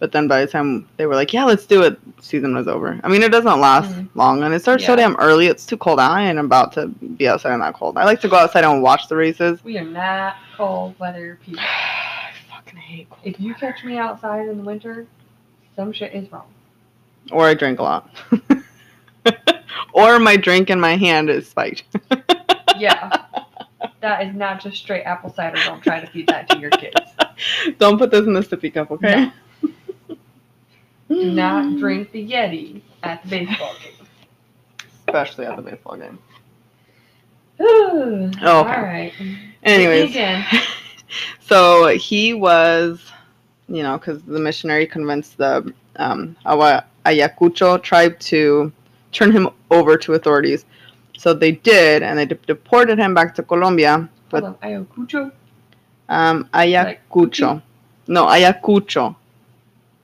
but 0.00 0.10
then 0.12 0.26
by 0.28 0.40
the 0.40 0.46
time 0.50 0.88
they 0.96 1.06
were 1.06 1.14
like, 1.14 1.32
"Yeah, 1.32 1.44
let's 1.44 1.66
do 1.66 1.82
it," 1.82 1.98
season 2.20 2.54
was 2.54 2.66
over. 2.66 2.98
I 3.04 3.08
mean, 3.08 3.22
it 3.22 3.30
doesn't 3.30 3.60
last 3.60 3.94
Mhm. 3.94 4.08
long, 4.14 4.42
and 4.42 4.52
it 4.54 4.60
starts 4.62 4.84
so 4.84 4.96
damn 4.96 5.14
early. 5.16 5.46
It's 5.46 5.64
too 5.66 5.76
cold 5.76 6.00
out, 6.00 6.18
and 6.18 6.38
I'm 6.38 6.46
about 6.46 6.72
to 6.72 6.88
be 6.88 7.28
outside 7.28 7.54
in 7.54 7.60
that 7.60 7.74
cold. 7.74 7.96
I 7.96 8.04
like 8.04 8.20
to 8.22 8.28
go 8.28 8.36
outside 8.36 8.64
and 8.64 8.82
watch 8.82 9.08
the 9.08 9.16
races. 9.16 9.62
We 9.64 9.78
are 9.78 9.84
not 9.84 10.36
cold 10.56 10.94
weather 10.98 11.38
people. 11.44 11.60
I 11.62 12.30
fucking 12.54 12.78
hate 12.78 13.08
cold. 13.10 13.20
If 13.24 13.38
you 13.40 13.54
catch 13.54 13.84
me 13.84 13.98
outside 13.98 14.48
in 14.48 14.58
the 14.58 14.64
winter, 14.64 15.06
some 15.76 15.92
shit 15.92 16.12
is 16.12 16.30
wrong. 16.32 16.46
Or 17.30 17.46
I 17.46 17.54
drink 17.54 17.78
a 17.78 17.82
lot. 17.82 18.10
or 19.92 20.18
my 20.18 20.36
drink 20.36 20.70
in 20.70 20.80
my 20.80 20.96
hand 20.96 21.30
is 21.30 21.48
spiked. 21.48 21.84
Yeah. 22.78 23.10
That 24.00 24.26
is 24.26 24.34
not 24.34 24.60
just 24.60 24.76
straight 24.76 25.02
apple 25.02 25.32
cider. 25.32 25.58
Don't 25.64 25.82
try 25.82 26.00
to 26.00 26.06
feed 26.06 26.28
that 26.28 26.48
to 26.50 26.58
your 26.58 26.70
kids. 26.70 26.96
Don't 27.78 27.98
put 27.98 28.10
this 28.10 28.26
in 28.26 28.32
the 28.32 28.40
sippy 28.40 28.72
cup, 28.72 28.90
okay? 28.90 29.32
Do 31.08 31.32
not 31.32 31.78
drink 31.78 32.12
the 32.12 32.28
Yeti 32.28 32.82
at 33.02 33.22
the 33.22 33.28
baseball 33.28 33.74
game. 33.82 34.06
Especially 35.06 35.46
at 35.46 35.56
the 35.56 35.62
baseball 35.62 35.96
game. 35.96 36.18
Ooh, 37.60 38.26
okay. 38.26 38.46
All 38.46 38.64
right. 38.64 39.12
Anyways, 39.62 40.10
Again. 40.10 40.44
so 41.40 41.88
he 41.88 42.34
was, 42.34 43.00
you 43.68 43.82
know, 43.82 43.98
because 43.98 44.22
the 44.22 44.38
missionary 44.38 44.86
convinced 44.86 45.38
the 45.38 45.72
um, 45.96 46.36
Ayacucho 46.44 47.82
tribe 47.82 48.18
to 48.20 48.72
turn 49.12 49.32
him 49.32 49.48
over 49.70 49.96
to 49.96 50.14
authorities. 50.14 50.64
So 51.18 51.34
they 51.34 51.50
did, 51.50 52.04
and 52.04 52.16
they 52.16 52.26
de- 52.26 52.36
deported 52.46 52.96
him 52.96 53.12
back 53.12 53.34
to 53.34 53.42
Colombia. 53.42 54.08
But 54.30 54.44
Hold 54.44 54.56
on. 54.62 54.70
Ayacucho? 54.70 55.32
um, 56.08 56.48
Like 56.54 57.00
Ayacucho, 57.10 57.60
no 58.06 58.26
Ayacucho. 58.26 59.16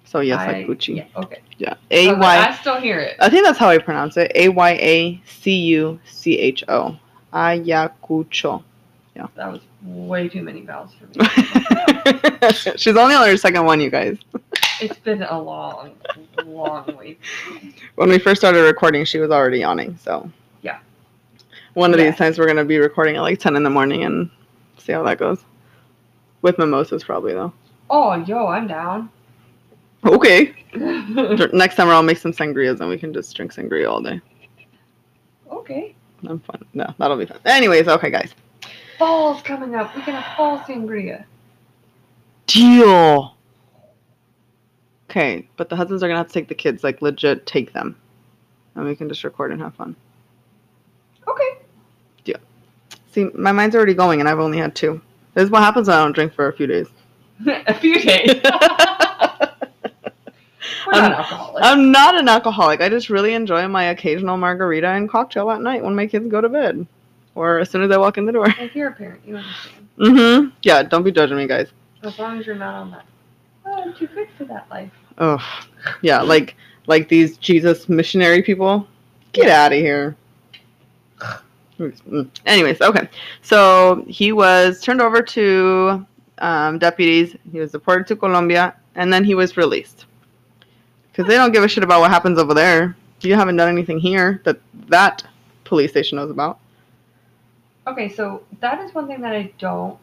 So 0.04 0.20
yes, 0.20 0.40
I- 0.40 0.64
like 0.66 0.88
Yeah, 0.88 1.04
okay. 1.16 1.40
Yeah, 1.56 1.74
A 1.92 2.12
Y. 2.12 2.36
I 2.48 2.52
still 2.56 2.80
hear 2.80 2.98
it. 2.98 3.16
I 3.20 3.30
think 3.30 3.46
that's 3.46 3.58
how 3.58 3.68
I 3.68 3.78
pronounce 3.78 4.16
it. 4.16 4.32
A 4.34 4.48
Y 4.48 4.70
A 4.72 5.22
C 5.24 5.52
U 5.78 6.00
C 6.04 6.36
H 6.36 6.64
O. 6.66 6.96
Ayacucho. 7.32 8.64
Yeah. 9.14 9.28
That 9.36 9.52
was 9.52 9.60
way 9.84 10.28
too 10.28 10.42
many 10.42 10.62
vowels 10.62 10.90
for 10.94 11.06
me. 11.06 12.52
She's 12.76 12.96
only 12.96 13.14
on 13.14 13.28
her 13.28 13.36
second 13.36 13.64
one, 13.64 13.80
you 13.80 13.88
guys. 13.90 14.18
it's 14.80 14.98
been 14.98 15.22
a 15.22 15.40
long, 15.40 15.92
long 16.44 16.92
wait. 16.98 17.20
When 17.94 18.08
we 18.08 18.18
first 18.18 18.40
started 18.40 18.62
recording, 18.62 19.04
she 19.04 19.18
was 19.18 19.30
already 19.30 19.60
yawning. 19.60 19.96
So. 20.02 20.28
One 21.74 21.92
of 21.92 22.00
Yeah. 22.00 22.10
these 22.10 22.18
times 22.18 22.38
we're 22.38 22.46
gonna 22.46 22.64
be 22.64 22.78
recording 22.78 23.16
at 23.16 23.22
like 23.22 23.38
ten 23.38 23.56
in 23.56 23.62
the 23.62 23.70
morning 23.70 24.04
and 24.04 24.30
see 24.78 24.92
how 24.92 25.02
that 25.04 25.18
goes. 25.18 25.44
With 26.42 26.58
mimosas, 26.58 27.04
probably 27.04 27.32
though. 27.32 27.52
Oh, 27.90 28.14
yo, 28.24 28.46
I'm 28.46 28.66
down. 28.66 29.10
Okay. 30.04 30.54
Next 30.74 31.76
time 31.76 31.88
I'll 31.88 32.02
make 32.02 32.18
some 32.18 32.32
sangrias 32.32 32.80
and 32.80 32.88
we 32.88 32.98
can 32.98 33.12
just 33.12 33.34
drink 33.34 33.52
sangria 33.54 33.90
all 33.90 34.00
day. 34.00 34.20
okay. 35.50 35.94
I'm 36.26 36.38
fun. 36.40 36.64
No, 36.72 36.86
that'll 36.98 37.16
be 37.18 37.26
fun. 37.26 37.38
Anyways, 37.44 37.86
okay, 37.86 38.10
guys. 38.10 38.34
Fall's 38.98 39.42
coming 39.42 39.74
up. 39.74 39.94
We 39.94 40.02
can 40.02 40.14
have 40.14 40.36
fall 40.36 40.58
sangria. 40.60 41.24
Deal. 42.46 43.36
Okay, 45.10 45.46
but 45.56 45.68
the 45.68 45.76
husbands 45.76 46.02
are 46.02 46.08
gonna 46.08 46.18
have 46.18 46.28
to 46.28 46.32
take 46.32 46.48
the 46.48 46.54
kids, 46.54 46.82
like 46.84 47.02
legit 47.02 47.46
take 47.46 47.72
them. 47.72 47.96
And 48.74 48.84
we 48.86 48.96
can 48.96 49.08
just 49.08 49.22
record 49.24 49.52
and 49.52 49.60
have 49.60 49.74
fun. 49.74 49.94
Okay. 51.28 51.58
See, 53.14 53.30
my 53.34 53.52
mind's 53.52 53.76
already 53.76 53.94
going 53.94 54.18
and 54.18 54.28
I've 54.28 54.40
only 54.40 54.58
had 54.58 54.74
two. 54.74 55.00
This 55.34 55.44
is 55.44 55.50
what 55.50 55.62
happens 55.62 55.86
when 55.88 55.96
I 55.96 56.02
don't 56.02 56.12
drink 56.12 56.34
for 56.34 56.48
a 56.48 56.52
few 56.52 56.66
days. 56.66 56.88
a 57.46 57.74
few 57.74 58.00
days. 58.00 58.40
Not 60.86 61.02
I'm- 61.02 61.12
alcoholics. 61.12 61.66
I'm 61.66 61.92
not 61.92 62.18
an 62.18 62.28
alcoholic. 62.28 62.80
I 62.80 62.88
just 62.88 63.08
really 63.10 63.34
enjoy 63.34 63.66
my 63.68 63.84
occasional 63.84 64.36
margarita 64.36 64.88
and 64.88 65.08
cocktail 65.08 65.50
at 65.50 65.60
night 65.60 65.82
when 65.82 65.94
my 65.94 66.06
kids 66.06 66.26
go 66.28 66.40
to 66.40 66.48
bed. 66.48 66.86
Or 67.34 67.58
as 67.58 67.70
soon 67.70 67.82
as 67.82 67.90
I 67.90 67.96
walk 67.96 68.18
in 68.18 68.26
the 68.26 68.32
door. 68.32 68.48
if 68.58 68.74
you're 68.76 68.88
a 68.88 68.92
parent, 68.92 69.20
you 69.26 69.36
understand. 69.36 69.88
Mm-hmm. 69.98 70.48
Yeah, 70.62 70.82
don't 70.82 71.02
be 71.02 71.12
judging 71.12 71.36
me, 71.36 71.46
guys. 71.46 71.68
As 72.02 72.18
long 72.18 72.38
as 72.38 72.46
you're 72.46 72.54
not 72.54 72.74
on 72.74 72.90
that. 72.90 73.04
Oh, 73.64 73.82
I'm 73.82 73.94
too 73.94 74.06
good 74.08 74.28
for 74.36 74.44
that 74.44 74.68
life. 74.70 74.90
Oh, 75.18 75.38
yeah, 76.02 76.20
like 76.20 76.54
like 76.86 77.08
these 77.08 77.36
Jesus 77.38 77.88
missionary 77.88 78.42
people. 78.42 78.86
Get 79.32 79.48
out 79.48 79.72
of 79.72 79.78
here. 79.78 80.16
Mm. 81.78 82.28
Anyways, 82.46 82.80
okay. 82.80 83.08
So 83.42 84.04
he 84.08 84.32
was 84.32 84.80
turned 84.80 85.00
over 85.00 85.22
to 85.22 86.06
um, 86.38 86.78
deputies. 86.78 87.36
He 87.50 87.58
was 87.58 87.72
deported 87.72 88.06
to 88.08 88.16
Colombia, 88.16 88.74
and 88.94 89.12
then 89.12 89.24
he 89.24 89.34
was 89.34 89.56
released. 89.56 90.06
Because 91.10 91.28
they 91.28 91.36
don't 91.36 91.52
give 91.52 91.62
a 91.62 91.68
shit 91.68 91.84
about 91.84 92.00
what 92.00 92.10
happens 92.10 92.38
over 92.38 92.54
there. 92.54 92.96
You 93.20 93.34
haven't 93.34 93.56
done 93.56 93.68
anything 93.70 93.98
here 93.98 94.42
that 94.44 94.60
that 94.88 95.24
police 95.64 95.90
station 95.90 96.16
knows 96.16 96.30
about. 96.30 96.58
Okay, 97.86 98.08
so 98.08 98.42
that 98.60 98.80
is 98.80 98.94
one 98.94 99.06
thing 99.06 99.20
that 99.22 99.32
I 99.32 99.52
don't 99.58 99.98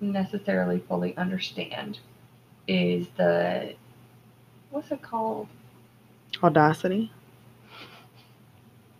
necessarily 0.00 0.78
fully 0.80 1.16
understand 1.16 1.98
is 2.66 3.06
the 3.16 3.74
what's 4.70 4.90
it 4.90 5.02
called? 5.02 5.48
Audacity. 6.42 7.10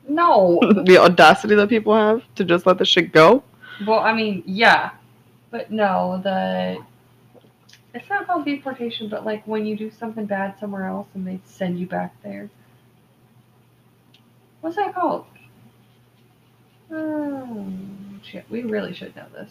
No. 0.09 0.59
the 0.84 0.98
audacity 0.98 1.55
that 1.55 1.68
people 1.68 1.94
have 1.94 2.22
to 2.36 2.44
just 2.44 2.66
let 2.66 2.78
the 2.78 2.84
shit 2.84 3.12
go. 3.12 3.42
well, 3.86 4.01
I 4.01 4.12
mean, 4.12 4.42
yeah. 4.46 4.90
But 5.51 5.70
no, 5.70 6.20
the 6.22 6.78
it's 7.92 8.09
not 8.09 8.26
called 8.26 8.44
deportation, 8.44 9.09
but 9.09 9.24
like 9.24 9.44
when 9.46 9.66
you 9.66 9.76
do 9.76 9.90
something 9.90 10.26
bad 10.26 10.59
somewhere 10.61 10.86
else 10.86 11.09
and 11.14 11.26
they 11.26 11.40
send 11.44 11.78
you 11.78 11.86
back 11.86 12.14
there. 12.22 12.48
What's 14.61 14.76
that 14.76 14.94
called? 14.94 15.24
Oh, 16.92 17.66
shit, 18.22 18.44
we 18.51 18.62
really 18.62 18.92
should 18.92 19.14
know 19.16 19.26
this. 19.32 19.51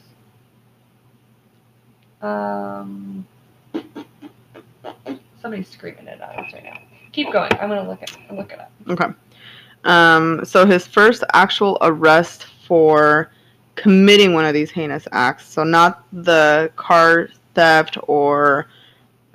Um, 2.21 3.25
somebody's 5.41 5.69
screaming 5.69 6.07
at 6.07 6.21
us 6.21 6.53
right 6.53 6.63
now. 6.63 6.79
Keep 7.11 7.31
going. 7.33 7.51
I'm 7.53 7.69
gonna 7.69 7.87
look 7.87 8.03
it. 8.03 8.15
Look 8.31 8.51
it 8.51 8.59
up. 8.59 8.71
Okay. 8.87 9.07
Um, 9.85 10.43
so 10.43 10.65
his 10.65 10.85
first 10.85 11.23
actual 11.33 11.77
arrest 11.81 12.45
for 12.67 13.31
committing 13.75 14.33
one 14.33 14.45
of 14.45 14.53
these 14.53 14.71
heinous 14.71 15.07
acts, 15.11 15.47
so 15.47 15.63
not 15.63 16.03
the 16.11 16.71
car 16.75 17.29
theft 17.55 17.97
or 18.03 18.67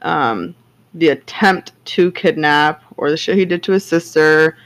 um, 0.03 0.55
the 0.95 1.09
attempt 1.09 1.72
to 1.86 2.12
kidnap 2.12 2.82
or 2.97 3.11
the 3.11 3.16
shit 3.16 3.36
he 3.36 3.45
did 3.45 3.62
to 3.62 3.72
his 3.72 3.84
sister 3.84 4.57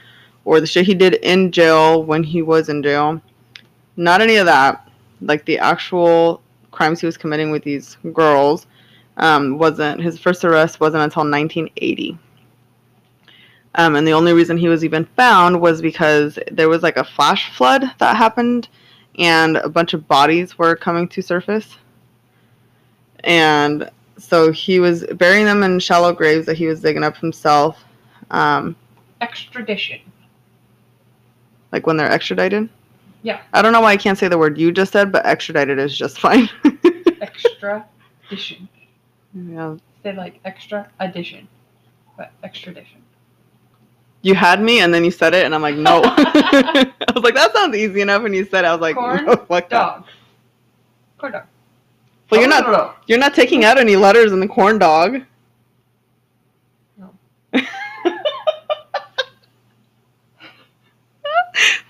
or 0.45 0.59
the 0.59 0.67
shit 0.67 0.85
he 0.85 0.93
did 0.93 1.15
in 1.15 1.51
jail 1.51 2.03
when 2.03 2.23
he 2.23 2.41
was 2.41 2.69
in 2.69 2.83
jail. 2.83 3.21
Not 3.95 4.21
any 4.21 4.35
of 4.35 4.45
that. 4.45 4.89
Like 5.21 5.45
the 5.45 5.57
actual 5.59 6.41
crimes 6.71 6.99
he 6.99 7.05
was 7.05 7.17
committing 7.17 7.51
with 7.51 7.63
these 7.63 7.97
girls 8.13 8.67
um, 9.17 9.57
wasn't 9.57 10.01
his 10.01 10.17
first 10.17 10.45
arrest 10.45 10.79
wasn't 10.79 11.03
until 11.03 11.23
1980. 11.23 12.17
Um, 13.75 13.95
and 13.95 14.07
the 14.07 14.13
only 14.13 14.33
reason 14.33 14.57
he 14.57 14.67
was 14.67 14.83
even 14.83 15.05
found 15.05 15.61
was 15.61 15.81
because 15.81 16.39
there 16.51 16.69
was 16.69 16.81
like 16.83 16.97
a 16.97 17.03
flash 17.03 17.55
flood 17.55 17.83
that 17.99 18.17
happened 18.17 18.67
and 19.17 19.57
a 19.57 19.69
bunch 19.69 19.93
of 19.93 20.07
bodies 20.07 20.57
were 20.57 20.75
coming 20.75 21.07
to 21.09 21.21
surface. 21.21 21.77
And 23.23 23.89
so 24.17 24.51
he 24.51 24.79
was 24.79 25.05
burying 25.15 25.45
them 25.45 25.63
in 25.63 25.79
shallow 25.79 26.13
graves 26.13 26.45
that 26.47 26.57
he 26.57 26.65
was 26.67 26.81
digging 26.81 27.03
up 27.03 27.17
himself, 27.17 27.83
um, 28.31 28.75
Extradition. 29.21 29.99
like 31.71 31.85
when 31.85 31.97
they're 31.97 32.11
extradited. 32.11 32.69
Yeah. 33.21 33.41
I 33.53 33.61
don't 33.61 33.73
know 33.73 33.81
why 33.81 33.91
I 33.91 33.97
can't 33.97 34.17
say 34.17 34.29
the 34.29 34.37
word 34.37 34.57
you 34.57 34.71
just 34.71 34.93
said, 34.93 35.11
but 35.11 35.25
extradited 35.25 35.77
is 35.79 35.97
just 35.97 36.19
fine. 36.21 36.49
Extradition. 37.21 38.67
yeah. 39.33 39.75
Say 40.03 40.15
like 40.15 40.39
extra 40.45 40.89
addition, 41.01 41.47
but 42.17 42.31
extradition. 42.43 43.01
You 44.21 44.35
had 44.35 44.61
me 44.61 44.81
and 44.81 44.93
then 44.93 45.05
you 45.05 45.11
said 45.11 45.33
it, 45.33 45.45
and 45.45 45.55
I'm 45.55 45.61
like, 45.61 45.75
no. 45.75 46.01
I 46.03 46.93
was 47.15 47.23
like, 47.23 47.35
that 47.35 47.53
sounds 47.53 47.75
easy 47.75 48.01
enough. 48.01 48.23
And 48.25 48.35
you 48.35 48.43
said, 48.45 48.65
it, 48.65 48.67
I 48.67 48.71
was 48.73 48.81
like, 48.81 48.95
Corn 48.95 49.25
no, 49.25 49.35
fuck 49.35 49.69
that. 49.69 49.69
Dog. 49.69 50.05
Corn 51.17 51.31
dog. 51.33 51.43
Well, 52.29 52.41
you're 52.41 52.49
Oh, 52.53 52.59
not 52.59 52.65
no, 52.65 52.71
no. 52.71 52.93
You're 53.07 53.17
not 53.17 53.33
taking 53.33 53.63
out 53.63 53.77
any 53.79 53.95
letters 53.95 54.31
in 54.33 54.39
the 54.39 54.47
corn 54.47 54.77
dog. 54.77 55.21
No. 56.97 57.11
the 57.53 57.61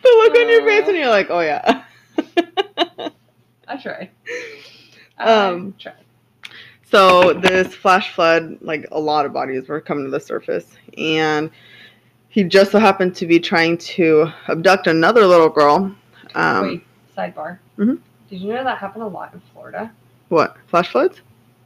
look 0.04 0.36
on 0.36 0.50
your 0.50 0.66
face, 0.66 0.88
and 0.88 0.98
you're 0.98 1.10
like, 1.10 1.28
oh 1.30 1.42
yeah. 1.42 1.84
I 3.68 3.78
tried. 3.78 4.10
I 5.18 5.24
Um, 5.48 5.74
tried. 5.78 5.94
so 6.90 7.34
this 7.34 7.76
flash 7.76 8.14
flood, 8.14 8.58
like 8.62 8.88
a 8.92 9.00
lot 9.00 9.26
of 9.26 9.34
bodies 9.34 9.68
were 9.68 9.82
coming 9.82 10.06
to 10.06 10.12
the 10.12 10.20
surface, 10.20 10.76
and 10.98 11.52
he 12.30 12.44
just 12.44 12.72
so 12.72 12.80
happened 12.80 13.16
to 13.16 13.26
be 13.26 13.40
trying 13.40 13.78
to 13.78 14.32
abduct 14.48 14.88
another 14.88 15.26
little 15.26 15.50
girl. 15.50 15.94
Um, 16.36 16.62
Wait, 16.68 16.84
sidebar. 17.18 17.58
Mhm. 17.78 18.00
Did 18.30 18.42
you 18.42 18.54
know 18.54 18.64
that 18.64 18.78
happened 18.78 19.04
a 19.04 19.08
lot 19.08 19.34
in 19.34 19.42
Florida? 19.54 19.92
What 20.30 20.58
flash 20.68 20.90
floods? 20.92 21.22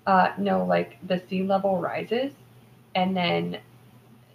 Uh, 0.07 0.32
no, 0.38 0.66
like 0.66 0.97
the 1.07 1.22
sea 1.30 1.43
level 1.43 1.78
rises, 1.78 2.32
and 2.95 3.16
then 3.16 3.57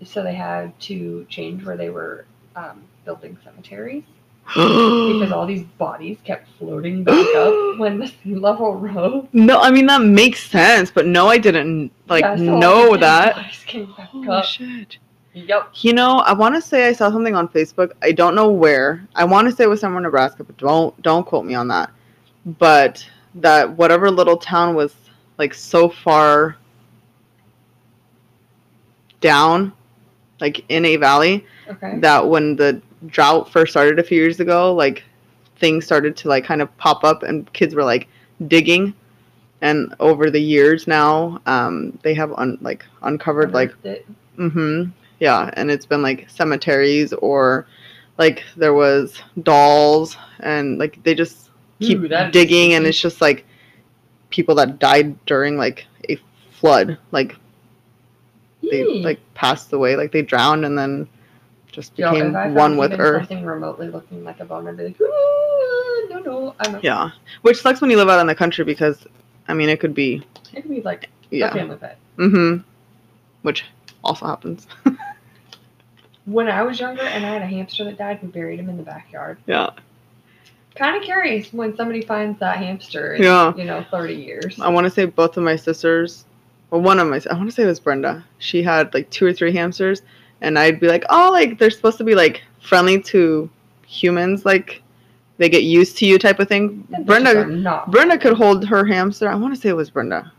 so 0.05 0.22
they 0.22 0.35
had 0.35 0.79
to 0.81 1.26
change 1.29 1.64
where 1.64 1.76
they 1.76 1.91
were 1.91 2.24
um, 2.57 2.83
building 3.05 3.37
cemeteries 3.45 4.05
because 4.55 5.33
all 5.33 5.45
these 5.47 5.64
bodies 5.76 6.18
kept 6.24 6.49
floating 6.59 7.05
back 7.05 7.26
up 7.37 7.55
when 7.79 7.99
the 7.99 8.07
sea 8.07 8.35
level 8.35 8.74
rose. 8.76 9.26
no, 9.33 9.59
I 9.61 9.70
mean 9.70 9.87
that 9.87 10.03
makes 10.03 10.49
sense, 10.49 10.91
but 10.91 11.07
no, 11.07 11.29
I 11.29 11.39
didn't 11.39 11.91
like 12.09 12.22
Yeah, 12.24 12.37
so 12.37 12.59
know 12.59 12.97
that. 12.97 13.37
bodies 13.37 13.64
came 13.66 13.93
back 13.97 14.09
Holy 14.09 14.29
up. 14.29 14.45
shit. 14.45 14.99
Yep. 15.47 15.68
You 15.76 15.93
know, 15.93 16.18
I 16.20 16.32
want 16.32 16.55
to 16.55 16.61
say 16.61 16.89
I 16.89 16.93
saw 16.93 17.11
something 17.11 17.34
on 17.36 17.49
Facebook. 17.49 17.93
I 18.03 18.12
don't 18.12 18.34
know 18.34 18.51
where. 18.51 19.07
I 19.14 19.24
want 19.24 19.49
to 19.49 19.55
say 19.55 19.64
it 19.64 19.68
was 19.68 19.80
somewhere 19.80 19.99
in 19.99 20.05
Nebraska, 20.05 20.43
but 20.45 20.57
don't 20.57 21.01
don't 21.03 21.24
quote 21.24 21.45
me 21.45 21.55
on 21.55 21.68
that. 21.68 21.91
But 22.59 23.07
that 23.36 23.70
whatever 23.76 24.11
little 24.11 24.36
town 24.36 24.74
was 24.74 24.95
like 25.39 25.55
so 25.55 25.89
far 25.89 26.57
down, 29.20 29.72
like 30.41 30.64
in 30.68 30.84
a 30.84 30.97
valley, 30.97 31.45
Okay. 31.68 31.99
that 32.01 32.26
when 32.26 32.57
the 32.57 32.80
drought 33.07 33.51
first 33.53 33.72
started 33.72 33.99
a 33.99 34.03
few 34.03 34.18
years 34.20 34.41
ago, 34.41 34.74
like 34.74 35.05
things 35.59 35.84
started 35.84 36.16
to 36.16 36.28
like 36.28 36.45
kind 36.45 36.62
of 36.62 36.74
pop 36.78 37.05
up, 37.05 37.22
and 37.22 37.53
kids 37.53 37.74
were 37.74 37.84
like 37.84 38.09
digging. 38.49 38.95
And 39.61 39.93
over 39.99 40.30
the 40.30 40.41
years 40.41 40.86
now, 40.86 41.41
um, 41.47 41.99
they 42.03 42.14
have 42.14 42.32
un- 42.34 42.59
like 42.61 42.84
uncovered 43.03 43.53
like 43.53 43.72
Mm-hmm. 44.39 44.91
Yeah, 45.21 45.51
and 45.55 45.71
it's 45.71 45.87
been 45.87 46.03
like 46.03 46.29
cemeteries 46.31 47.12
or 47.12 47.66
like 48.19 48.45
there 48.57 48.75
was 48.75 49.21
dolls 49.43 50.16
and 50.41 50.79
like 50.79 51.03
they 51.05 51.14
just 51.14 51.51
keep 51.81 51.99
Ooh, 51.99 52.31
digging 52.31 52.75
and 52.75 52.87
it's 52.87 53.01
just 53.01 53.21
like 53.21 53.45
people 54.31 54.55
that 54.57 54.79
died 54.79 55.25
during 55.27 55.57
like 55.57 55.87
a 56.09 56.19
flood. 56.53 56.99
Like 57.12 57.37
they 58.62 58.83
Yee. 58.83 59.03
like 59.03 59.21
passed 59.35 59.73
away, 59.73 59.97
like 59.97 60.12
they 60.12 60.23
drowned 60.23 60.64
and 60.64 60.77
then 60.77 61.09
just 61.71 61.95
became 61.97 62.35
if 62.35 62.53
one 62.53 62.77
with 62.77 62.93
earth. 62.99 63.29
Something 63.29 63.45
remotely 63.45 63.89
looking 63.89 64.25
like 64.25 64.41
a 64.41 64.45
bone, 64.45 64.66
I'd 64.66 64.77
be 64.77 64.85
like, 64.85 65.01
"Ooh, 65.01 66.07
no, 66.11 66.19
no, 66.21 66.55
I'm 66.61 66.75
a, 66.77 66.81
Yeah. 66.81 67.11
Which 67.43 67.61
sucks 67.61 67.81
when 67.81 67.91
you 67.91 67.97
live 67.97 68.09
out 68.09 68.21
in 68.21 68.27
the 68.27 68.35
country 68.35 68.64
because 68.64 69.07
I 69.47 69.55
mean 69.55 69.69
it 69.69 69.81
could 69.81 69.95
be 69.95 70.23
It 70.53 70.62
could 70.62 70.71
be 70.71 70.83
like 70.83 71.09
a 71.33 71.37
yeah. 71.37 71.53
family 71.53 71.77
pet. 71.77 71.99
Mm-hmm. 72.16 72.62
Which 73.43 73.64
also 74.09 74.27
happens. 74.27 74.67
When 76.25 76.47
I 76.49 76.63
was 76.63 76.79
younger 76.79 77.01
and 77.03 77.25
I 77.25 77.29
had 77.31 77.41
a 77.43 77.47
hamster 77.47 77.85
that 77.85 77.97
died, 77.97 78.19
we 78.23 78.29
buried 78.29 78.61
him 78.61 78.69
in 78.69 78.77
the 78.77 78.83
backyard. 78.83 79.39
yeah. 79.47 79.71
Kind 80.75 80.95
of 80.97 81.03
curious 81.03 81.53
when 81.53 81.75
somebody 81.75 82.03
finds 82.03 82.39
that 82.39 82.59
hamster 82.59 83.15
in, 83.15 83.23
Yeah. 83.23 83.53
you 83.57 83.65
know, 83.65 83.85
30 83.91 84.15
years. 84.15 84.61
I 84.61 84.69
want 84.69 84.85
to 84.85 84.91
say 84.91 85.07
both 85.07 85.37
of 85.39 85.43
my 85.43 85.57
sisters, 85.57 86.25
well, 86.71 86.83
one 86.83 86.99
of 87.01 87.09
my, 87.09 87.21
I 87.31 87.35
want 87.35 87.49
to 87.49 87.55
say 87.55 87.63
it 87.63 87.67
was 87.67 87.81
Brenda. 87.81 88.23
She 88.39 88.63
had 88.63 88.93
like 88.95 89.09
two 89.11 89.25
or 89.27 89.33
three 89.33 89.53
hamsters, 89.53 90.03
and 90.43 90.59
I'd 90.59 90.79
be 90.79 90.87
like, 90.87 91.05
oh, 91.09 91.31
like 91.33 91.59
they're 91.59 91.71
supposed 91.71 91.97
to 91.99 92.05
be 92.05 92.15
like 92.15 92.43
friendly 92.61 93.01
to 93.05 93.49
humans, 93.87 94.45
like 94.45 94.83
they 95.39 95.49
get 95.49 95.63
used 95.65 95.97
to 95.99 96.07
you 96.07 96.19
type 96.19 96.39
of 96.41 96.47
thing. 96.49 96.87
Brenda. 97.07 97.85
Brenda 97.89 98.19
could 98.19 98.35
hold 98.35 98.65
her 98.67 98.85
hamster. 98.85 99.29
I 99.31 99.35
want 99.35 99.55
to 99.55 99.61
say 99.61 99.71
it 99.71 99.77
was 99.77 99.89
Brenda. 99.91 100.31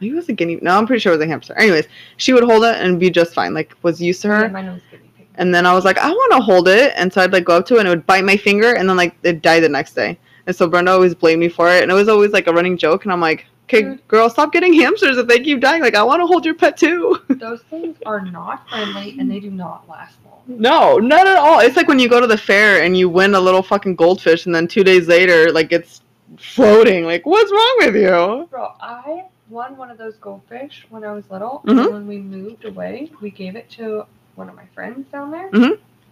Maybe 0.00 0.12
it 0.12 0.16
was 0.16 0.28
a 0.28 0.32
guinea. 0.32 0.58
No, 0.60 0.76
I'm 0.76 0.86
pretty 0.86 1.00
sure 1.00 1.12
it 1.12 1.16
was 1.16 1.24
a 1.24 1.28
hamster. 1.28 1.54
Anyways, 1.54 1.86
she 2.18 2.32
would 2.32 2.44
hold 2.44 2.64
it 2.64 2.76
and 2.76 3.00
be 3.00 3.10
just 3.10 3.32
fine. 3.34 3.54
Like 3.54 3.74
was 3.82 4.00
used 4.00 4.20
to 4.22 4.28
her. 4.28 4.42
Yeah, 4.42 4.48
mine 4.48 4.66
was 4.66 4.82
guinea 4.90 5.10
pig. 5.16 5.26
And 5.36 5.54
then 5.54 5.64
I 5.66 5.72
was 5.72 5.84
like, 5.84 5.98
I 5.98 6.10
want 6.10 6.32
to 6.32 6.40
hold 6.40 6.68
it, 6.68 6.92
and 6.96 7.12
so 7.12 7.22
I'd 7.22 7.32
like 7.32 7.44
go 7.44 7.56
up 7.56 7.66
to 7.66 7.76
it 7.76 7.80
and 7.80 7.88
it 7.88 7.90
would 7.90 8.06
bite 8.06 8.24
my 8.24 8.36
finger, 8.36 8.74
and 8.74 8.88
then 8.88 8.96
like 8.96 9.16
it 9.22 9.42
died 9.42 9.60
the 9.62 9.68
next 9.68 9.94
day. 9.94 10.18
And 10.46 10.54
so 10.54 10.68
Brenda 10.68 10.92
always 10.92 11.14
blamed 11.14 11.40
me 11.40 11.48
for 11.48 11.68
it, 11.70 11.82
and 11.82 11.90
it 11.90 11.94
was 11.94 12.08
always 12.08 12.30
like 12.32 12.46
a 12.46 12.52
running 12.52 12.76
joke. 12.76 13.04
And 13.04 13.12
I'm 13.12 13.20
like, 13.20 13.46
okay, 13.64 13.82
Dude. 13.82 14.06
girl, 14.06 14.30
stop 14.30 14.52
getting 14.52 14.72
hamsters 14.74 15.16
if 15.18 15.26
they 15.26 15.40
keep 15.40 15.60
dying. 15.60 15.82
Like 15.82 15.94
I 15.94 16.02
want 16.02 16.20
to 16.20 16.26
hold 16.26 16.44
your 16.44 16.54
pet 16.54 16.76
too. 16.76 17.20
Those 17.28 17.62
things 17.62 17.96
are 18.06 18.20
not 18.20 18.68
friendly 18.68 19.16
and 19.18 19.30
they 19.30 19.40
do 19.40 19.50
not 19.50 19.88
last 19.88 20.18
long. 20.24 20.42
no, 20.46 20.98
not 20.98 21.26
at 21.26 21.36
all. 21.36 21.60
It's 21.60 21.76
like 21.76 21.88
when 21.88 21.98
you 21.98 22.08
go 22.08 22.20
to 22.20 22.26
the 22.26 22.36
fair 22.38 22.82
and 22.84 22.96
you 22.96 23.08
win 23.08 23.34
a 23.34 23.40
little 23.40 23.62
fucking 23.62 23.96
goldfish, 23.96 24.46
and 24.46 24.54
then 24.54 24.68
two 24.68 24.84
days 24.84 25.08
later, 25.08 25.50
like 25.52 25.72
it's 25.72 26.02
floating. 26.38 27.04
Like 27.04 27.24
what's 27.26 27.50
wrong 27.50 27.74
with 27.78 27.96
you? 27.96 28.46
Bro, 28.50 28.72
I 28.80 29.24
won 29.48 29.76
one 29.76 29.90
of 29.90 29.98
those 29.98 30.16
goldfish 30.16 30.86
when 30.90 31.04
I 31.04 31.12
was 31.12 31.30
little. 31.30 31.62
Mhm. 31.66 31.84
And 31.84 31.92
when 31.92 32.06
we 32.06 32.18
moved 32.18 32.64
away, 32.64 33.10
we 33.20 33.30
gave 33.30 33.56
it 33.56 33.68
to 33.70 34.04
one 34.34 34.48
of 34.48 34.54
my 34.54 34.66
friends 34.74 35.06
down 35.10 35.30
there. 35.30 35.48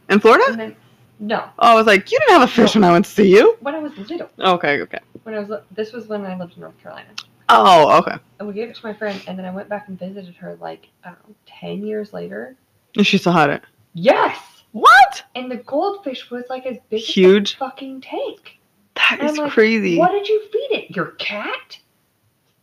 In 0.08 0.20
Florida? 0.20 0.44
And 0.48 0.60
then, 0.60 0.76
no, 1.20 1.44
Oh, 1.58 1.72
I 1.72 1.74
was 1.74 1.86
like, 1.86 2.10
you 2.12 2.18
didn't 2.20 2.40
have 2.40 2.48
a 2.48 2.52
fish 2.52 2.74
when 2.74 2.84
I 2.84 2.92
went 2.92 3.04
to 3.06 3.10
see 3.10 3.30
you. 3.34 3.56
when 3.60 3.74
I 3.74 3.78
was 3.78 3.96
little. 3.96 4.28
Okay, 4.38 4.80
okay. 4.82 4.98
When 5.22 5.34
I 5.34 5.40
was, 5.40 5.60
this 5.72 5.92
was 5.92 6.06
when 6.08 6.24
I 6.26 6.36
lived 6.38 6.54
in 6.56 6.60
North 6.62 6.78
Carolina. 6.82 7.08
Oh, 7.48 7.98
okay. 7.98 8.16
And 8.38 8.48
we 8.48 8.54
gave 8.54 8.68
it 8.70 8.76
to 8.76 8.86
my 8.86 8.92
friend, 8.94 9.20
and 9.26 9.38
then 9.38 9.44
I 9.46 9.50
went 9.50 9.68
back 9.68 9.88
and 9.88 9.98
visited 9.98 10.34
her 10.36 10.56
like, 10.60 10.88
I 11.04 11.08
don't 11.10 11.28
know, 11.28 11.34
10 11.46 11.84
years 11.84 12.12
later. 12.12 12.56
And 12.96 13.06
she 13.06 13.18
still 13.18 13.32
had 13.32 13.50
it. 13.50 13.62
Yes! 13.94 14.38
What? 14.72 15.22
And 15.34 15.50
the 15.50 15.56
goldfish 15.58 16.30
was 16.30 16.44
like 16.50 16.66
as 16.66 16.78
big 16.90 17.00
Huge. 17.00 17.50
as 17.52 17.54
a 17.54 17.58
fucking 17.58 18.00
tank. 18.00 18.58
That 18.96 19.18
And 19.20 19.30
is 19.30 19.38
like, 19.38 19.52
crazy. 19.52 19.98
What 19.98 20.12
did 20.12 20.26
you 20.28 20.42
feed 20.52 20.68
it? 20.72 20.96
Your 20.96 21.12
cat? 21.12 21.78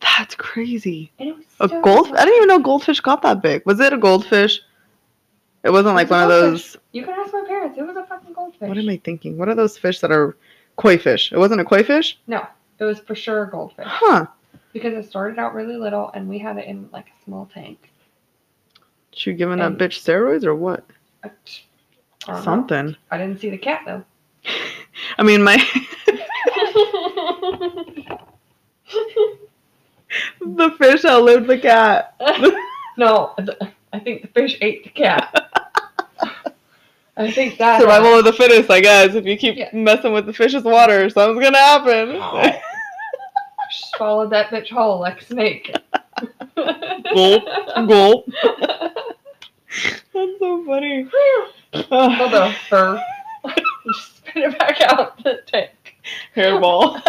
That's 0.01 0.35
crazy. 0.35 1.11
It 1.19 1.35
was 1.35 1.45
A 1.59 1.81
gold? 1.81 2.07
I 2.15 2.25
didn't 2.25 2.35
even 2.37 2.47
know 2.47 2.59
goldfish 2.59 2.99
got 2.99 3.21
that 3.21 3.41
big. 3.41 3.65
Was 3.65 3.79
it 3.79 3.93
a 3.93 3.97
goldfish? 3.97 4.61
It 5.63 5.69
wasn't 5.69 5.95
like 5.95 6.05
It's 6.05 6.11
a 6.11 6.15
one 6.15 6.23
of 6.23 6.29
those. 6.29 6.77
You 6.91 7.03
can 7.03 7.13
ask 7.19 7.31
my 7.33 7.43
parents. 7.47 7.77
It 7.77 7.85
was 7.85 7.95
a 7.95 8.05
fucking 8.05 8.33
goldfish. 8.33 8.67
What 8.67 8.77
am 8.77 8.89
I 8.89 8.97
thinking? 8.97 9.37
What 9.37 9.47
are 9.47 9.55
those 9.55 9.77
fish 9.77 9.99
that 9.99 10.11
are 10.11 10.35
koi 10.75 10.97
fish? 10.97 11.31
It 11.31 11.37
wasn't 11.37 11.61
a 11.61 11.65
koi 11.65 11.83
fish? 11.83 12.17
No, 12.27 12.45
it 12.79 12.83
was 12.83 12.99
for 12.99 13.13
sure 13.13 13.43
a 13.43 13.49
goldfish. 13.49 13.85
Huh. 13.87 14.25
Because 14.73 14.93
it 14.93 15.07
started 15.07 15.37
out 15.37 15.53
really 15.53 15.75
little 15.75 16.09
and 16.13 16.27
we 16.27 16.39
had 16.39 16.57
it 16.57 16.65
in 16.65 16.89
like 16.91 17.07
a 17.07 17.23
small 17.23 17.49
tank. 17.53 17.91
She 19.11 19.33
giving 19.33 19.59
that 19.59 19.73
bitch 19.73 20.01
steroids 20.01 20.45
or 20.45 20.55
what? 20.55 20.85
I, 21.23 21.29
don't 22.25 22.35
know. 22.37 22.41
Something. 22.41 22.95
I 23.11 23.17
didn't 23.17 23.39
see 23.39 23.49
the 23.49 23.57
cat 23.57 23.81
though. 23.85 24.03
I 25.17 25.23
mean, 25.23 25.43
my 25.43 25.57
the 30.41 30.71
fish 30.77 31.05
outlived 31.05 31.47
the 31.47 31.57
cat. 31.57 32.15
no, 32.97 33.33
th- 33.37 33.57
I 33.93 33.99
think 33.99 34.21
the 34.21 34.27
fish 34.29 34.57
ate 34.61 34.83
the 34.83 34.89
cat. 34.89 35.33
I 37.17 37.29
think 37.31 37.57
that 37.57 37.81
Survival 37.81 38.13
uh, 38.13 38.19
of 38.19 38.25
the 38.25 38.33
fittest, 38.33 38.69
I 38.71 38.79
guess. 38.79 39.13
If 39.15 39.25
you 39.25 39.37
keep 39.37 39.57
Yeah. 39.57 39.69
messing 39.73 40.13
with 40.13 40.25
the 40.25 40.33
fish's 40.33 40.63
water, 40.63 41.09
something's 41.09 41.43
gonna 41.43 41.57
happen. 41.57 42.17
Oh. 42.19 42.51
swallowed 43.95 44.31
that 44.31 44.49
bitch 44.49 44.69
whole 44.69 44.99
like 44.99 45.21
a 45.21 45.25
snake. 45.25 45.75
Gulp, 46.55 47.43
gulp. 47.87 48.25
That's 50.13 50.39
so 50.39 50.65
funny. 50.65 51.07
Hold 51.73 52.33
on, 52.33 52.53
fur. 52.69 53.03
Just 53.85 54.17
spit 54.17 54.43
it 54.43 54.59
back 54.59 54.81
out 54.81 55.23
the 55.23 55.41
tank. 55.47 55.71
Hairball. 56.35 57.01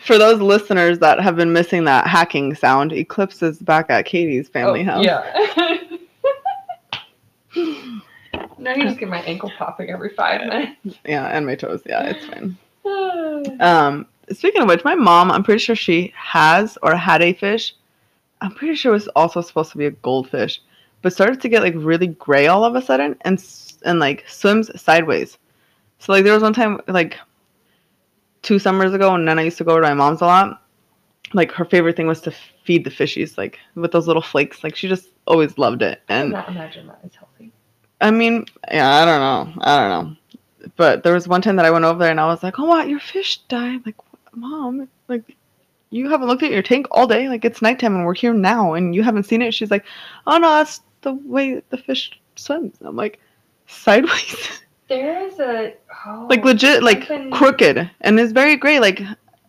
For 0.00 0.18
those 0.18 0.40
listeners 0.40 0.98
that 0.98 1.20
have 1.20 1.36
been 1.36 1.52
missing 1.52 1.84
that 1.84 2.06
hacking 2.06 2.54
sound, 2.54 2.92
Eclipse 2.92 3.42
is 3.42 3.58
back 3.58 3.86
at 3.88 4.04
Katie's 4.04 4.48
family 4.48 4.82
Oh, 4.82 4.84
house. 4.84 5.04
Yeah. 5.04 5.76
now 8.58 8.74
you 8.74 8.82
just 8.82 8.98
get 8.98 9.08
my 9.08 9.22
ankle 9.22 9.50
popping 9.56 9.90
every 9.90 10.10
five 10.10 10.40
minutes. 10.42 10.98
Yeah, 11.06 11.26
and 11.26 11.46
my 11.46 11.54
toes. 11.54 11.82
Yeah, 11.86 12.02
it's 12.04 12.26
fine. 12.26 12.56
Um, 13.60 14.06
speaking 14.32 14.62
of 14.62 14.68
which, 14.68 14.84
my 14.84 14.94
mom, 14.94 15.30
I'm 15.30 15.42
pretty 15.42 15.58
sure 15.58 15.76
she 15.76 16.12
has 16.16 16.78
or 16.82 16.94
had 16.96 17.22
a 17.22 17.32
fish. 17.32 17.74
I'm 18.40 18.52
pretty 18.52 18.74
sure 18.74 18.92
it 18.92 18.94
was 18.94 19.08
also 19.08 19.40
supposed 19.40 19.72
to 19.72 19.78
be 19.78 19.86
a 19.86 19.90
goldfish, 19.90 20.60
but 21.02 21.12
started 21.12 21.40
to 21.40 21.48
get 21.48 21.62
like 21.62 21.74
really 21.76 22.08
gray 22.08 22.46
all 22.46 22.64
of 22.64 22.74
a 22.74 22.82
sudden 22.82 23.16
and 23.22 23.42
and 23.84 23.98
like 23.98 24.24
swims 24.28 24.70
sideways. 24.80 25.38
So 25.98 26.12
like 26.12 26.24
there 26.24 26.34
was 26.34 26.42
one 26.42 26.52
time 26.52 26.80
like 26.88 27.18
two 28.46 28.58
summers 28.60 28.94
ago 28.94 29.14
and 29.14 29.26
then 29.26 29.38
I 29.38 29.42
used 29.42 29.58
to 29.58 29.64
go 29.64 29.76
to 29.76 29.82
my 29.82 29.92
mom's 29.92 30.20
a 30.20 30.26
lot. 30.26 30.62
Like 31.34 31.50
her 31.52 31.64
favorite 31.64 31.96
thing 31.96 32.06
was 32.06 32.20
to 32.22 32.32
feed 32.64 32.84
the 32.84 32.90
fishies 32.90 33.36
like 33.36 33.58
with 33.74 33.90
those 33.90 34.06
little 34.06 34.22
flakes. 34.22 34.62
Like 34.62 34.76
she 34.76 34.88
just 34.88 35.08
always 35.26 35.58
loved 35.58 35.82
it. 35.82 36.00
And 36.08 36.30
cannot 36.30 36.48
imagine 36.48 36.86
that 36.86 37.00
is 37.04 37.14
healthy. 37.16 37.52
I 38.00 38.12
mean, 38.12 38.46
yeah, 38.70 38.88
I 38.88 39.04
don't 39.04 39.20
know. 39.20 39.62
I 39.62 39.80
don't 39.80 39.90
know. 39.90 40.16
But 40.76 41.02
there 41.02 41.14
was 41.14 41.26
one 41.26 41.42
time 41.42 41.56
that 41.56 41.66
I 41.66 41.70
went 41.70 41.84
over 41.84 41.98
there 41.98 42.10
and 42.10 42.20
I 42.20 42.26
was 42.26 42.42
like, 42.42 42.58
"Oh, 42.58 42.64
what? 42.64 42.88
Your 42.88 43.00
fish 43.00 43.38
died." 43.48 43.84
Like, 43.84 43.96
"Mom, 44.32 44.88
like 45.08 45.36
you 45.90 46.08
haven't 46.08 46.28
looked 46.28 46.42
at 46.42 46.50
your 46.50 46.62
tank 46.62 46.86
all 46.90 47.06
day. 47.06 47.28
Like 47.28 47.44
it's 47.44 47.62
nighttime 47.62 47.94
and 47.96 48.04
we're 48.04 48.14
here 48.14 48.34
now 48.34 48.74
and 48.74 48.94
you 48.94 49.02
haven't 49.02 49.24
seen 49.24 49.42
it." 49.42 49.54
She's 49.54 49.70
like, 49.70 49.84
"Oh 50.26 50.38
no, 50.38 50.48
that's 50.50 50.82
the 51.02 51.14
way 51.14 51.62
the 51.70 51.78
fish 51.78 52.20
swims." 52.36 52.76
I'm 52.80 52.96
like, 52.96 53.18
"Sideways." 53.66 54.60
There 54.88 55.26
is 55.26 55.40
a 55.40 55.74
oh, 56.06 56.26
like 56.30 56.44
legit 56.44 56.82
like 56.82 57.04
something- 57.04 57.30
crooked 57.30 57.90
and 58.00 58.20
it's 58.20 58.32
very 58.32 58.56
gray 58.56 58.80
like 58.80 59.02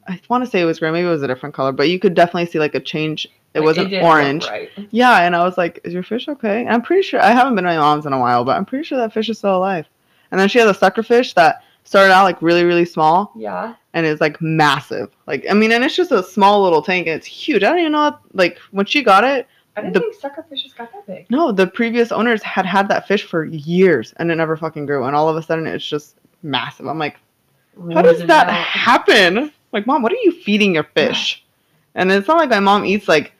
I 0.10 0.20
want 0.30 0.45
to 0.45 0.49
say 0.49 0.62
it 0.62 0.66
was 0.66 0.80
gray, 0.80 0.89
maybe 0.91 1.05
it 1.05 1.10
was 1.12 1.22
a 1.22 1.28
different 1.28 1.53
color, 1.53 1.74
but 1.74 1.89
you 1.89 1.99
could 1.99 2.14
definitely 2.14 2.45
see 2.45 2.60
like 2.60 2.76
a 2.76 2.80
change. 2.80 3.26
It 3.53 3.60
like, 3.60 3.66
wasn't 3.66 3.89
didn't 3.89 4.05
orange. 4.05 4.45
Right. 4.47 4.70
Yeah, 4.91 5.24
and 5.24 5.36
I 5.36 5.43
was 5.43 5.58
like, 5.58 5.82
"Is 5.84 5.93
your 5.93 6.03
fish 6.03 6.30
okay?" 6.30 6.62
And 6.62 6.70
I'm 6.70 6.82
pretty 6.82 7.01
sure 7.01 7.20
I 7.22 7.32
haven't 7.32 7.55
been 7.55 7.66
to 7.66 7.72
my 7.72 7.78
mom's 7.78 8.05
in 8.05 8.14
a 8.14 8.20
while, 8.20 8.45
but 8.45 8.55
I'm 8.55 8.64
pretty 8.64 8.86
sure 8.86 8.97
that 8.99 9.12
fish 9.12 9.28
is 9.28 9.38
still 9.39 9.58
alive. 9.58 9.86
And 10.32 10.39
then 10.39 10.47
she 10.47 10.60
has 10.60 10.70
a 10.70 10.74
sucker 10.74 11.03
fish 11.03 11.34
that 11.34 11.62
started 11.84 12.14
out 12.14 12.24
like 12.24 12.41
really, 12.41 12.64
really 12.64 12.86
small 12.86 13.34
Yeah. 13.36 13.74
and 13.93 14.05
is 14.05 14.22
like 14.22 14.41
massive. 14.41 15.10
Like 15.26 15.45
I 15.49 15.53
mean, 15.53 15.74
and 15.74 15.84
it's 15.84 15.95
just 15.97 16.14
a 16.14 16.24
small 16.24 16.64
little 16.64 16.82
tank 16.82 17.08
and 17.08 17.16
it's 17.18 17.28
huge. 17.28 17.64
I 17.64 17.70
don't 17.70 17.80
even 17.80 17.91
know. 17.91 18.03
What, 18.03 18.22
like 18.34 18.60
when 18.72 18.86
she 18.86 19.03
got 19.03 19.26
it, 19.26 19.45
I 19.76 19.82
didn't 19.82 19.93
The- 19.93 19.99
think 19.99 20.14
sucker 20.16 20.45
fishes 20.49 20.72
got 20.74 20.93
that 20.93 21.05
big. 21.05 21.26
no, 21.30 21.51
the 21.51 21.68
previous 21.68 22.14
owners 22.14 22.41
had 22.43 22.66
had 22.66 22.88
that 22.88 23.10
fish 23.10 23.24
for 23.24 23.43
years 23.43 24.14
and 24.18 24.32
it 24.32 24.36
never 24.36 24.55
fucking 24.55 24.86
grew. 24.86 25.03
And 25.03 25.16
all 25.18 25.28
of 25.28 25.36
a 25.36 25.41
sudden, 25.41 25.68
it's 25.68 25.86
just 25.86 26.16
massive. 26.44 26.88
I'm 26.88 27.00
like, 27.00 27.18
how 27.94 28.02
does 28.02 28.26
that 28.26 28.50
happen? 28.50 29.52
Like, 29.72 29.86
mom, 29.86 30.02
what 30.02 30.12
are 30.12 30.18
you 30.24 30.32
feeding 30.32 30.74
your 30.74 30.84
fish? 30.84 31.44
And 31.96 32.12
it's 32.12 32.28
not 32.28 32.38
like 32.38 32.50
my 32.50 32.60
mom 32.60 32.86
eats 32.86 33.08
like, 33.08 33.34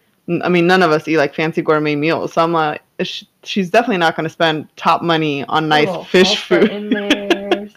I 0.44 0.50
mean, 0.50 0.68
none 0.68 0.84
of 0.84 0.92
us 0.92 1.08
eat 1.08 1.18
like 1.18 1.34
fancy 1.34 1.62
gourmet 1.62 1.96
meals. 1.96 2.34
So 2.34 2.44
I'm 2.44 2.52
like, 2.52 2.82
sh- 3.02 3.24
she's 3.44 3.70
definitely 3.70 3.98
not 3.98 4.16
going 4.16 4.26
to 4.26 4.30
spend 4.30 4.68
top 4.76 5.02
money 5.02 5.46
on 5.46 5.68
nice 5.70 5.88
Little 5.88 6.04
fish 6.04 6.44
food. 6.44 6.70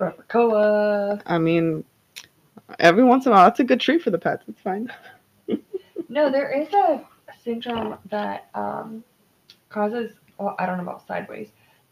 Barbacoa. 0.00 1.22
I 1.26 1.38
mean, 1.38 1.84
every 2.80 3.04
once 3.04 3.26
in 3.26 3.32
a 3.32 3.34
while, 3.34 3.44
that's 3.44 3.60
a 3.60 3.64
good 3.64 3.80
treat 3.80 4.02
for 4.02 4.10
the 4.10 4.18
pets. 4.18 4.44
It's 4.48 4.60
fine. 4.60 4.92
No, 6.08 6.30
there 6.30 6.50
is 6.50 6.70
a 6.74 7.02
syndrome 7.42 7.96
that 8.10 8.50
um, 8.54 9.02
causes. 9.70 10.12
Well, 10.36 10.54
I 10.58 10.66
don't 10.66 10.76
know 10.76 10.82
about 10.82 11.06
sideways, 11.06 11.48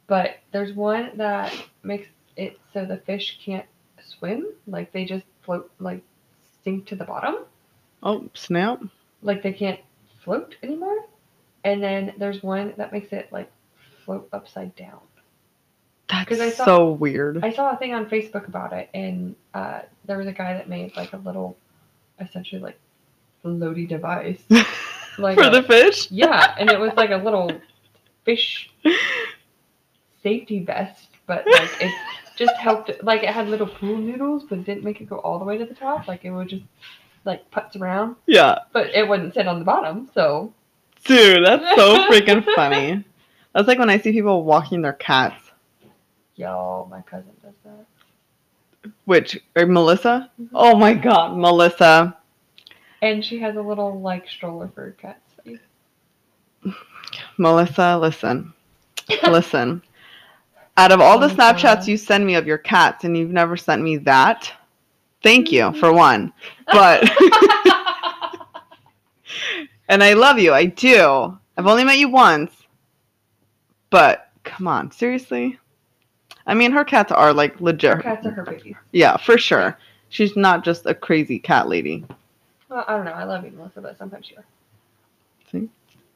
but 0.09 0.41
there's 0.53 0.75
one 0.75 1.13
that 1.17 1.55
makes 1.83 2.09
it 2.37 2.59
so 2.73 2.85
the 2.85 2.99
fish 2.99 3.39
can't 3.45 3.67
swim. 4.03 4.47
Like 4.67 4.93
they 4.93 5.05
just 5.05 5.25
float, 5.43 5.71
like 5.79 6.03
sink 6.65 6.87
to 6.87 6.97
the 6.97 7.05
bottom. 7.05 7.37
Oh, 8.03 8.29
snap. 8.35 8.83
Like 9.23 9.43
they 9.43 9.53
can't 9.53 9.81
float 10.25 10.57
anymore. 10.63 11.05
And 11.65 11.83
then 11.83 12.15
there's 12.19 12.43
one 12.43 12.73
that 12.79 12.93
makes 12.93 13.13
it 13.13 13.31
like 13.31 13.51
float 14.05 14.29
upside 14.33 14.75
down. 14.77 15.01
That's 16.09 16.41
I 16.41 16.51
saw- 16.51 16.65
so 16.65 16.91
weird. 16.93 17.45
I 17.45 17.53
saw 17.53 17.71
a 17.73 17.77
thing 17.77 17.95
on 17.95 18.07
Facebook 18.07 18.49
about 18.49 18.73
it, 18.73 18.89
and 18.95 19.37
uh, 19.55 19.83
there 20.07 20.19
was 20.19 20.27
a 20.27 20.33
guy 20.33 20.55
that 20.55 20.69
made 20.69 20.97
like 20.97 21.13
a 21.13 21.19
little, 21.19 21.57
essentially 22.19 22.61
like, 22.61 22.79
floaty 23.45 23.89
device. 23.89 24.43
Like 25.19 25.37
for 25.37 25.49
a- 25.49 25.51
the 25.51 25.63
fish? 25.65 26.11
Yeah, 26.11 26.55
and 26.59 26.71
it 26.71 26.79
was 26.81 26.93
like 26.97 27.11
a 27.11 27.17
little 27.17 27.51
fish 28.25 28.71
safety 30.23 30.63
vest, 30.65 31.09
but 31.31 31.47
like 31.47 31.71
it 31.81 31.93
just 32.37 32.57
helped. 32.57 32.91
Like 33.05 33.23
it 33.23 33.29
had 33.31 33.47
little 33.49 33.67
pool 33.69 33.97
noodles, 33.97 34.43
but 34.49 34.65
didn't 34.65 34.83
make 34.83 35.01
it 35.01 35.09
go 35.09 35.19
all 35.19 35.39
the 35.39 35.45
way 35.45 35.57
to 35.59 35.65
the 35.65 35.75
top. 35.75 36.09
Like 36.09 36.25
it 36.25 36.31
would 36.33 36.49
just 36.49 36.65
like 37.25 37.49
putz 37.53 37.81
around, 37.81 38.17
Yeah. 38.27 38.59
but 38.73 38.89
it 38.95 39.07
wouldn't 39.09 39.35
sit 39.35 39.47
on 39.47 39.59
the 39.61 39.65
bottom. 39.65 40.11
So 40.15 40.53
Dude, 41.05 41.45
that's 41.47 41.77
so 41.77 42.09
freaking 42.11 42.45
funny. 42.57 43.05
That's 43.55 43.69
like 43.69 43.79
when 43.79 43.91
I 43.91 43.99
see 43.99 44.11
people 44.13 44.43
walking 44.45 44.83
their 44.83 44.93
cats. 44.95 45.43
yo, 46.37 46.87
my 46.91 47.03
cousin 47.03 47.31
does 47.43 47.55
that, 47.65 48.91
Which, 49.05 49.39
or 49.57 49.67
Melissa? 49.67 50.31
Mm-hmm. 50.41 50.55
Oh 50.57 50.77
my 50.77 50.95
god, 50.95 51.37
Melissa. 51.37 52.17
and 53.03 53.25
she 53.25 53.39
has 53.41 53.55
a 53.57 53.63
little 53.63 54.01
like 54.01 54.29
stroller 54.29 54.69
for 54.75 54.91
cats. 54.93 55.21
Melissa, 57.39 57.99
listen. 57.99 58.53
Listen. 59.25 59.83
Out 60.77 60.93
of 60.93 61.01
all 61.01 61.19
the 61.19 61.27
Oh 61.27 61.35
Snapchats 61.35 61.87
you 61.87 61.97
send 61.97 62.27
me 62.27 62.35
of 62.35 62.47
your 62.47 62.59
cats, 62.59 63.05
and 63.05 63.17
you've 63.17 63.31
never 63.31 63.57
sent 63.57 63.83
me 63.83 63.97
that, 63.99 64.53
thank 65.23 65.53
you 65.53 65.63
mm. 65.63 65.79
for 65.79 65.93
one. 65.93 66.33
But 66.67 67.03
and 69.89 70.03
I 70.03 70.15
love 70.15 70.39
you, 70.39 70.53
I 70.53 70.67
do. 70.67 71.37
I've 71.57 71.67
only 71.67 71.85
met 71.85 71.99
you 71.99 72.09
once, 72.09 72.53
but 73.91 74.31
come 74.45 74.67
on, 74.67 74.91
seriously. 74.91 75.59
I 76.47 76.55
mean, 76.55 76.73
her 76.73 76.85
cats 76.85 77.13
are 77.13 77.33
like 77.33 77.61
legit. 77.61 77.97
Her 77.97 78.03
cats 78.03 78.27
are 78.27 78.31
her 78.31 78.45
babies. 78.45 78.77
Yeah, 78.93 79.17
for 79.17 79.39
sure. 79.39 79.77
She's 80.09 80.37
not 80.37 80.65
just 80.65 80.87
a 80.87 80.95
crazy 80.95 81.39
cat 81.39 81.69
lady. 81.69 82.05
Well, 82.69 82.85
I 82.89 82.97
don't 82.97 83.05
know. 83.05 83.13
I 83.13 83.25
love 83.25 83.45
you, 83.45 83.53
Melissa, 83.53 83.81
but 83.81 83.99
sometimes 83.99 84.31
you 84.31 84.37
are. 84.39 84.45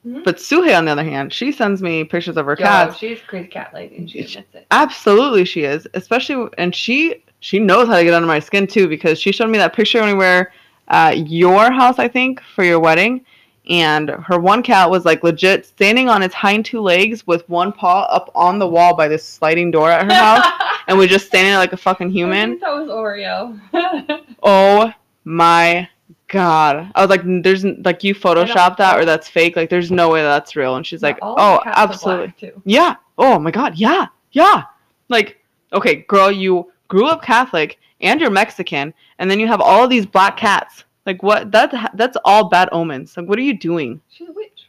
Mm-hmm. 0.06 0.22
But 0.22 0.36
Suhei, 0.36 0.76
on 0.76 0.84
the 0.84 0.92
other 0.92 1.04
hand, 1.04 1.32
she 1.32 1.50
sends 1.50 1.80
me 1.82 2.04
pictures 2.04 2.36
of 2.36 2.44
her 2.46 2.56
Yo, 2.58 2.64
cats. 2.64 2.96
she's 2.98 3.20
crazy 3.22 3.48
cat 3.48 3.72
lady, 3.72 3.96
and 3.96 4.10
she 4.10 4.20
admits 4.20 4.54
it. 4.54 4.66
Absolutely, 4.70 5.44
she 5.46 5.64
is. 5.64 5.86
Especially, 5.94 6.48
and 6.58 6.74
she 6.74 7.22
she 7.40 7.58
knows 7.58 7.88
how 7.88 7.96
to 7.96 8.04
get 8.04 8.12
under 8.14 8.26
my 8.28 8.38
skin 8.38 8.66
too 8.66 8.86
because 8.88 9.18
she 9.18 9.32
showed 9.32 9.48
me 9.50 9.58
that 9.58 9.74
picture 9.74 10.00
when 10.00 10.08
we 10.10 10.14
were 10.14 10.50
at 10.88 11.28
your 11.28 11.70
house, 11.72 11.98
I 11.98 12.08
think, 12.08 12.40
for 12.54 12.64
your 12.64 12.80
wedding. 12.80 13.24
And 13.70 14.10
her 14.10 14.38
one 14.38 14.62
cat 14.62 14.90
was 14.90 15.06
like 15.06 15.22
legit 15.24 15.64
standing 15.64 16.10
on 16.10 16.22
its 16.22 16.34
hind 16.34 16.66
two 16.66 16.82
legs 16.82 17.26
with 17.26 17.48
one 17.48 17.72
paw 17.72 18.02
up 18.10 18.30
on 18.34 18.58
the 18.58 18.68
wall 18.68 18.94
by 18.94 19.08
this 19.08 19.26
sliding 19.26 19.70
door 19.70 19.90
at 19.90 20.04
her 20.04 20.14
house, 20.14 20.46
and 20.86 20.98
was 20.98 21.08
just 21.08 21.28
standing 21.28 21.50
there 21.50 21.58
like 21.58 21.72
a 21.72 21.78
fucking 21.78 22.08
I 22.08 22.10
human. 22.10 22.58
that 22.60 22.74
was 22.74 22.88
Oreo. 22.90 23.58
Oh 24.42 24.92
my 25.24 25.88
god! 26.34 26.90
I 26.94 27.00
was 27.00 27.08
like, 27.10 27.22
"There's 27.42 27.64
like 27.64 28.04
you 28.04 28.14
photoshopped 28.14 28.76
that 28.78 28.98
or 28.98 29.04
that's 29.04 29.28
fake. 29.28 29.56
Like, 29.56 29.70
there's 29.70 29.90
no 29.90 30.10
way 30.10 30.22
that's 30.22 30.54
real." 30.56 30.76
And 30.76 30.86
she's 30.86 31.02
like, 31.02 31.18
"Oh, 31.22 31.58
the 31.58 31.64
cats 31.64 31.76
are 31.76 31.82
absolutely." 31.82 32.52
Yeah. 32.64 32.96
Oh 33.16 33.38
my 33.38 33.50
god. 33.50 33.76
Yeah. 33.76 34.06
Yeah. 34.32 34.64
Like, 35.08 35.40
okay, 35.72 36.04
girl, 36.08 36.30
you 36.30 36.70
grew 36.88 37.06
up 37.06 37.22
Catholic 37.22 37.78
and 38.00 38.20
you're 38.20 38.30
Mexican, 38.30 38.92
and 39.18 39.30
then 39.30 39.40
you 39.40 39.46
have 39.46 39.60
all 39.60 39.88
these 39.88 40.06
black 40.06 40.36
cats. 40.36 40.84
Like, 41.06 41.22
what? 41.22 41.50
That's 41.50 41.74
that's 41.94 42.16
all 42.24 42.48
bad 42.48 42.68
omens. 42.72 43.16
Like, 43.16 43.28
what 43.28 43.38
are 43.38 43.42
you 43.42 43.56
doing? 43.56 44.00
She's 44.10 44.28
a 44.28 44.32
witch. 44.32 44.68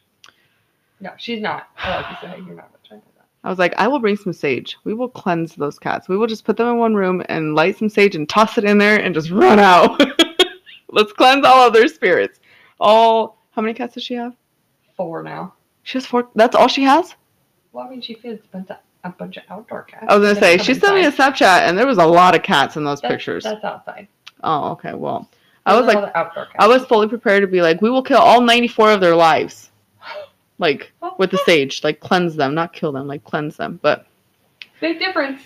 No, 1.00 1.10
she's 1.18 1.40
not. 1.40 1.68
I 1.76 1.90
love 1.90 2.06
you, 2.22 2.28
hey, 2.28 2.36
you're 2.46 2.54
not 2.54 2.72
witch. 2.72 2.90
I 2.90 2.94
know 2.96 3.02
that. 3.16 3.26
I 3.44 3.50
was 3.50 3.58
like, 3.58 3.74
I 3.78 3.88
will 3.88 3.98
bring 3.98 4.16
some 4.16 4.32
sage. 4.32 4.76
We 4.84 4.94
will 4.94 5.08
cleanse 5.08 5.54
those 5.54 5.78
cats. 5.78 6.08
We 6.08 6.16
will 6.16 6.26
just 6.26 6.44
put 6.44 6.56
them 6.56 6.68
in 6.68 6.78
one 6.78 6.94
room 6.94 7.22
and 7.28 7.54
light 7.54 7.78
some 7.78 7.88
sage 7.88 8.16
and 8.16 8.28
toss 8.28 8.58
it 8.58 8.64
in 8.64 8.78
there 8.78 8.98
and 8.98 9.14
just 9.14 9.30
run 9.30 9.58
out. 9.58 10.00
Let's 10.90 11.12
cleanse 11.12 11.44
all 11.44 11.60
other 11.66 11.88
spirits. 11.88 12.40
All 12.80 13.38
how 13.52 13.62
many 13.62 13.74
cats 13.74 13.94
does 13.94 14.02
she 14.04 14.14
have? 14.14 14.34
Four 14.96 15.22
now. 15.22 15.54
She 15.82 15.98
has 15.98 16.06
four. 16.06 16.28
That's 16.34 16.54
all 16.56 16.68
she 16.68 16.82
has. 16.84 17.14
Well, 17.72 17.86
I 17.86 17.90
mean, 17.90 18.00
she 18.00 18.14
feeds 18.14 18.42
a 18.44 18.48
bunch 18.56 18.70
of, 18.70 18.76
a 19.04 19.10
bunch 19.10 19.36
of 19.36 19.42
outdoor 19.50 19.82
cats. 19.84 20.04
I 20.08 20.16
was 20.16 20.28
gonna 20.28 20.40
say 20.40 20.58
she 20.58 20.74
sent 20.74 20.94
me 20.94 21.04
a. 21.04 21.12
Snapchat 21.12 21.60
and 21.62 21.76
there 21.78 21.86
was 21.86 21.98
a 21.98 22.06
lot 22.06 22.34
of 22.34 22.42
cats 22.42 22.76
in 22.76 22.84
those 22.84 23.00
That's- 23.00 23.18
pictures. 23.18 23.44
That's 23.44 23.64
outside. 23.64 24.08
Oh, 24.44 24.70
okay. 24.72 24.94
Well, 24.94 25.28
I 25.64 25.76
was 25.78 25.86
like, 25.86 25.96
outdoor 26.14 26.44
cats. 26.46 26.56
I 26.58 26.66
was 26.68 26.84
fully 26.84 27.08
prepared 27.08 27.40
to 27.42 27.46
be 27.46 27.62
like, 27.62 27.80
we 27.82 27.90
will 27.90 28.02
kill 28.02 28.18
all 28.18 28.40
94 28.40 28.92
of 28.92 29.00
their 29.00 29.16
lives. 29.16 29.70
Like, 30.58 30.90
with 31.18 31.30
the 31.30 31.36
sage. 31.44 31.84
Like, 31.84 32.00
cleanse 32.00 32.34
them. 32.34 32.54
Not 32.54 32.72
kill 32.72 32.90
them, 32.90 33.06
like, 33.06 33.22
cleanse 33.24 33.58
them. 33.58 33.78
But 33.82 34.06
Big 34.80 34.98
difference. 34.98 35.42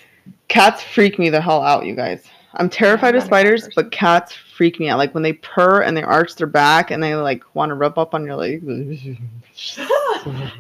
cats 0.47 0.85
freak 0.85 1.19
me 1.19 1.31
the 1.31 1.41
hell 1.41 1.63
out, 1.65 1.85
you 1.85 1.97
guys. 1.97 2.23
I'm 2.55 2.69
terrified 2.69 3.15
I'm 3.15 3.23
of 3.23 3.31
not 3.31 3.39
a 3.41 3.43
cat 3.45 3.61
spiders, 3.61 3.69
but 3.75 3.91
cats 3.93 4.35
freak 4.35 4.81
me 4.81 4.89
out. 4.89 4.99
Like, 4.99 5.15
when 5.15 5.23
they 5.23 5.35
purr 5.35 5.83
and 5.83 5.97
they 5.97 6.03
arch 6.03 6.35
their 6.35 6.47
back 6.47 6.91
and 6.91 7.03
they, 7.03 7.15
like, 7.15 7.43
want 7.55 7.71
to 7.71 7.75
rub 7.75 7.99
up 7.99 8.15
on 8.15 8.25
your 8.25 8.37
leg. 8.37 8.63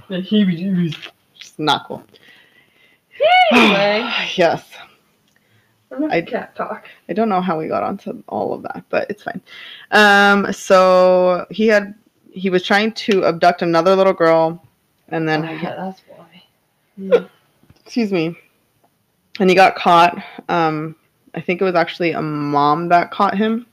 The 0.08 0.22
heebie-jeebies. 0.22 1.10
It's 1.36 1.58
not 1.58 1.86
cool. 1.86 2.02
Anyway, 3.52 4.10
yes. 4.36 4.64
enough 5.94 6.10
I- 6.12 6.22
cat 6.22 6.54
talk. 6.56 6.86
I 7.08 7.12
don't 7.12 7.28
know 7.28 7.40
how 7.40 7.58
we 7.58 7.68
got 7.68 7.82
onto 7.82 8.22
all 8.28 8.52
of 8.54 8.62
that, 8.62 8.84
but 8.88 9.10
it's 9.10 9.22
fine. 9.22 9.40
Um, 9.90 10.52
so 10.52 11.46
he 11.50 11.66
had 11.66 11.94
he 12.32 12.48
was 12.48 12.62
trying 12.62 12.92
to 12.92 13.24
abduct 13.26 13.62
another 13.62 13.96
little 13.96 14.12
girl, 14.12 14.64
and 15.08 15.28
then 15.28 15.44
oh, 15.44 15.50
yeah, 15.50 15.74
that's 15.76 16.02
why. 16.08 17.26
excuse 17.84 18.12
me, 18.12 18.36
and 19.40 19.50
he 19.50 19.56
got 19.56 19.74
caught. 19.74 20.16
Um, 20.48 20.94
I 21.34 21.40
think 21.40 21.60
it 21.60 21.64
was 21.64 21.74
actually 21.74 22.12
a 22.12 22.22
mom 22.22 22.88
that 22.88 23.10
caught 23.10 23.36
him, 23.36 23.66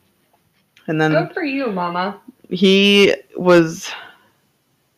and 0.88 1.00
then 1.02 1.12
Good 1.12 1.34
for 1.34 1.44
you, 1.44 1.72
Mama. 1.72 2.20
he 2.50 3.14
was 3.36 3.90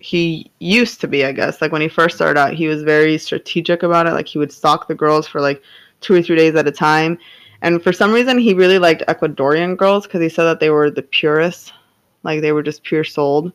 he 0.01 0.49
used 0.59 1.01
to 1.01 1.07
be 1.07 1.25
i 1.25 1.31
guess. 1.31 1.61
Like 1.61 1.71
when 1.71 1.81
he 1.81 1.89
first 1.89 2.15
started 2.15 2.39
out 2.39 2.53
he 2.53 2.67
was 2.67 2.83
very 2.83 3.17
strategic 3.17 3.83
about 3.83 4.07
it. 4.07 4.13
Like 4.13 4.27
he 4.27 4.37
would 4.37 4.51
stalk 4.51 4.87
the 4.87 4.95
girls 4.95 5.27
for 5.27 5.41
like 5.41 5.61
two 6.01 6.13
or 6.15 6.21
three 6.21 6.37
days 6.37 6.55
at 6.55 6.67
a 6.67 6.71
time. 6.71 7.17
And 7.61 7.83
for 7.83 7.91
some 7.91 8.13
reason 8.13 8.37
he 8.37 8.53
really 8.53 8.79
liked 8.79 9.03
ecuadorian 9.07 9.75
girls 9.77 10.05
because 10.07 10.21
he 10.21 10.29
said 10.29 10.45
that 10.45 10.59
they 10.61 10.69
were 10.69 10.89
the 10.89 11.01
purest. 11.01 11.73
Like 12.23 12.41
they 12.41 12.53
were 12.53 12.63
just 12.63 12.83
pure 12.83 13.03
souled. 13.03 13.51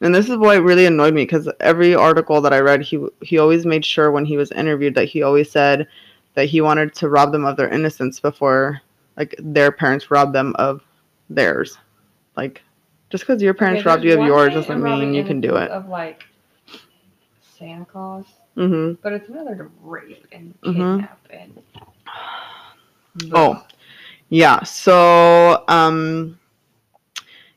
And 0.00 0.14
this 0.14 0.28
is 0.28 0.36
what 0.36 0.62
really 0.62 0.86
annoyed 0.86 1.14
me 1.14 1.22
because 1.22 1.48
every 1.60 1.94
article 1.94 2.40
that 2.40 2.52
i 2.52 2.58
read 2.58 2.82
he 2.82 3.06
he 3.20 3.38
always 3.38 3.64
made 3.66 3.84
sure 3.84 4.10
when 4.10 4.24
he 4.24 4.36
was 4.36 4.50
interviewed 4.52 4.94
that 4.94 5.08
he 5.08 5.22
always 5.22 5.50
said 5.50 5.86
that 6.34 6.46
he 6.46 6.60
wanted 6.60 6.94
to 6.94 7.08
rob 7.08 7.32
them 7.32 7.44
of 7.44 7.56
their 7.56 7.68
innocence 7.68 8.20
before 8.20 8.80
like 9.16 9.34
their 9.38 9.70
parents 9.70 10.10
robbed 10.10 10.34
them 10.34 10.54
of 10.58 10.82
theirs 11.28 11.78
like 12.36 12.62
just 13.12 13.24
because 13.24 13.42
your 13.42 13.52
parents 13.52 13.82
Okay, 13.82 13.90
robbed 13.90 14.04
you 14.04 14.14
of 14.14 14.24
yours 14.24 14.54
doesn't 14.54 14.82
mean 14.82 15.12
you 15.12 15.22
can 15.22 15.38
do 15.40 15.56
it. 15.56 15.70
Of 15.70 15.86
like 15.90 16.24
Santa 17.42 17.84
Claus, 17.84 18.24
hmm 18.54 18.92
but 19.02 19.12
it's 19.12 19.28
another 19.28 19.54
to 19.54 19.70
rape 19.82 20.26
and 20.32 20.54
Mhm. 20.62 21.00
kidnap 21.00 21.20
and. 21.30 21.62
Oh, 23.34 23.62
yeah. 24.30 24.62
So, 24.62 25.62
um, 25.68 26.38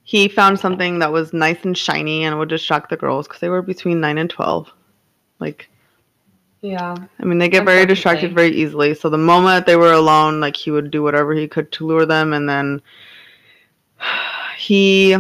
he 0.04 0.28
found 0.28 0.60
something 0.60 1.00
that 1.00 1.12
was 1.12 1.32
nice 1.32 1.64
and 1.64 1.78
shiny 1.78 2.26
and 2.26 2.38
would 2.38 2.50
distract 2.50 2.90
the 2.90 2.98
girls 2.98 3.28
because 3.28 3.40
they 3.40 3.50
were 3.50 3.62
between 3.62 4.02
nine 4.02 4.18
and 4.18 4.30
twelve. 4.30 4.70
Like, 5.40 5.70
Yeah. 6.66 6.96
I 7.20 7.24
mean, 7.24 7.38
they 7.38 7.48
get 7.48 7.64
very 7.64 7.86
distracted 7.86 8.34
very 8.34 8.50
easily. 8.50 8.96
So 8.96 9.08
the 9.08 9.20
moment 9.20 9.68
they 9.68 9.76
were 9.76 9.94
alone, 9.94 10.40
like 10.40 10.58
he 10.58 10.72
would 10.72 10.90
do 10.90 11.04
whatever 11.04 11.34
he 11.34 11.48
could 11.48 11.72
to 11.74 11.86
lure 11.86 12.08
them, 12.08 12.34
and 12.34 12.50
then 12.50 12.82
he 14.58 15.14
I 15.14 15.20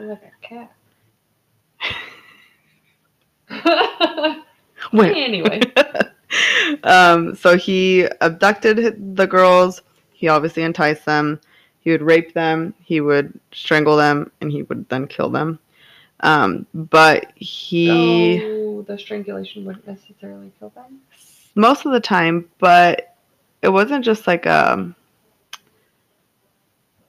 like 0.00 0.22
a 0.24 0.32
cat. 0.42 0.72
wait. 4.92 5.16
anyway, 5.16 5.60
um, 6.82 7.36
so 7.36 7.56
he 7.56 8.08
abducted 8.20 9.16
the 9.16 9.28
girls. 9.28 9.80
He 10.12 10.26
obviously 10.26 10.64
enticed 10.64 11.04
them. 11.04 11.40
He 11.78 11.92
would 11.92 12.02
rape 12.02 12.34
them. 12.34 12.74
He 12.82 13.00
would 13.00 13.38
strangle 13.52 13.96
them, 13.96 14.32
and 14.40 14.50
he 14.50 14.64
would 14.64 14.88
then 14.88 15.06
kill 15.06 15.30
them. 15.30 15.60
Um, 16.20 16.66
but 16.74 17.32
he 17.36 18.38
so 18.40 18.63
the 18.86 18.98
strangulation 18.98 19.64
wouldn't 19.64 19.86
necessarily 19.86 20.52
kill 20.58 20.70
them. 20.70 21.00
most 21.54 21.86
of 21.86 21.92
the 21.92 22.00
time, 22.00 22.48
but 22.58 23.16
it 23.62 23.68
wasn't 23.68 24.04
just 24.04 24.26
like 24.26 24.46
um. 24.46 24.94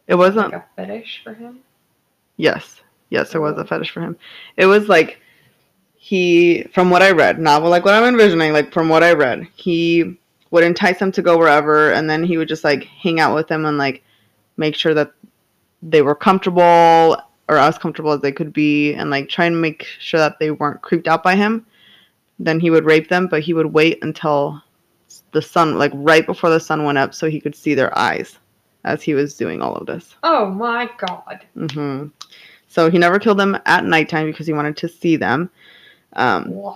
It 0.07 0.15
wasn't. 0.15 0.51
like 0.53 0.61
a 0.61 0.65
fetish 0.75 1.21
for 1.23 1.33
him. 1.33 1.59
Yes. 2.37 2.81
Yes, 3.09 3.31
there 3.31 3.41
was 3.41 3.57
a 3.57 3.61
Oh. 3.61 3.65
fetish 3.65 3.91
for 3.91 4.01
him. 4.01 4.17
It 4.57 4.65
was 4.65 4.87
like 4.87 5.19
he 5.95 6.63
from 6.73 6.89
what 6.89 7.01
I 7.01 7.11
read, 7.11 7.39
not 7.39 7.63
like 7.63 7.85
what 7.85 7.93
I'm 7.95 8.03
envisioning, 8.03 8.53
like 8.53 8.71
from 8.71 8.89
what 8.89 9.03
I 9.03 9.13
read, 9.13 9.47
he 9.55 10.17
would 10.51 10.63
entice 10.63 10.99
them 10.99 11.11
to 11.13 11.21
go 11.21 11.37
wherever 11.37 11.91
and 11.91 12.09
then 12.09 12.23
he 12.23 12.37
would 12.37 12.47
just 12.47 12.63
like 12.63 12.83
hang 12.83 13.19
out 13.19 13.35
with 13.35 13.47
them 13.47 13.65
and 13.65 13.77
like 13.77 14.03
make 14.57 14.75
sure 14.75 14.93
that 14.93 15.11
they 15.81 16.01
were 16.01 16.15
comfortable 16.15 17.17
or 17.47 17.57
as 17.57 17.77
comfortable 17.77 18.11
as 18.11 18.21
they 18.21 18.31
could 18.31 18.53
be 18.53 18.93
and 18.93 19.09
like 19.09 19.29
try 19.29 19.45
and 19.45 19.61
make 19.61 19.85
sure 19.99 20.19
that 20.19 20.39
they 20.39 20.51
weren't 20.51 20.81
creeped 20.81 21.07
out 21.07 21.23
by 21.23 21.35
him. 21.35 21.65
Then 22.39 22.59
he 22.59 22.69
would 22.69 22.85
rape 22.85 23.07
them, 23.07 23.27
but 23.27 23.43
he 23.43 23.53
would 23.53 23.67
wait 23.67 23.99
until 24.03 24.61
the 25.31 25.41
sun 25.41 25.77
like 25.77 25.91
right 25.93 26.25
before 26.25 26.49
the 26.49 26.59
sun 26.59 26.83
went 26.83 26.97
up 26.97 27.13
so 27.13 27.29
he 27.29 27.39
could 27.39 27.55
see 27.55 27.73
their 27.73 27.95
eyes 27.97 28.37
as 28.83 29.01
he 29.01 29.13
was 29.13 29.35
doing 29.35 29.61
all 29.61 29.75
of 29.75 29.85
this. 29.85 30.15
Oh 30.23 30.45
my 30.47 30.89
god. 30.97 31.45
mm-hmm. 31.55 32.07
So 32.67 32.89
he 32.89 32.97
never 32.97 33.19
killed 33.19 33.39
them 33.39 33.57
at 33.65 33.85
nighttime 33.85 34.27
because 34.27 34.47
he 34.47 34.53
wanted 34.53 34.77
to 34.77 34.89
see 34.89 35.15
them. 35.15 35.49
Um, 36.13 36.75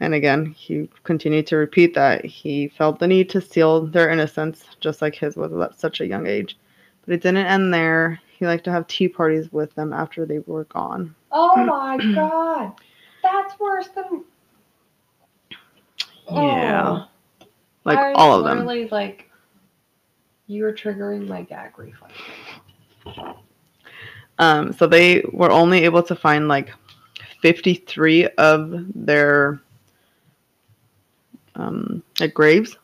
and 0.00 0.14
again, 0.14 0.46
he 0.46 0.88
continued 1.04 1.46
to 1.46 1.56
repeat 1.56 1.94
that 1.94 2.24
he 2.24 2.68
felt 2.68 2.98
the 2.98 3.06
need 3.06 3.30
to 3.30 3.40
steal 3.40 3.86
their 3.86 4.10
innocence, 4.10 4.64
just 4.80 5.00
like 5.00 5.14
his 5.14 5.36
was 5.36 5.52
at 5.52 5.78
such 5.78 6.00
a 6.00 6.06
young 6.06 6.26
age. 6.26 6.58
But 7.04 7.14
it 7.14 7.22
didn't 7.22 7.46
end 7.46 7.72
there. 7.72 8.20
He 8.38 8.46
liked 8.46 8.64
to 8.64 8.72
have 8.72 8.86
tea 8.86 9.08
parties 9.08 9.52
with 9.52 9.74
them 9.74 9.92
after 9.92 10.26
they 10.26 10.40
were 10.40 10.64
gone. 10.64 11.14
Oh 11.30 11.56
my 11.64 11.98
god. 12.14 12.72
That's 13.22 13.58
worse 13.58 13.88
than. 13.88 14.24
Yeah. 16.30 17.04
Like 17.84 17.98
I 17.98 18.12
all 18.12 18.38
of 18.38 18.44
them. 18.44 18.58
Literally, 18.66 18.88
like, 18.88 19.30
you 20.46 20.64
are 20.66 20.72
triggering 20.72 21.28
my 21.28 21.42
gag 21.42 21.78
reflex. 21.78 22.14
Um, 24.38 24.72
so 24.72 24.86
they 24.86 25.22
were 25.32 25.52
only 25.52 25.84
able 25.84 26.02
to 26.02 26.16
find 26.16 26.48
like 26.48 26.72
53 27.40 28.26
of 28.38 28.84
their 28.94 29.60
um, 31.54 32.02
like 32.18 32.34
graves, 32.34 32.76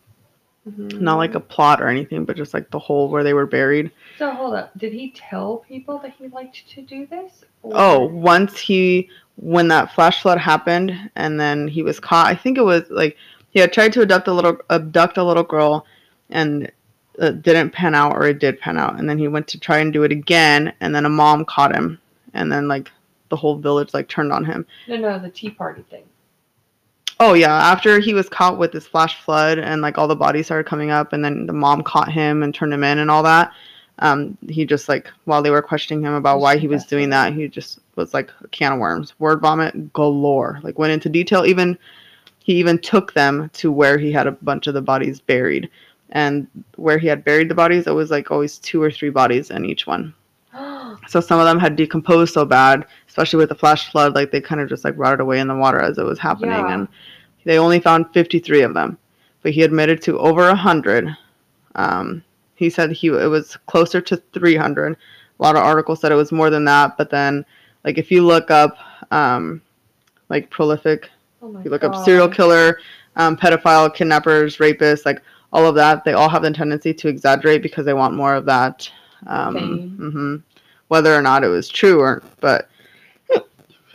Mhm. 0.69 1.01
not 1.01 1.17
like 1.17 1.35
a 1.35 1.41
plot 1.41 1.83
or 1.83 1.89
anything, 1.89 2.25
but 2.25 2.37
just 2.37 2.55
like 2.55 2.71
the 2.71 2.79
hole 2.79 3.09
where 3.09 3.25
they 3.25 3.35
were 3.35 3.47
buried. 3.47 3.91
So 4.21 4.31
hold 4.33 4.53
up. 4.53 4.77
Did 4.77 4.93
he 4.93 5.13
tell 5.13 5.65
people 5.67 5.99
that 6.01 6.13
he 6.19 6.29
liked 6.29 6.69
to 6.75 6.83
do 6.83 7.07
this? 7.07 7.43
Or- 7.63 7.73
Oh, 7.75 8.05
once 8.05 8.59
he 8.59 9.09
when 9.37 9.69
that 9.69 9.95
flash 9.95 10.21
flood 10.21 10.37
happened 10.37 10.95
and 11.17 11.41
then 11.41 11.67
he 11.67 11.83
was 11.83 11.99
caught. 11.99 12.27
I 12.27 12.35
think 12.35 12.59
it 12.59 12.63
was 12.63 12.85
like 12.91 13.17
he 13.49 13.61
had 13.61 13.73
tried 13.73 13.95
to 13.95 14.03
abduct 14.03 14.29
a 14.29 14.33
little 14.35 14.59
abduct 14.69 15.17
a 15.17 15.25
little 15.25 15.43
girl 15.43 15.87
and 16.29 16.71
it 17.19 17.41
didn't 17.41 17.71
pan 17.71 17.95
out 17.95 18.13
or 18.15 18.27
it 18.27 18.39
did 18.41 18.61
pan 18.61 18.77
out 18.77 18.99
and 18.99 19.09
then 19.09 19.17
he 19.17 19.27
went 19.27 19.49
to 19.49 19.59
try 19.59 19.79
and 19.79 19.91
do 19.91 20.03
it 20.03 20.13
again 20.13 20.75
and 20.83 20.95
then 20.95 21.07
a 21.07 21.09
mom 21.09 21.47
caught 21.47 21.75
him 21.75 21.99
and 22.35 22.53
then 22.53 22.69
like 22.69 22.91
the 23.31 23.37
whole 23.37 23.57
village 23.57 23.95
like 23.95 24.07
turned 24.09 24.35
on 24.35 24.45
him. 24.45 24.67
no, 24.87 24.97
no, 24.97 25.19
the 25.19 25.31
Tea 25.31 25.49
Party 25.49 25.83
thing. 25.89 26.05
Oh 27.19 27.33
yeah, 27.33 27.55
after 27.55 28.01
he 28.01 28.13
was 28.13 28.29
caught 28.29 28.59
with 28.59 28.73
this 28.73 28.87
flash 28.87 29.19
flood 29.25 29.59
and 29.59 29.81
like 29.81 29.97
all 29.97 30.09
the 30.09 30.15
bodies 30.15 30.45
started 30.45 30.69
coming 30.69 30.91
up 30.91 31.15
and 31.15 31.25
then 31.25 31.47
the 31.47 31.55
mom 31.55 31.83
caught 31.83 32.13
him 32.13 32.43
and 32.43 32.55
turned 32.55 32.75
him 32.75 32.85
in 32.85 32.99
and 32.99 33.11
all 33.11 33.23
that. 33.23 33.51
Um, 34.01 34.37
he 34.49 34.65
just 34.65 34.89
like 34.89 35.11
while 35.25 35.43
they 35.43 35.51
were 35.51 35.63
questioning 35.63 36.03
him 36.05 36.15
about 36.15 36.41
why 36.41 36.57
he 36.57 36.67
was 36.67 36.87
doing 36.87 37.11
that, 37.11 37.35
he 37.35 37.49
just 37.49 37.81
was 37.97 38.15
like 38.15 38.31
a 38.43 38.49
can 38.49 38.73
of 38.73 38.79
worms. 38.79 39.15
Word 39.19 39.41
vomit 39.41 39.93
galore. 39.93 40.59
Like 40.63 40.79
went 40.79 40.93
into 40.93 41.09
detail. 41.09 41.45
Even 41.45 41.79
he 42.43 42.55
even 42.55 42.79
took 42.79 43.13
them 43.13 43.51
to 43.55 43.71
where 43.71 43.99
he 43.99 44.11
had 44.11 44.27
a 44.27 44.33
bunch 44.33 44.67
of 44.67 44.75
the 44.75 44.83
bodies 44.83 45.21
buried. 45.21 45.71
And 46.13 46.49
where 46.77 46.99
he 46.99 47.07
had 47.07 47.25
buried 47.25 47.49
the 47.49 47.55
bodies, 47.55 47.87
it 47.87 47.93
was 47.93 48.11
like 48.11 48.31
always 48.31 48.59
two 48.59 48.83
or 48.83 48.91
three 48.91 49.11
bodies 49.11 49.51
in 49.51 49.65
each 49.65 49.87
one. 49.87 50.15
So 51.07 51.21
some 51.21 51.39
of 51.39 51.47
them 51.47 51.61
had 51.61 51.77
decomposed 51.77 52.35
so 52.35 52.45
bad, 52.45 52.85
especially 53.09 53.39
with 53.39 53.49
the 53.49 53.55
flash 53.55 53.91
flood, 53.91 54.15
like 54.15 54.33
they 54.33 54.41
kind 54.41 54.61
of 54.61 54.69
just 54.69 54.85
like 54.85 54.95
rotted 54.99 55.21
away 55.21 55.39
in 55.39 55.47
the 55.47 55.55
water 55.55 55.81
as 55.81 55.99
it 55.99 56.05
was 56.05 56.19
happening. 56.19 56.51
Yeah. 56.51 56.75
And 56.75 56.89
they 57.45 57.59
only 57.59 57.79
found 57.79 58.13
53 58.13 58.63
of 58.63 58.75
them, 58.75 58.99
but 59.43 59.53
he 59.53 59.63
admitted 59.63 60.03
to 60.03 60.19
over 60.19 60.43
a 60.43 60.49
100. 60.49 61.17
Um, 61.77 62.25
he 62.61 62.69
said 62.69 62.93
he 62.93 63.07
it 63.09 63.31
was 63.31 63.57
closer 63.67 64.03
to 64.03 64.17
300. 64.35 64.93
A 64.93 65.43
lot 65.43 65.57
of 65.57 65.63
articles 65.65 66.01
said 66.01 66.13
it 66.13 66.17
was 66.17 66.31
more 66.31 66.51
than 66.51 66.67
that, 66.67 66.99
but 66.99 67.09
then 67.09 67.45
like 67.85 67.97
if 67.97 68.11
you 68.11 68.25
look 68.25 68.51
up 68.51 68.77
um, 69.11 69.63
like 70.29 70.51
prolific, 70.51 71.11
oh 71.41 71.57
if 71.57 71.65
you 71.65 71.71
look 71.71 71.85
up 71.85 71.97
serial 71.97 72.29
killer, 72.29 72.79
um, 73.17 73.35
pedophile, 73.35 73.93
kidnappers, 73.93 74.59
rapists, 74.59 75.07
like 75.07 75.23
all 75.55 75.67
of 75.67 75.75
that, 75.75 76.05
they 76.05 76.13
all 76.13 76.29
have 76.29 76.43
the 76.43 76.53
tendency 76.53 76.93
to 76.93 77.09
exaggerate 77.09 77.63
because 77.63 77.87
they 77.87 77.95
want 77.95 78.15
more 78.15 78.35
of 78.35 78.45
that. 78.45 78.89
Um, 79.27 79.55
Fame. 79.55 79.97
hmm 79.97 80.37
Whether 80.89 81.15
or 81.15 81.23
not 81.23 81.43
it 81.43 81.49
was 81.49 81.67
true 81.67 81.99
or, 81.99 82.23
but 82.41 82.69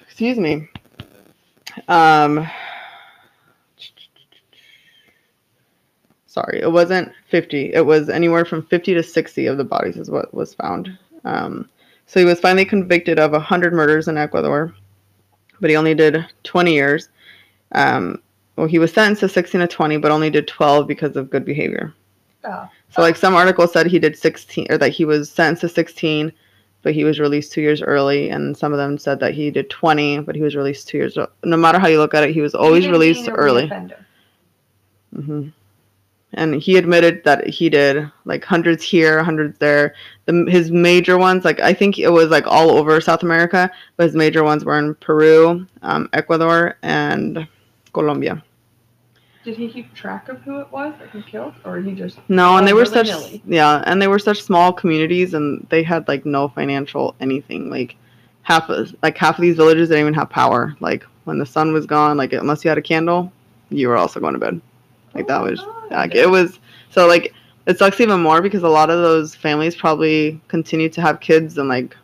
excuse 0.01 0.39
me. 0.39 0.67
Um, 1.87 2.47
sorry, 6.35 6.59
it 6.61 6.71
wasn't 6.71 7.09
50. 7.29 7.73
It 7.73 7.85
was 7.85 8.09
anywhere 8.09 8.43
from 8.43 8.65
50 8.67 8.93
to 8.93 9.01
60 9.01 9.45
of 9.45 9.57
the 9.57 9.63
bodies 9.63 9.95
is 9.95 10.11
what 10.11 10.33
was 10.33 10.53
found. 10.53 10.95
Um, 11.23 11.69
so 12.07 12.19
he 12.19 12.25
was 12.25 12.41
finally 12.41 12.65
convicted 12.65 13.19
of 13.19 13.31
100 13.31 13.73
murders 13.73 14.09
in 14.09 14.17
Ecuador, 14.17 14.75
but 15.61 15.69
he 15.69 15.77
only 15.77 15.95
did 15.95 16.25
20 16.43 16.73
years. 16.73 17.07
Um, 17.71 18.21
well, 18.57 18.67
he 18.67 18.79
was 18.79 18.91
sentenced 18.91 19.21
to 19.21 19.29
16 19.29 19.61
to 19.61 19.67
20, 19.67 19.97
but 19.97 20.11
only 20.11 20.29
did 20.29 20.45
12 20.45 20.85
because 20.87 21.15
of 21.15 21.29
good 21.29 21.45
behavior. 21.45 21.93
Oh. 22.43 22.69
So, 22.89 23.01
like 23.01 23.15
some 23.15 23.33
articles 23.33 23.71
said, 23.71 23.87
he 23.87 23.97
did 23.97 24.17
16, 24.17 24.67
or 24.69 24.77
that 24.77 24.89
he 24.89 25.05
was 25.05 25.31
sentenced 25.31 25.61
to 25.61 25.69
16, 25.69 26.33
but 26.83 26.93
he 26.93 27.05
was 27.05 27.17
released 27.19 27.53
two 27.53 27.61
years 27.61 27.81
early, 27.81 28.29
and 28.29 28.55
some 28.57 28.73
of 28.73 28.77
them 28.77 28.97
said 28.97 29.21
that 29.21 29.33
he 29.33 29.51
did 29.51 29.69
20, 29.69 30.19
but 30.19 30.35
he 30.35 30.41
was 30.41 30.55
released 30.55 30.89
two 30.89 30.97
years. 30.97 31.17
No 31.43 31.57
matter 31.57 31.79
how 31.79 31.87
you 31.87 31.97
look 31.97 32.13
at 32.13 32.23
it, 32.23 32.33
he 32.33 32.41
was 32.41 32.53
always 32.53 32.83
Even 32.83 32.91
released 32.91 33.29
early. 33.29 33.67
reoffender. 33.69 35.53
And 36.35 36.61
he 36.61 36.77
admitted 36.77 37.23
that 37.23 37.47
he 37.47 37.69
did 37.69 38.11
like 38.25 38.43
hundreds 38.43 38.83
here, 38.83 39.23
hundreds 39.23 39.57
there. 39.59 39.95
The, 40.25 40.45
his 40.49 40.69
major 40.69 41.17
ones, 41.17 41.45
like 41.45 41.59
I 41.61 41.73
think 41.73 41.97
it 41.97 42.09
was 42.09 42.29
like 42.29 42.45
all 42.45 42.71
over 42.71 42.99
South 43.01 43.23
America, 43.23 43.71
but 43.95 44.03
his 44.03 44.15
major 44.15 44.43
ones 44.43 44.65
were 44.65 44.77
in 44.77 44.95
Peru, 44.95 45.65
um, 45.81 46.09
Ecuador, 46.13 46.77
and 46.83 47.47
Colombia. 47.93 48.43
Did 49.45 49.57
he 49.57 49.69
keep 49.69 49.93
track 49.93 50.27
of 50.27 50.41
who 50.41 50.59
it 50.59 50.71
was 50.71 50.93
that 50.99 51.11
he 51.11 51.21
killed, 51.21 51.53
or 51.63 51.79
he 51.79 51.93
just? 51.93 52.17
No, 52.27 52.57
and 52.57 52.67
they 52.67 52.73
were 52.73 52.83
such 52.83 53.07
willy-nilly. 53.07 53.43
yeah, 53.45 53.83
and 53.85 54.01
they 54.01 54.07
were 54.07 54.19
such 54.19 54.41
small 54.41 54.73
communities, 54.73 55.35
and 55.35 55.65
they 55.69 55.83
had 55.83 56.07
like 56.07 56.25
no 56.25 56.47
financial 56.49 57.15
anything. 57.19 57.69
Like 57.69 57.95
half 58.41 58.69
of 58.69 58.93
like 59.03 59.17
half 59.17 59.37
of 59.37 59.41
these 59.41 59.55
villages 59.55 59.89
didn't 59.89 60.01
even 60.01 60.13
have 60.15 60.29
power. 60.29 60.75
Like 60.79 61.05
when 61.25 61.37
the 61.37 61.45
sun 61.45 61.73
was 61.73 61.85
gone, 61.85 62.17
like 62.17 62.33
unless 62.33 62.65
you 62.65 62.69
had 62.69 62.79
a 62.79 62.81
candle, 62.81 63.31
you 63.69 63.87
were 63.87 63.97
also 63.97 64.19
going 64.19 64.33
to 64.33 64.39
bed. 64.39 64.59
Like 65.15 65.25
Oh 65.25 65.27
that 65.29 65.41
was 65.41 65.61
like 65.91 66.13
it 66.13 66.29
was 66.29 66.59
so 66.91 67.07
like 67.07 67.33
it 67.65 67.79
sucks 67.79 67.99
even 67.99 68.21
more 68.21 68.41
because 68.41 68.61
a 68.63 68.69
lot 68.69 68.89
of 68.91 69.01
those 69.01 69.33
families 69.33 69.75
probably 69.75 70.39
continue 70.49 70.89
to 70.89 71.01
have 71.01 71.19
kids 71.19 71.57
and 71.57 71.67
like 71.69 71.95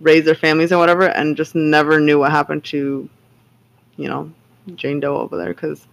raise 0.00 0.24
their 0.24 0.34
families 0.36 0.70
and 0.70 0.78
whatever, 0.78 1.06
and 1.06 1.36
just 1.36 1.54
never 1.56 1.98
knew 1.98 2.20
what 2.20 2.30
happened 2.30 2.62
to, 2.66 3.08
you 3.96 4.08
know, 4.08 4.30
Jane 4.76 5.00
Doe 5.00 5.16
over 5.16 5.36
there 5.36 5.48
because. 5.54 5.86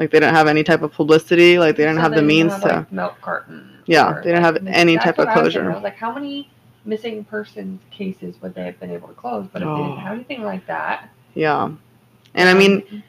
Like 0.00 0.12
they 0.12 0.20
didn't 0.20 0.36
have 0.36 0.46
any 0.46 0.62
type 0.62 0.82
of 0.82 0.92
publicity. 0.92 1.58
Like 1.58 1.74
they 1.76 1.82
didn't 1.82 1.96
So 1.96 2.02
have 2.02 2.14
the 2.14 2.22
means 2.22 2.52
have, 2.52 2.60
to. 2.62 2.68
like, 2.68 2.92
milk 2.92 3.20
carton. 3.20 3.68
Yeah, 3.86 4.12
they 4.22 4.30
didn't 4.30 4.44
have 4.44 4.64
any 4.68 4.96
type 4.96 5.18
of 5.18 5.26
I 5.26 5.34
was 5.42 5.52
thinking. 5.52 5.62
closure. 5.62 5.70
I 5.72 5.74
was 5.74 5.82
like, 5.82 5.96
how 5.96 6.14
many 6.14 6.48
missing 6.84 7.24
persons 7.24 7.80
cases 7.90 8.40
would 8.40 8.54
they 8.54 8.62
have 8.64 8.78
been 8.78 8.92
able 8.92 9.08
to 9.08 9.14
close? 9.14 9.48
But 9.52 9.62
if 9.62 9.66
they 9.66 9.72
Oh. 9.72 9.88
didn't 9.88 9.98
have 9.98 10.12
anything 10.14 10.44
like 10.44 10.64
that, 10.68 11.08
Yeah. 11.34 11.70
And 12.36 12.48
I 12.48 12.54
mean, 12.54 12.84
um, 12.92 13.02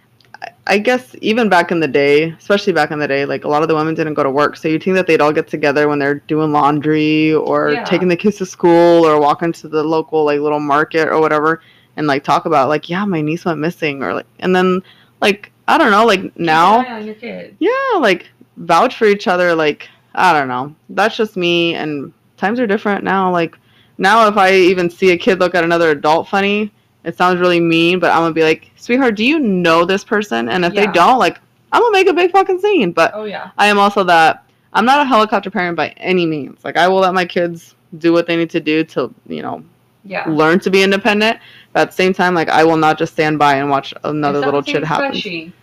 I- 0.67 0.77
guess 0.77 1.15
even 1.21 1.49
back 1.49 1.71
in 1.71 1.79
the 1.79 1.87
day, 1.87 2.29
especially 2.37 2.73
back 2.73 2.91
in 2.91 2.99
the 2.99 3.07
day, 3.07 3.25
like 3.25 3.43
a 3.43 3.47
lot 3.47 3.61
of 3.61 3.67
the 3.67 3.75
women 3.75 3.95
didn't 3.95 4.13
go 4.13 4.23
to 4.23 4.29
work. 4.29 4.55
So 4.55 4.67
you'd 4.67 4.83
think 4.83 4.95
that 4.95 5.07
they'd 5.07 5.21
all 5.21 5.33
get 5.33 5.47
together 5.47 5.87
when 5.87 5.99
they're 5.99 6.15
doing 6.27 6.51
laundry 6.51 7.33
or 7.33 7.71
Yeah. 7.71 7.83
taking 7.85 8.07
the 8.07 8.15
kids 8.15 8.37
to 8.37 8.45
school 8.45 9.05
or 9.05 9.19
walking 9.19 9.51
to 9.53 9.67
the 9.67 9.83
local 9.83 10.23
like 10.25 10.39
little 10.39 10.59
market 10.59 11.07
or 11.09 11.19
whatever 11.19 11.61
and 11.97 12.07
like 12.07 12.23
talk 12.23 12.45
about 12.45 12.69
like, 12.69 12.89
yeah, 12.89 13.03
my 13.05 13.21
niece 13.21 13.45
went 13.45 13.59
missing 13.59 14.03
or 14.03 14.13
like 14.13 14.27
and 14.39 14.55
then 14.55 14.81
like 15.21 15.51
I 15.67 15.77
don't 15.77 15.91
know, 15.91 16.05
like 16.05 16.37
now 16.39 16.85
on 16.87 17.05
your 17.05 17.15
kids. 17.15 17.55
yeah, 17.59 17.97
like 17.99 18.27
vouch 18.57 18.95
for 18.95 19.05
each 19.05 19.27
other. 19.27 19.53
Like, 19.55 19.87
I 20.15 20.33
don't 20.33 20.47
know. 20.47 20.73
That's 20.89 21.15
just 21.15 21.35
me. 21.37 21.75
And 21.75 22.11
times 22.37 22.59
are 22.59 22.65
different 22.67 23.03
now. 23.03 23.31
Like, 23.31 23.57
now 23.97 24.27
if 24.27 24.37
I 24.37 24.53
even 24.53 24.89
see 24.89 25.11
a 25.11 25.17
kid 25.17 25.39
look 25.39 25.53
at 25.55 25.63
another 25.63 25.91
adult 25.91 26.27
funny, 26.27 26.71
it 27.09 27.17
sounds 27.17 27.39
really 27.39 27.59
mean, 27.59 27.99
but 27.99 28.11
I'm 28.11 28.29
to 28.29 28.33
be 28.33 28.43
like, 28.43 28.71
sweetheart, 28.77 29.15
do 29.15 29.25
you 29.25 29.39
know 29.39 29.83
this 29.83 30.03
person? 30.03 30.47
And 30.47 30.63
if 30.63 30.73
they 30.73 30.87
don't, 30.87 31.19
like, 31.19 31.39
I'm 31.71 31.81
to 31.81 31.91
make 31.91 32.07
a 32.07 32.13
big 32.13 32.31
fucking 32.31 32.59
scene. 32.59 32.91
But 32.91 33.11
Oh 33.13 33.25
yeah, 33.25 33.51
I 33.57 33.67
am 33.67 33.77
also 33.77 34.03
that 34.05 34.45
I'm 34.73 34.85
not 34.85 35.01
a 35.01 35.05
helicopter 35.05 35.49
parent 35.49 35.75
by 35.75 35.89
any 35.97 36.25
means. 36.25 36.63
Like, 36.63 36.77
I 36.77 36.87
will 36.87 36.99
let 36.99 37.13
my 37.13 37.25
kids 37.25 37.75
do 37.97 38.13
what 38.13 38.27
they 38.27 38.35
need 38.35 38.49
to 38.51 38.59
do 38.59 38.83
to, 38.83 39.13
you 39.27 39.41
know, 39.41 39.63
yeah. 40.03 40.25
learn 40.29 40.59
to 40.59 40.69
be 40.69 40.83
independent. 40.83 41.39
But 41.73 41.81
at 41.81 41.89
the 41.89 41.95
same 41.95 42.13
time, 42.13 42.35
like, 42.35 42.49
I 42.49 42.63
will 42.63 42.77
not 42.77 42.97
just 42.97 43.13
stand 43.13 43.39
by 43.39 43.55
and 43.55 43.69
watch 43.69 43.93
another 44.03 44.39
little 44.39 44.61
shit 44.61 44.83
happen. 44.83 45.13
fishy, 45.13 45.53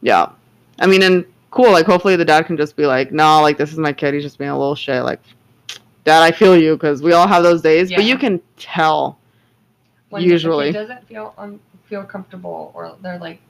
Yeah. 0.00 0.30
I 0.78 0.86
mean, 0.86 1.02
and 1.02 1.26
cool. 1.50 1.70
Like, 1.70 1.84
hopefully 1.84 2.16
the 2.16 2.24
dad 2.24 2.46
can 2.46 2.56
just 2.56 2.76
be 2.76 2.86
like, 2.86 3.12
no, 3.12 3.42
like, 3.42 3.58
this 3.58 3.72
is 3.72 3.78
my 3.78 3.92
kid. 3.92 4.14
He's 4.14 4.22
just 4.22 4.38
being 4.38 4.50
a 4.50 4.58
little 4.58 4.74
shit. 4.74 5.04
Like, 5.04 5.20
dad, 6.04 6.22
I 6.22 6.30
feel 6.30 6.56
you 6.56 6.76
because 6.76 7.02
we 7.02 7.12
all 7.12 7.28
have 7.28 7.42
those 7.42 7.60
days. 7.60 7.90
But 7.92 8.04
you 8.04 8.16
can 8.16 8.40
tell. 8.56 9.18
When 10.10 10.22
Usually. 10.22 10.72
doesn't 10.72 11.06
feel 11.08 11.34
um, 11.38 11.60
feel 11.88 12.04
comfortable, 12.04 12.72
or 12.74 12.96
they're 13.02 13.18
like 13.18 13.40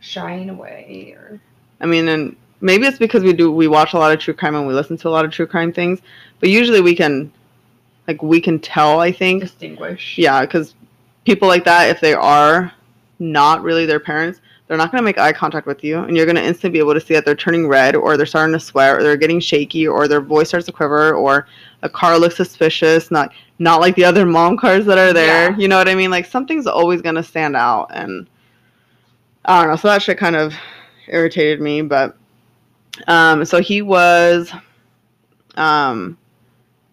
shying 0.00 0.48
away, 0.50 1.14
or 1.16 1.40
I 1.80 1.86
mean, 1.86 2.08
and 2.08 2.36
maybe 2.60 2.86
it's 2.86 2.98
because 2.98 3.22
we 3.22 3.32
do, 3.32 3.50
we 3.50 3.68
watch 3.68 3.92
a 3.94 3.98
lot 3.98 4.12
of 4.12 4.20
true 4.20 4.34
crime 4.34 4.54
and 4.54 4.66
we 4.66 4.74
listen 4.74 4.96
to 4.98 5.08
a 5.08 5.10
lot 5.10 5.24
of 5.24 5.30
true 5.30 5.46
crime 5.46 5.72
things. 5.72 6.00
But 6.38 6.48
usually 6.50 6.80
we 6.80 6.94
can, 6.94 7.32
like, 8.06 8.22
we 8.22 8.40
can 8.40 8.58
tell, 8.58 9.00
I 9.00 9.12
think. 9.12 9.42
distinguish. 9.42 10.16
Yeah, 10.18 10.40
because 10.42 10.74
people 11.24 11.48
like 11.48 11.64
that, 11.64 11.90
if 11.90 12.00
they 12.00 12.14
are 12.14 12.72
not 13.18 13.62
really 13.62 13.86
their 13.86 14.00
parents, 14.00 14.40
they're 14.70 14.76
not 14.76 14.92
going 14.92 15.02
to 15.02 15.04
make 15.04 15.18
eye 15.18 15.32
contact 15.32 15.66
with 15.66 15.82
you. 15.82 15.98
And 15.98 16.16
you're 16.16 16.26
going 16.26 16.36
to 16.36 16.44
instantly 16.44 16.70
be 16.70 16.78
able 16.78 16.94
to 16.94 17.00
see 17.00 17.12
that 17.14 17.24
they're 17.24 17.34
turning 17.34 17.66
red 17.66 17.96
or 17.96 18.16
they're 18.16 18.24
starting 18.24 18.52
to 18.52 18.60
sweat 18.60 18.94
or 18.94 19.02
they're 19.02 19.16
getting 19.16 19.40
shaky 19.40 19.84
or 19.84 20.06
their 20.06 20.20
voice 20.20 20.46
starts 20.46 20.66
to 20.66 20.72
quiver 20.72 21.12
or 21.12 21.48
a 21.82 21.88
car 21.88 22.16
looks 22.20 22.36
suspicious, 22.36 23.10
not 23.10 23.32
not 23.58 23.80
like 23.80 23.96
the 23.96 24.04
other 24.04 24.24
mom 24.36 24.56
cars 24.56 24.86
that 24.86 24.96
are 24.96 25.12
there. 25.12 25.50
Yeah. 25.50 25.56
You 25.56 25.66
know 25.66 25.76
what 25.76 25.88
I 25.88 25.96
mean? 25.96 26.12
Like 26.12 26.24
something's 26.24 26.68
always 26.68 27.02
going 27.02 27.16
to 27.16 27.22
stand 27.24 27.56
out. 27.56 27.88
And 27.90 28.28
I 29.44 29.60
don't 29.60 29.72
know. 29.72 29.76
So 29.76 29.88
that 29.88 30.02
shit 30.02 30.18
kind 30.18 30.36
of 30.36 30.54
irritated 31.08 31.60
me. 31.60 31.82
But 31.82 32.16
um, 33.08 33.44
so 33.44 33.60
he 33.60 33.82
was, 33.82 34.52
um, 35.56 36.16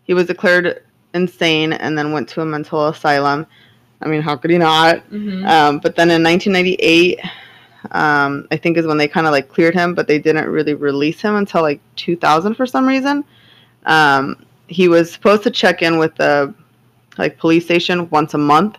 he 0.02 0.16
was 0.16 0.26
declared 0.26 0.84
insane 1.14 1.74
and 1.74 1.96
then 1.96 2.12
went 2.12 2.28
to 2.30 2.42
a 2.42 2.46
mental 2.46 2.88
asylum. 2.88 3.46
I 4.02 4.08
mean, 4.08 4.24
how 4.24 4.36
could 4.36 4.50
he 4.50 4.58
not? 4.58 5.02
hmm 5.02 5.46
Um, 5.46 5.78
but 5.78 5.96
then 5.96 6.10
in 6.10 6.24
1998, 6.24 7.20
um, 7.92 8.48
I 8.52 8.58
think 8.58 8.78
is 8.78 8.88
when 8.88 8.98
they 8.98 9.08
kind 9.08 9.28
of 9.28 9.32
like 9.32 9.50
cleared 9.50 9.74
him, 9.74 9.94
but 9.96 10.08
they 10.08 10.20
didn't 10.20 10.50
really 10.50 10.74
release 10.74 11.22
him 11.22 11.36
until 11.36 11.62
like 11.62 11.80
2000 11.96 12.56
for 12.56 12.66
some 12.66 12.88
reason. 12.88 13.24
Um, 13.86 14.46
he 14.68 14.88
was 14.88 15.12
supposed 15.12 15.44
to 15.44 15.52
check 15.52 15.82
in 15.82 15.98
with 15.98 16.16
the 16.16 16.54
like 17.18 17.38
police 17.38 17.66
station 17.66 18.10
once 18.10 18.34
a 18.34 18.38
month, 18.38 18.78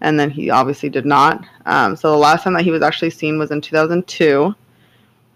and 0.00 0.18
then 0.18 0.30
he 0.30 0.50
obviously 0.50 0.88
did 0.88 1.04
not. 1.06 1.44
Um, 1.66 1.96
so 1.96 2.10
the 2.10 2.16
last 2.16 2.44
time 2.44 2.54
that 2.54 2.64
he 2.64 2.70
was 2.70 2.82
actually 2.82 3.10
seen 3.10 3.38
was 3.38 3.50
in 3.50 3.60
2002. 3.60 4.54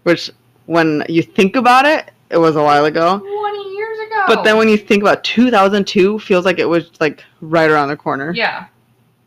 which 0.03 0.31
when 0.65 1.03
you 1.09 1.21
think 1.21 1.55
about 1.55 1.85
it, 1.85 2.11
it 2.29 2.37
was 2.37 2.55
a 2.55 2.63
while 2.63 2.85
ago. 2.85 3.19
20 3.19 3.75
years 3.75 3.99
ago. 4.07 4.23
But 4.27 4.43
then 4.43 4.57
when 4.57 4.67
you 4.67 4.77
think 4.77 5.03
about 5.03 5.23
2002, 5.23 6.19
feels 6.19 6.45
like 6.45 6.59
it 6.59 6.65
was 6.65 6.89
like 6.99 7.23
right 7.41 7.69
around 7.69 7.89
the 7.89 7.97
corner. 7.97 8.33
yeah, 8.33 8.65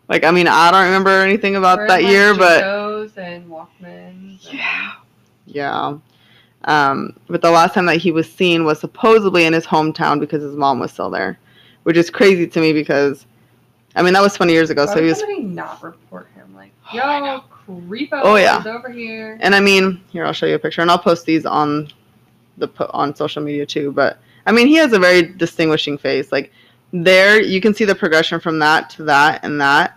Like 0.09 0.25
I 0.25 0.31
mean, 0.31 0.47
I 0.49 0.71
don't 0.71 0.85
remember 0.85 1.11
anything 1.11 1.57
about 1.57 1.79
We're 1.79 1.89
that 1.89 2.01
in, 2.03 2.09
year, 2.09 2.31
like, 2.35 2.39
but 2.39 2.63
and 3.23 3.51
Walkmans. 3.51 3.81
and- 3.83 4.39
Yeah. 4.53 4.93
Yeah. 5.47 5.99
Um, 6.65 7.17
but 7.29 7.43
the 7.43 7.51
last 7.51 7.75
time 7.75 7.87
that 7.87 7.97
he 7.99 8.11
was 8.11 8.31
seen 8.31 8.65
was 8.65 8.81
supposedly 8.81 9.45
in 9.45 9.53
his 9.53 9.65
hometown 9.67 10.19
because 10.19 10.43
his 10.43 10.57
mom 10.57 10.79
was 10.81 10.93
still 10.93 11.11
there, 11.11 11.39
which 11.85 11.97
is 11.97 12.11
crazy 12.11 12.47
to 12.49 12.61
me 12.61 12.73
because, 12.73 13.25
I 13.95 14.03
mean, 14.03 14.15
that 14.15 14.23
was 14.23 14.35
20 14.35 14.53
years 14.53 14.71
ago. 14.71 14.85
Why 14.87 14.95
So 14.95 15.01
he 15.03 15.09
was, 15.09 15.21
somebody 15.21 15.43
not 15.43 15.81
report 15.83 16.27
him? 16.35 16.53
Like, 16.57 16.73
Oh, 16.93 16.97
yo, 16.97 17.43
creepo 17.69 18.21
Oh, 18.25 18.35
yeah. 18.37 18.61
is 18.61 18.67
over 18.67 18.91
here. 18.91 19.39
and 19.41 19.55
I 19.55 19.61
mean, 19.61 20.01
here 20.11 20.25
I'll 20.25 20.33
show 20.33 20.47
you 20.47 20.57
a 20.57 20.59
picture, 20.59 20.83
and 20.83 20.91
I'll 20.91 20.99
post 20.99 21.25
these 21.27 21.47
on 21.47 21.89
the 22.59 22.69
on 22.93 23.15
social 23.15 23.43
media 23.43 23.65
too. 23.67 23.93
But 23.93 24.19
I 24.47 24.53
mean, 24.53 24.67
he 24.67 24.75
has 24.77 24.93
a 24.93 24.99
very 24.99 25.23
distinguishing 25.23 25.99
face. 25.99 26.33
Like 26.33 26.53
there, 26.93 27.41
you 27.41 27.61
can 27.61 27.75
see 27.75 27.85
the 27.85 27.95
progression 27.95 28.41
from 28.41 28.59
that 28.61 28.91
to 28.91 29.05
that 29.05 29.45
and 29.45 29.61
that. 29.61 29.96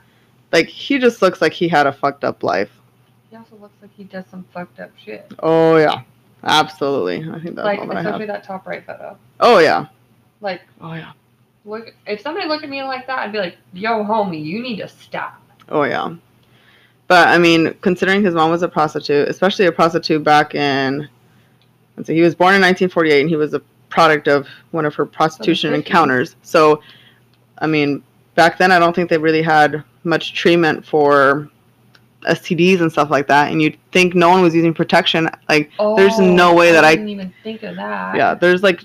Like 0.51 0.67
he 0.67 0.97
just 0.97 1.21
looks 1.21 1.41
like 1.41 1.53
he 1.53 1.67
had 1.67 1.87
a 1.87 1.91
fucked 1.91 2.23
up 2.23 2.43
life. 2.43 2.71
He 3.29 3.35
also 3.35 3.55
looks 3.57 3.75
like 3.81 3.91
he 3.95 4.03
does 4.03 4.25
some 4.29 4.45
fucked 4.53 4.79
up 4.79 4.91
shit. 4.97 5.31
Oh 5.39 5.77
yeah, 5.77 6.01
absolutely. 6.43 7.17
I 7.29 7.39
think 7.39 7.55
that's 7.55 7.65
like, 7.65 7.79
all 7.79 7.87
that 7.87 7.97
especially 7.97 8.25
that 8.25 8.43
top 8.43 8.65
right 8.67 8.85
photo. 8.85 9.17
Oh 9.39 9.59
yeah. 9.59 9.87
Like, 10.41 10.61
Oh 10.81 10.93
yeah. 10.93 11.11
look, 11.65 11.93
if 12.07 12.21
somebody 12.21 12.47
looked 12.47 12.63
at 12.63 12.69
me 12.69 12.81
like 12.83 13.05
that, 13.07 13.19
I'd 13.19 13.31
be 13.31 13.39
like, 13.39 13.57
yo, 13.73 14.03
homie, 14.03 14.43
you 14.43 14.61
need 14.61 14.77
to 14.77 14.87
stop. 14.87 15.41
Oh 15.69 15.83
yeah. 15.83 16.15
But 17.07 17.27
I 17.27 17.37
mean, 17.37 17.73
considering 17.81 18.23
his 18.23 18.33
mom 18.33 18.51
was 18.51 18.61
a 18.61 18.69
prostitute, 18.69 19.27
especially 19.27 19.65
a 19.65 19.71
prostitute 19.71 20.23
back 20.23 20.55
in 20.55 21.07
let's 21.97 22.07
see, 22.07 22.15
he 22.15 22.21
was 22.21 22.35
born 22.35 22.55
in 22.55 22.61
1948 22.61 23.21
and 23.21 23.29
he 23.29 23.35
was 23.35 23.53
a 23.53 23.59
product 23.89 24.27
of 24.27 24.47
one 24.71 24.85
of 24.85 24.95
her 24.95 25.05
prostitution 25.05 25.73
encounters. 25.73 26.35
So 26.41 26.81
I 27.59 27.67
mean, 27.67 28.01
back 28.39 28.57
then 28.57 28.71
I 28.71 28.79
don't 28.79 28.95
think 28.95 29.09
they 29.09 29.17
really 29.17 29.41
had 29.41 29.83
much 30.05 30.33
treatment 30.33 30.85
for 30.85 31.49
STDs 32.21 32.79
and 32.79 32.89
stuff 32.89 33.09
like 33.11 33.27
that 33.27 33.51
and 33.51 33.61
you'd 33.61 33.77
think 33.91 34.15
no 34.15 34.29
one 34.29 34.41
was 34.41 34.55
using 34.55 34.73
protection 34.73 35.29
like 35.49 35.69
There's 35.97 36.17
oh, 36.19 36.25
no 36.43 36.53
way 36.55 36.71
that 36.71 36.85
I- 36.85 36.93
Oh, 36.93 36.95
didn't 36.95 37.09
even 37.09 37.33
think 37.43 37.63
of 37.63 37.75
that. 37.75 38.15
yeah, 38.15 38.33
there's 38.33 38.63
like 38.63 38.79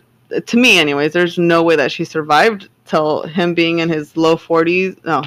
to 0.47 0.57
me 0.57 0.79
anyways, 0.81 1.13
there's 1.13 1.39
no 1.39 1.63
way 1.63 1.77
that 1.77 1.93
she 1.93 2.05
survived 2.05 2.69
till 2.85 3.23
him 3.23 3.55
being 3.55 3.79
in 3.79 3.89
his 3.89 4.17
low 4.17 4.35
40s, 4.37 4.93
no, 5.05 5.23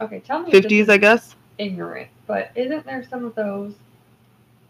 Okay, 0.00 0.20
tell 0.20 0.40
me. 0.42 0.52
50s 0.52 0.88
I 0.88 0.98
guess. 0.98 1.34
ignorant, 1.58 2.08
but 2.28 2.52
isn't 2.54 2.84
there 2.86 3.02
some 3.10 3.24
of 3.24 3.34
those 3.34 3.72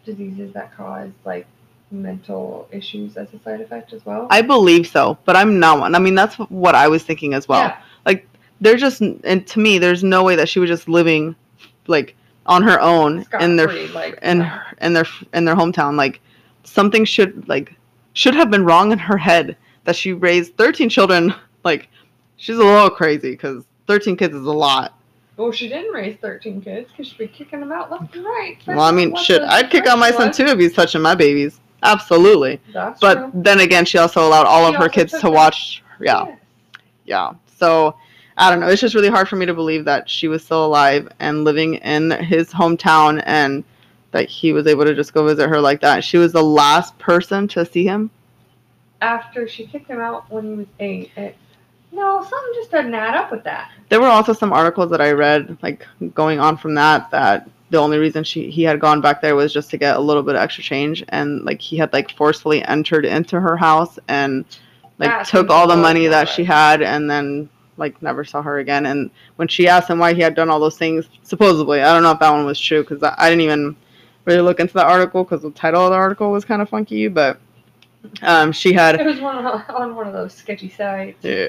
diseases 0.07 0.55
that 0.55 0.75
cause 0.75 1.11
like 1.27 1.47
mental 1.91 2.67
issues 2.73 3.17
as 3.19 3.29
a 3.35 3.39
side 3.41 3.61
effect 3.61 3.93
as 3.93 4.07
well? 4.07 4.27
I 4.31 4.41
believe 4.41 4.87
so, 4.87 5.19
but 5.27 5.37
I'm 5.37 5.59
not 5.59 5.81
one. 5.81 5.95
I 5.95 5.99
mean, 5.99 6.15
that's 6.15 6.37
what 6.37 6.75
I 6.75 6.89
was 6.89 7.03
thinking 7.03 7.35
as 7.35 7.47
well. 7.47 7.61
yeah. 7.61 7.77
There's 8.61 8.81
just, 8.81 9.01
and 9.01 9.47
to 9.47 9.59
me, 9.61 9.79
there's 9.79 10.03
no 10.03 10.23
way 10.25 10.37
that 10.37 10.49
she 10.49 10.59
was 10.59 10.71
just 10.71 10.89
living, 10.89 11.37
like, 11.87 12.15
on 12.47 12.63
her 12.63 12.81
own 12.81 13.25
in 13.41 13.57
their, 13.57 13.69
like, 13.89 14.19
in 14.23 14.51
in 14.81 14.93
their, 14.93 15.07
in 15.35 15.45
their 15.45 15.55
hometown. 15.57 15.97
Like, 15.97 16.21
something 16.65 17.05
should, 17.05 17.49
like, 17.49 17.75
should 18.15 18.35
have 18.35 18.51
been 18.51 18.65
wrong 18.65 18.93
in 18.93 18.99
her 18.99 19.17
head 19.19 19.57
that 19.85 19.97
she 19.97 20.13
raised 20.13 20.57
13 20.57 20.89
children. 20.89 21.35
Like, 21.65 21.89
she's 22.37 22.59
a 22.59 22.63
little 22.65 22.89
crazy 22.89 23.33
because 23.33 23.65
13 23.89 24.17
kids 24.17 24.37
is 24.37 24.47
a 24.47 24.53
lot. 24.53 24.97
Well, 25.37 25.51
she 25.51 25.69
didn't 25.69 25.93
raise 25.93 26.17
13 26.19 26.61
kids 26.61 26.89
because 26.93 27.09
she'd 27.09 27.19
be 27.19 27.27
kicking 27.27 27.59
them 27.59 27.73
out 27.73 27.91
left 27.91 28.15
and 28.15 28.25
right. 28.25 28.57
Well, 28.69 28.83
I 28.83 28.93
mean, 28.93 29.17
shit, 29.17 29.43
I'd 29.43 29.69
kick 29.69 29.85
out 29.89 29.99
my 29.99 30.13
son 30.13 30.29
was. 30.29 30.37
too 30.37 30.45
if 30.45 30.61
he's 30.61 30.73
touching 30.73 31.03
my 31.03 31.17
babies. 31.17 31.59
Absolutely. 31.83 32.61
That's 32.73 33.01
But 33.01 33.15
true. 33.17 33.31
then 33.35 33.59
again, 33.59 33.85
she 33.85 33.99
also 33.99 34.25
allowed 34.29 34.47
all 34.47 34.69
She 34.69 34.77
of 34.77 34.81
her 34.81 34.89
kids 34.89 35.11
to 35.15 35.23
her- 35.23 35.31
watch. 35.31 35.83
Yeah. 36.01 36.27
Yes. 36.27 36.39
yeah 37.05 37.33
so 37.59 37.97
i 38.37 38.51
don't 38.51 38.61
know. 38.61 38.69
It's 38.69 38.81
just 38.81 38.95
really 38.95 39.09
hard 39.09 39.29
for 39.29 39.37
me 39.37 39.47
to 39.47 39.55
believe 39.55 39.85
that 39.87 40.09
she 40.09 40.29
was 40.29 40.45
still 40.45 40.65
alive 40.67 41.09
and 41.21 41.45
living 41.45 41.75
in 41.77 42.11
his 42.11 42.51
hometown 42.53 43.23
and 43.27 43.65
that 44.13 44.29
he 44.29 44.53
was 44.53 44.67
able 44.67 44.85
to 44.85 44.95
just 44.95 45.13
go 45.15 45.27
visit 45.27 45.49
her 45.49 45.61
like 45.61 45.81
that. 45.81 46.03
She 46.05 46.17
was 46.19 46.33
the 46.33 46.43
last 46.43 46.97
person 46.99 47.49
to 47.49 47.65
see 47.67 47.85
him? 47.85 48.11
After 49.03 49.47
she 49.47 49.67
kicked 49.67 49.89
him 49.89 50.01
out 50.01 50.31
when 50.31 50.45
he 50.45 50.53
was 50.55 50.67
eight, 50.81 51.11
it, 51.17 51.37
no, 51.93 52.23
something 52.23 52.53
just 52.55 52.71
doesn't 52.71 52.95
add 52.95 53.15
up 53.15 53.31
with 53.31 53.45
that. 53.45 53.71
there 53.89 54.01
were 54.01 54.07
also 54.07 54.33
some 54.33 54.53
articles 54.53 54.91
that 54.91 55.01
i 55.01 55.11
read 55.13 55.57
like 55.63 55.87
going 56.15 56.39
on 56.41 56.57
from 56.57 56.75
that 56.75 57.11
that 57.11 57.49
the 57.71 57.79
only 57.79 57.99
reason 57.99 58.23
she 58.25 58.51
he 58.51 58.63
had 58.63 58.81
gone 58.81 59.01
back 59.01 59.21
there 59.21 59.35
was 59.35 59.53
just 59.53 59.71
to 59.71 59.77
get 59.77 59.97
a 59.97 60.01
little 60.01 60.23
bit 60.23 60.35
of 60.35 60.41
extra 60.41 60.63
change 60.63 61.05
and 61.09 61.45
like 61.45 61.61
he 61.61 61.77
had 61.77 61.93
like 61.93 62.11
forcefully 62.17 62.63
entered 62.65 63.05
into 63.05 63.41
her 63.41 63.57
house 63.57 63.99
and 64.09 64.45
like 64.99 65.11
That 65.11 65.27
took 65.27 65.51
all 65.51 65.67
the 65.67 65.77
money 65.77 66.07
that 66.07 66.29
she 66.29 66.43
had 66.45 66.83
and 66.83 67.11
then 67.11 67.49
like 67.79 68.01
never 68.03 68.25
saw 68.25 68.41
her 68.43 68.59
again 68.59 68.87
and 68.87 69.11
when 69.37 69.49
she 69.49 69.69
asked 69.69 69.89
him 69.91 69.99
why 69.99 70.15
he 70.15 70.21
had 70.23 70.35
done 70.35 70.49
all 70.49 70.59
those 70.61 70.79
things 70.79 71.09
supposedly 71.23 71.83
i 71.83 71.93
don't 71.93 72.03
know 72.03 72.11
if 72.13 72.19
that 72.21 72.31
one 72.33 72.45
was 72.47 72.59
true 72.59 72.83
because 72.83 73.03
I, 73.03 73.15
I 73.19 73.29
didn't 73.31 73.43
even 73.43 73.77
really 74.25 74.41
look 74.41 74.61
into 74.61 74.75
the 74.75 74.85
article 74.85 75.25
because 75.25 75.43
the 75.43 75.51
title 75.51 75.85
of 75.85 75.91
the 75.91 75.97
article 75.97 76.31
was 76.31 76.45
kind 76.45 76.63
of 76.63 76.69
funky 76.69 77.09
but 77.09 77.39
um 78.23 78.53
she 78.53 78.73
had 78.73 79.01
It 79.01 79.07
was 79.07 79.21
one 79.21 79.45
of, 79.45 79.63
on 79.71 79.95
one 79.95 80.07
of 80.07 80.13
those 80.13 80.33
sketchy 80.33 80.71
sites. 80.71 81.19
yeah. 81.25 81.49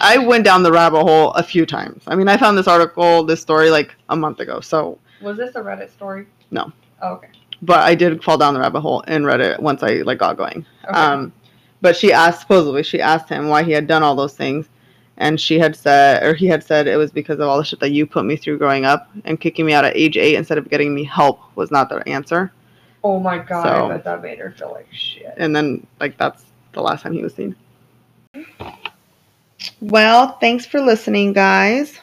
i 0.00 0.16
went 0.18 0.44
down 0.44 0.62
the 0.62 0.72
rabbit 0.72 1.02
hole 1.02 1.32
a 1.32 1.42
few 1.42 1.66
times 1.66 2.02
i 2.06 2.14
mean 2.14 2.28
i 2.28 2.36
found 2.36 2.56
this 2.56 2.68
article 2.68 3.24
this 3.24 3.40
story 3.40 3.70
like 3.70 3.94
a 4.08 4.16
month 4.16 4.40
ago 4.40 4.60
so 4.60 4.98
Was 5.22 5.36
this 5.36 5.54
a 5.56 5.60
Reddit 5.60 5.90
story? 5.90 6.26
No. 6.50 6.72
Oh, 7.02 7.14
okay. 7.14 7.28
but 7.62 7.80
i 7.80 7.94
did 7.94 8.22
fall 8.24 8.38
down 8.38 8.54
the 8.54 8.60
rabbit 8.60 8.80
hole 8.80 9.04
and 9.08 9.24
Reddit 9.24 9.58
once 9.60 9.82
i 9.82 9.96
like 9.96 10.18
got 10.18 10.36
going 10.36 10.64
okay. 10.84 10.92
Um, 10.98 11.32
but 11.82 11.94
she 11.94 12.10
asked, 12.10 12.40
supposedly, 12.40 12.82
she 12.82 13.02
asked 13.02 13.28
him 13.28 13.48
why 13.48 13.62
he 13.62 13.70
had 13.70 13.86
done 13.86 14.02
all 14.02 14.16
those 14.16 14.34
things. 14.34 14.66
And 15.18 15.40
she 15.40 15.58
had 15.58 15.74
said, 15.74 16.22
or 16.22 16.34
he 16.34 16.46
had 16.46 16.62
said, 16.62 16.86
it 16.86 16.96
was 16.96 17.10
because 17.10 17.40
of 17.40 17.48
all 17.48 17.56
the 17.58 17.64
shit 17.64 17.80
that 17.80 17.90
you 17.90 18.06
put 18.06 18.24
me 18.26 18.36
through 18.36 18.58
growing 18.58 18.84
up 18.84 19.10
and 19.24 19.40
kicking 19.40 19.64
me 19.64 19.72
out 19.72 19.84
at 19.84 19.96
age 19.96 20.16
eight 20.16 20.34
instead 20.36 20.58
of 20.58 20.68
getting 20.68 20.94
me 20.94 21.04
help 21.04 21.40
was 21.56 21.70
not 21.70 21.88
the 21.88 22.06
answer. 22.08 22.52
oh 23.02 23.18
my 23.18 23.38
god, 23.38 23.62
so- 23.62 23.90
I 23.92 23.96
that 23.98 24.22
made 24.22 24.38
her 24.38 24.50
feel 24.50 24.72
like 24.72 24.88
shit. 24.92 25.32
And 25.38 25.56
then, 25.56 25.86
like, 26.00 26.18
that's 26.18 26.44
the 26.72 26.82
last 26.82 27.02
time 27.02 27.12
he 27.12 27.22
was 27.22 27.34
seen. 27.34 27.56
Well, 29.80 30.32
thanks 30.38 30.66
for 30.66 30.80
listening, 30.80 31.32
guys. 31.32 31.98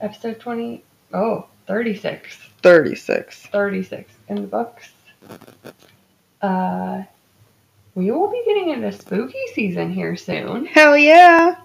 Episode 0.00 0.38
20, 0.40 0.82
oh, 1.14 1.46
36. 1.66 2.38
36. 2.62 3.46
36 3.46 4.12
in 4.28 4.36
the 4.36 4.42
books. 4.42 4.90
Uh, 6.40 7.02
we 7.94 8.10
will 8.10 8.30
be 8.30 8.42
getting 8.46 8.70
into 8.70 8.92
spooky 8.92 9.46
season 9.54 9.92
here 9.92 10.16
soon. 10.16 10.66
Hell 10.66 10.96
yeah. 10.96 11.56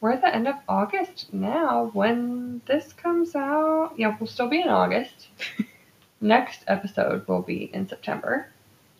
We're 0.00 0.12
at 0.12 0.20
the 0.20 0.34
end 0.34 0.48
of 0.48 0.56
August 0.68 1.32
now. 1.32 1.90
When 1.92 2.60
this 2.66 2.92
comes 2.92 3.34
out, 3.34 3.92
yeah, 3.96 4.16
we'll 4.18 4.26
still 4.26 4.48
be 4.48 4.60
in 4.60 4.68
August. 4.68 5.28
Next 6.20 6.64
episode 6.68 7.26
will 7.26 7.42
be 7.42 7.70
in 7.72 7.88
September, 7.88 8.48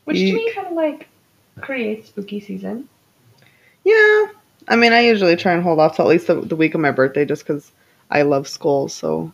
which 0.04 0.18
to 0.18 0.32
me 0.32 0.52
kind 0.52 0.66
of 0.66 0.74
like 0.74 1.08
creates 1.60 2.08
spooky 2.08 2.40
season. 2.40 2.88
Yeah. 3.84 4.26
I 4.68 4.76
mean, 4.76 4.92
I 4.92 5.00
usually 5.00 5.36
try 5.36 5.52
and 5.52 5.62
hold 5.62 5.80
off 5.80 5.96
till 5.96 6.04
at 6.04 6.10
least 6.10 6.28
the, 6.28 6.40
the 6.40 6.56
week 6.56 6.74
of 6.74 6.80
my 6.80 6.92
birthday 6.92 7.24
just 7.24 7.46
because 7.46 7.72
I 8.10 8.22
love 8.22 8.46
skulls. 8.46 8.94
So, 8.94 9.32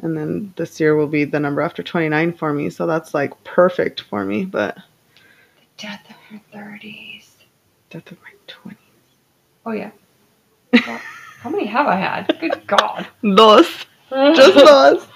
and 0.00 0.16
then 0.16 0.52
this 0.56 0.78
year 0.78 0.94
will 0.94 1.06
be 1.06 1.24
the 1.24 1.40
number 1.40 1.62
after 1.62 1.82
29 1.82 2.34
for 2.34 2.52
me. 2.52 2.68
So 2.68 2.86
that's 2.86 3.14
like 3.14 3.32
perfect 3.44 4.02
for 4.02 4.24
me. 4.24 4.44
But 4.44 4.78
Death 5.78 6.10
of 6.10 6.16
her 6.30 6.40
30s. 6.54 7.26
death 7.90 8.10
of 8.10 8.18
my 8.22 8.30
20s. 8.46 8.76
Oh, 9.66 9.72
yeah. 9.72 9.90
How 11.40 11.50
many 11.50 11.66
have 11.66 11.86
I 11.86 11.96
had? 11.96 12.38
Good 12.40 12.62
God. 12.66 13.06
Dos. 13.22 13.86
Just 14.10 14.54
dos. 14.66 15.06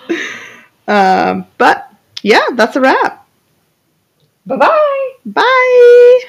Um, 0.88 1.46
but 1.58 1.92
yeah, 2.22 2.44
that's 2.54 2.76
a 2.76 2.80
wrap. 2.80 3.26
bye 4.46 4.56
bye. 4.56 5.10
Bye. 5.26 6.20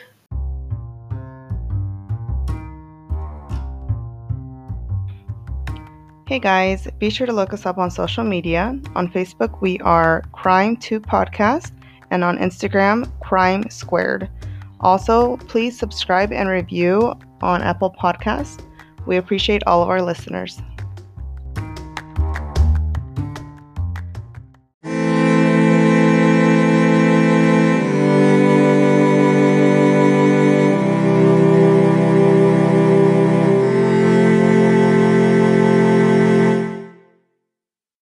Hey 6.25 6.39
guys, 6.39 6.87
be 6.99 7.09
sure 7.09 7.27
to 7.27 7.33
look 7.33 7.53
us 7.53 7.65
up 7.65 7.77
on 7.77 7.91
social 7.91 8.23
media. 8.23 8.79
On 8.95 9.07
Facebook, 9.11 9.61
we 9.61 9.77
are 9.79 10.23
Crime2 10.33 10.99
Podcast, 10.99 11.71
and 12.11 12.23
on 12.23 12.37
Instagram, 12.37 13.11
Crime 13.19 13.69
Squared. 13.69 14.29
Also, 14.83 15.37
please 15.37 15.79
subscribe 15.79 16.33
and 16.33 16.49
review 16.49 17.13
on 17.41 17.61
Apple 17.61 17.95
Podcasts. 17.97 18.61
We 19.07 19.15
appreciate 19.15 19.63
all 19.65 19.81
of 19.81 19.89
our 19.89 20.01
listeners. 20.01 20.61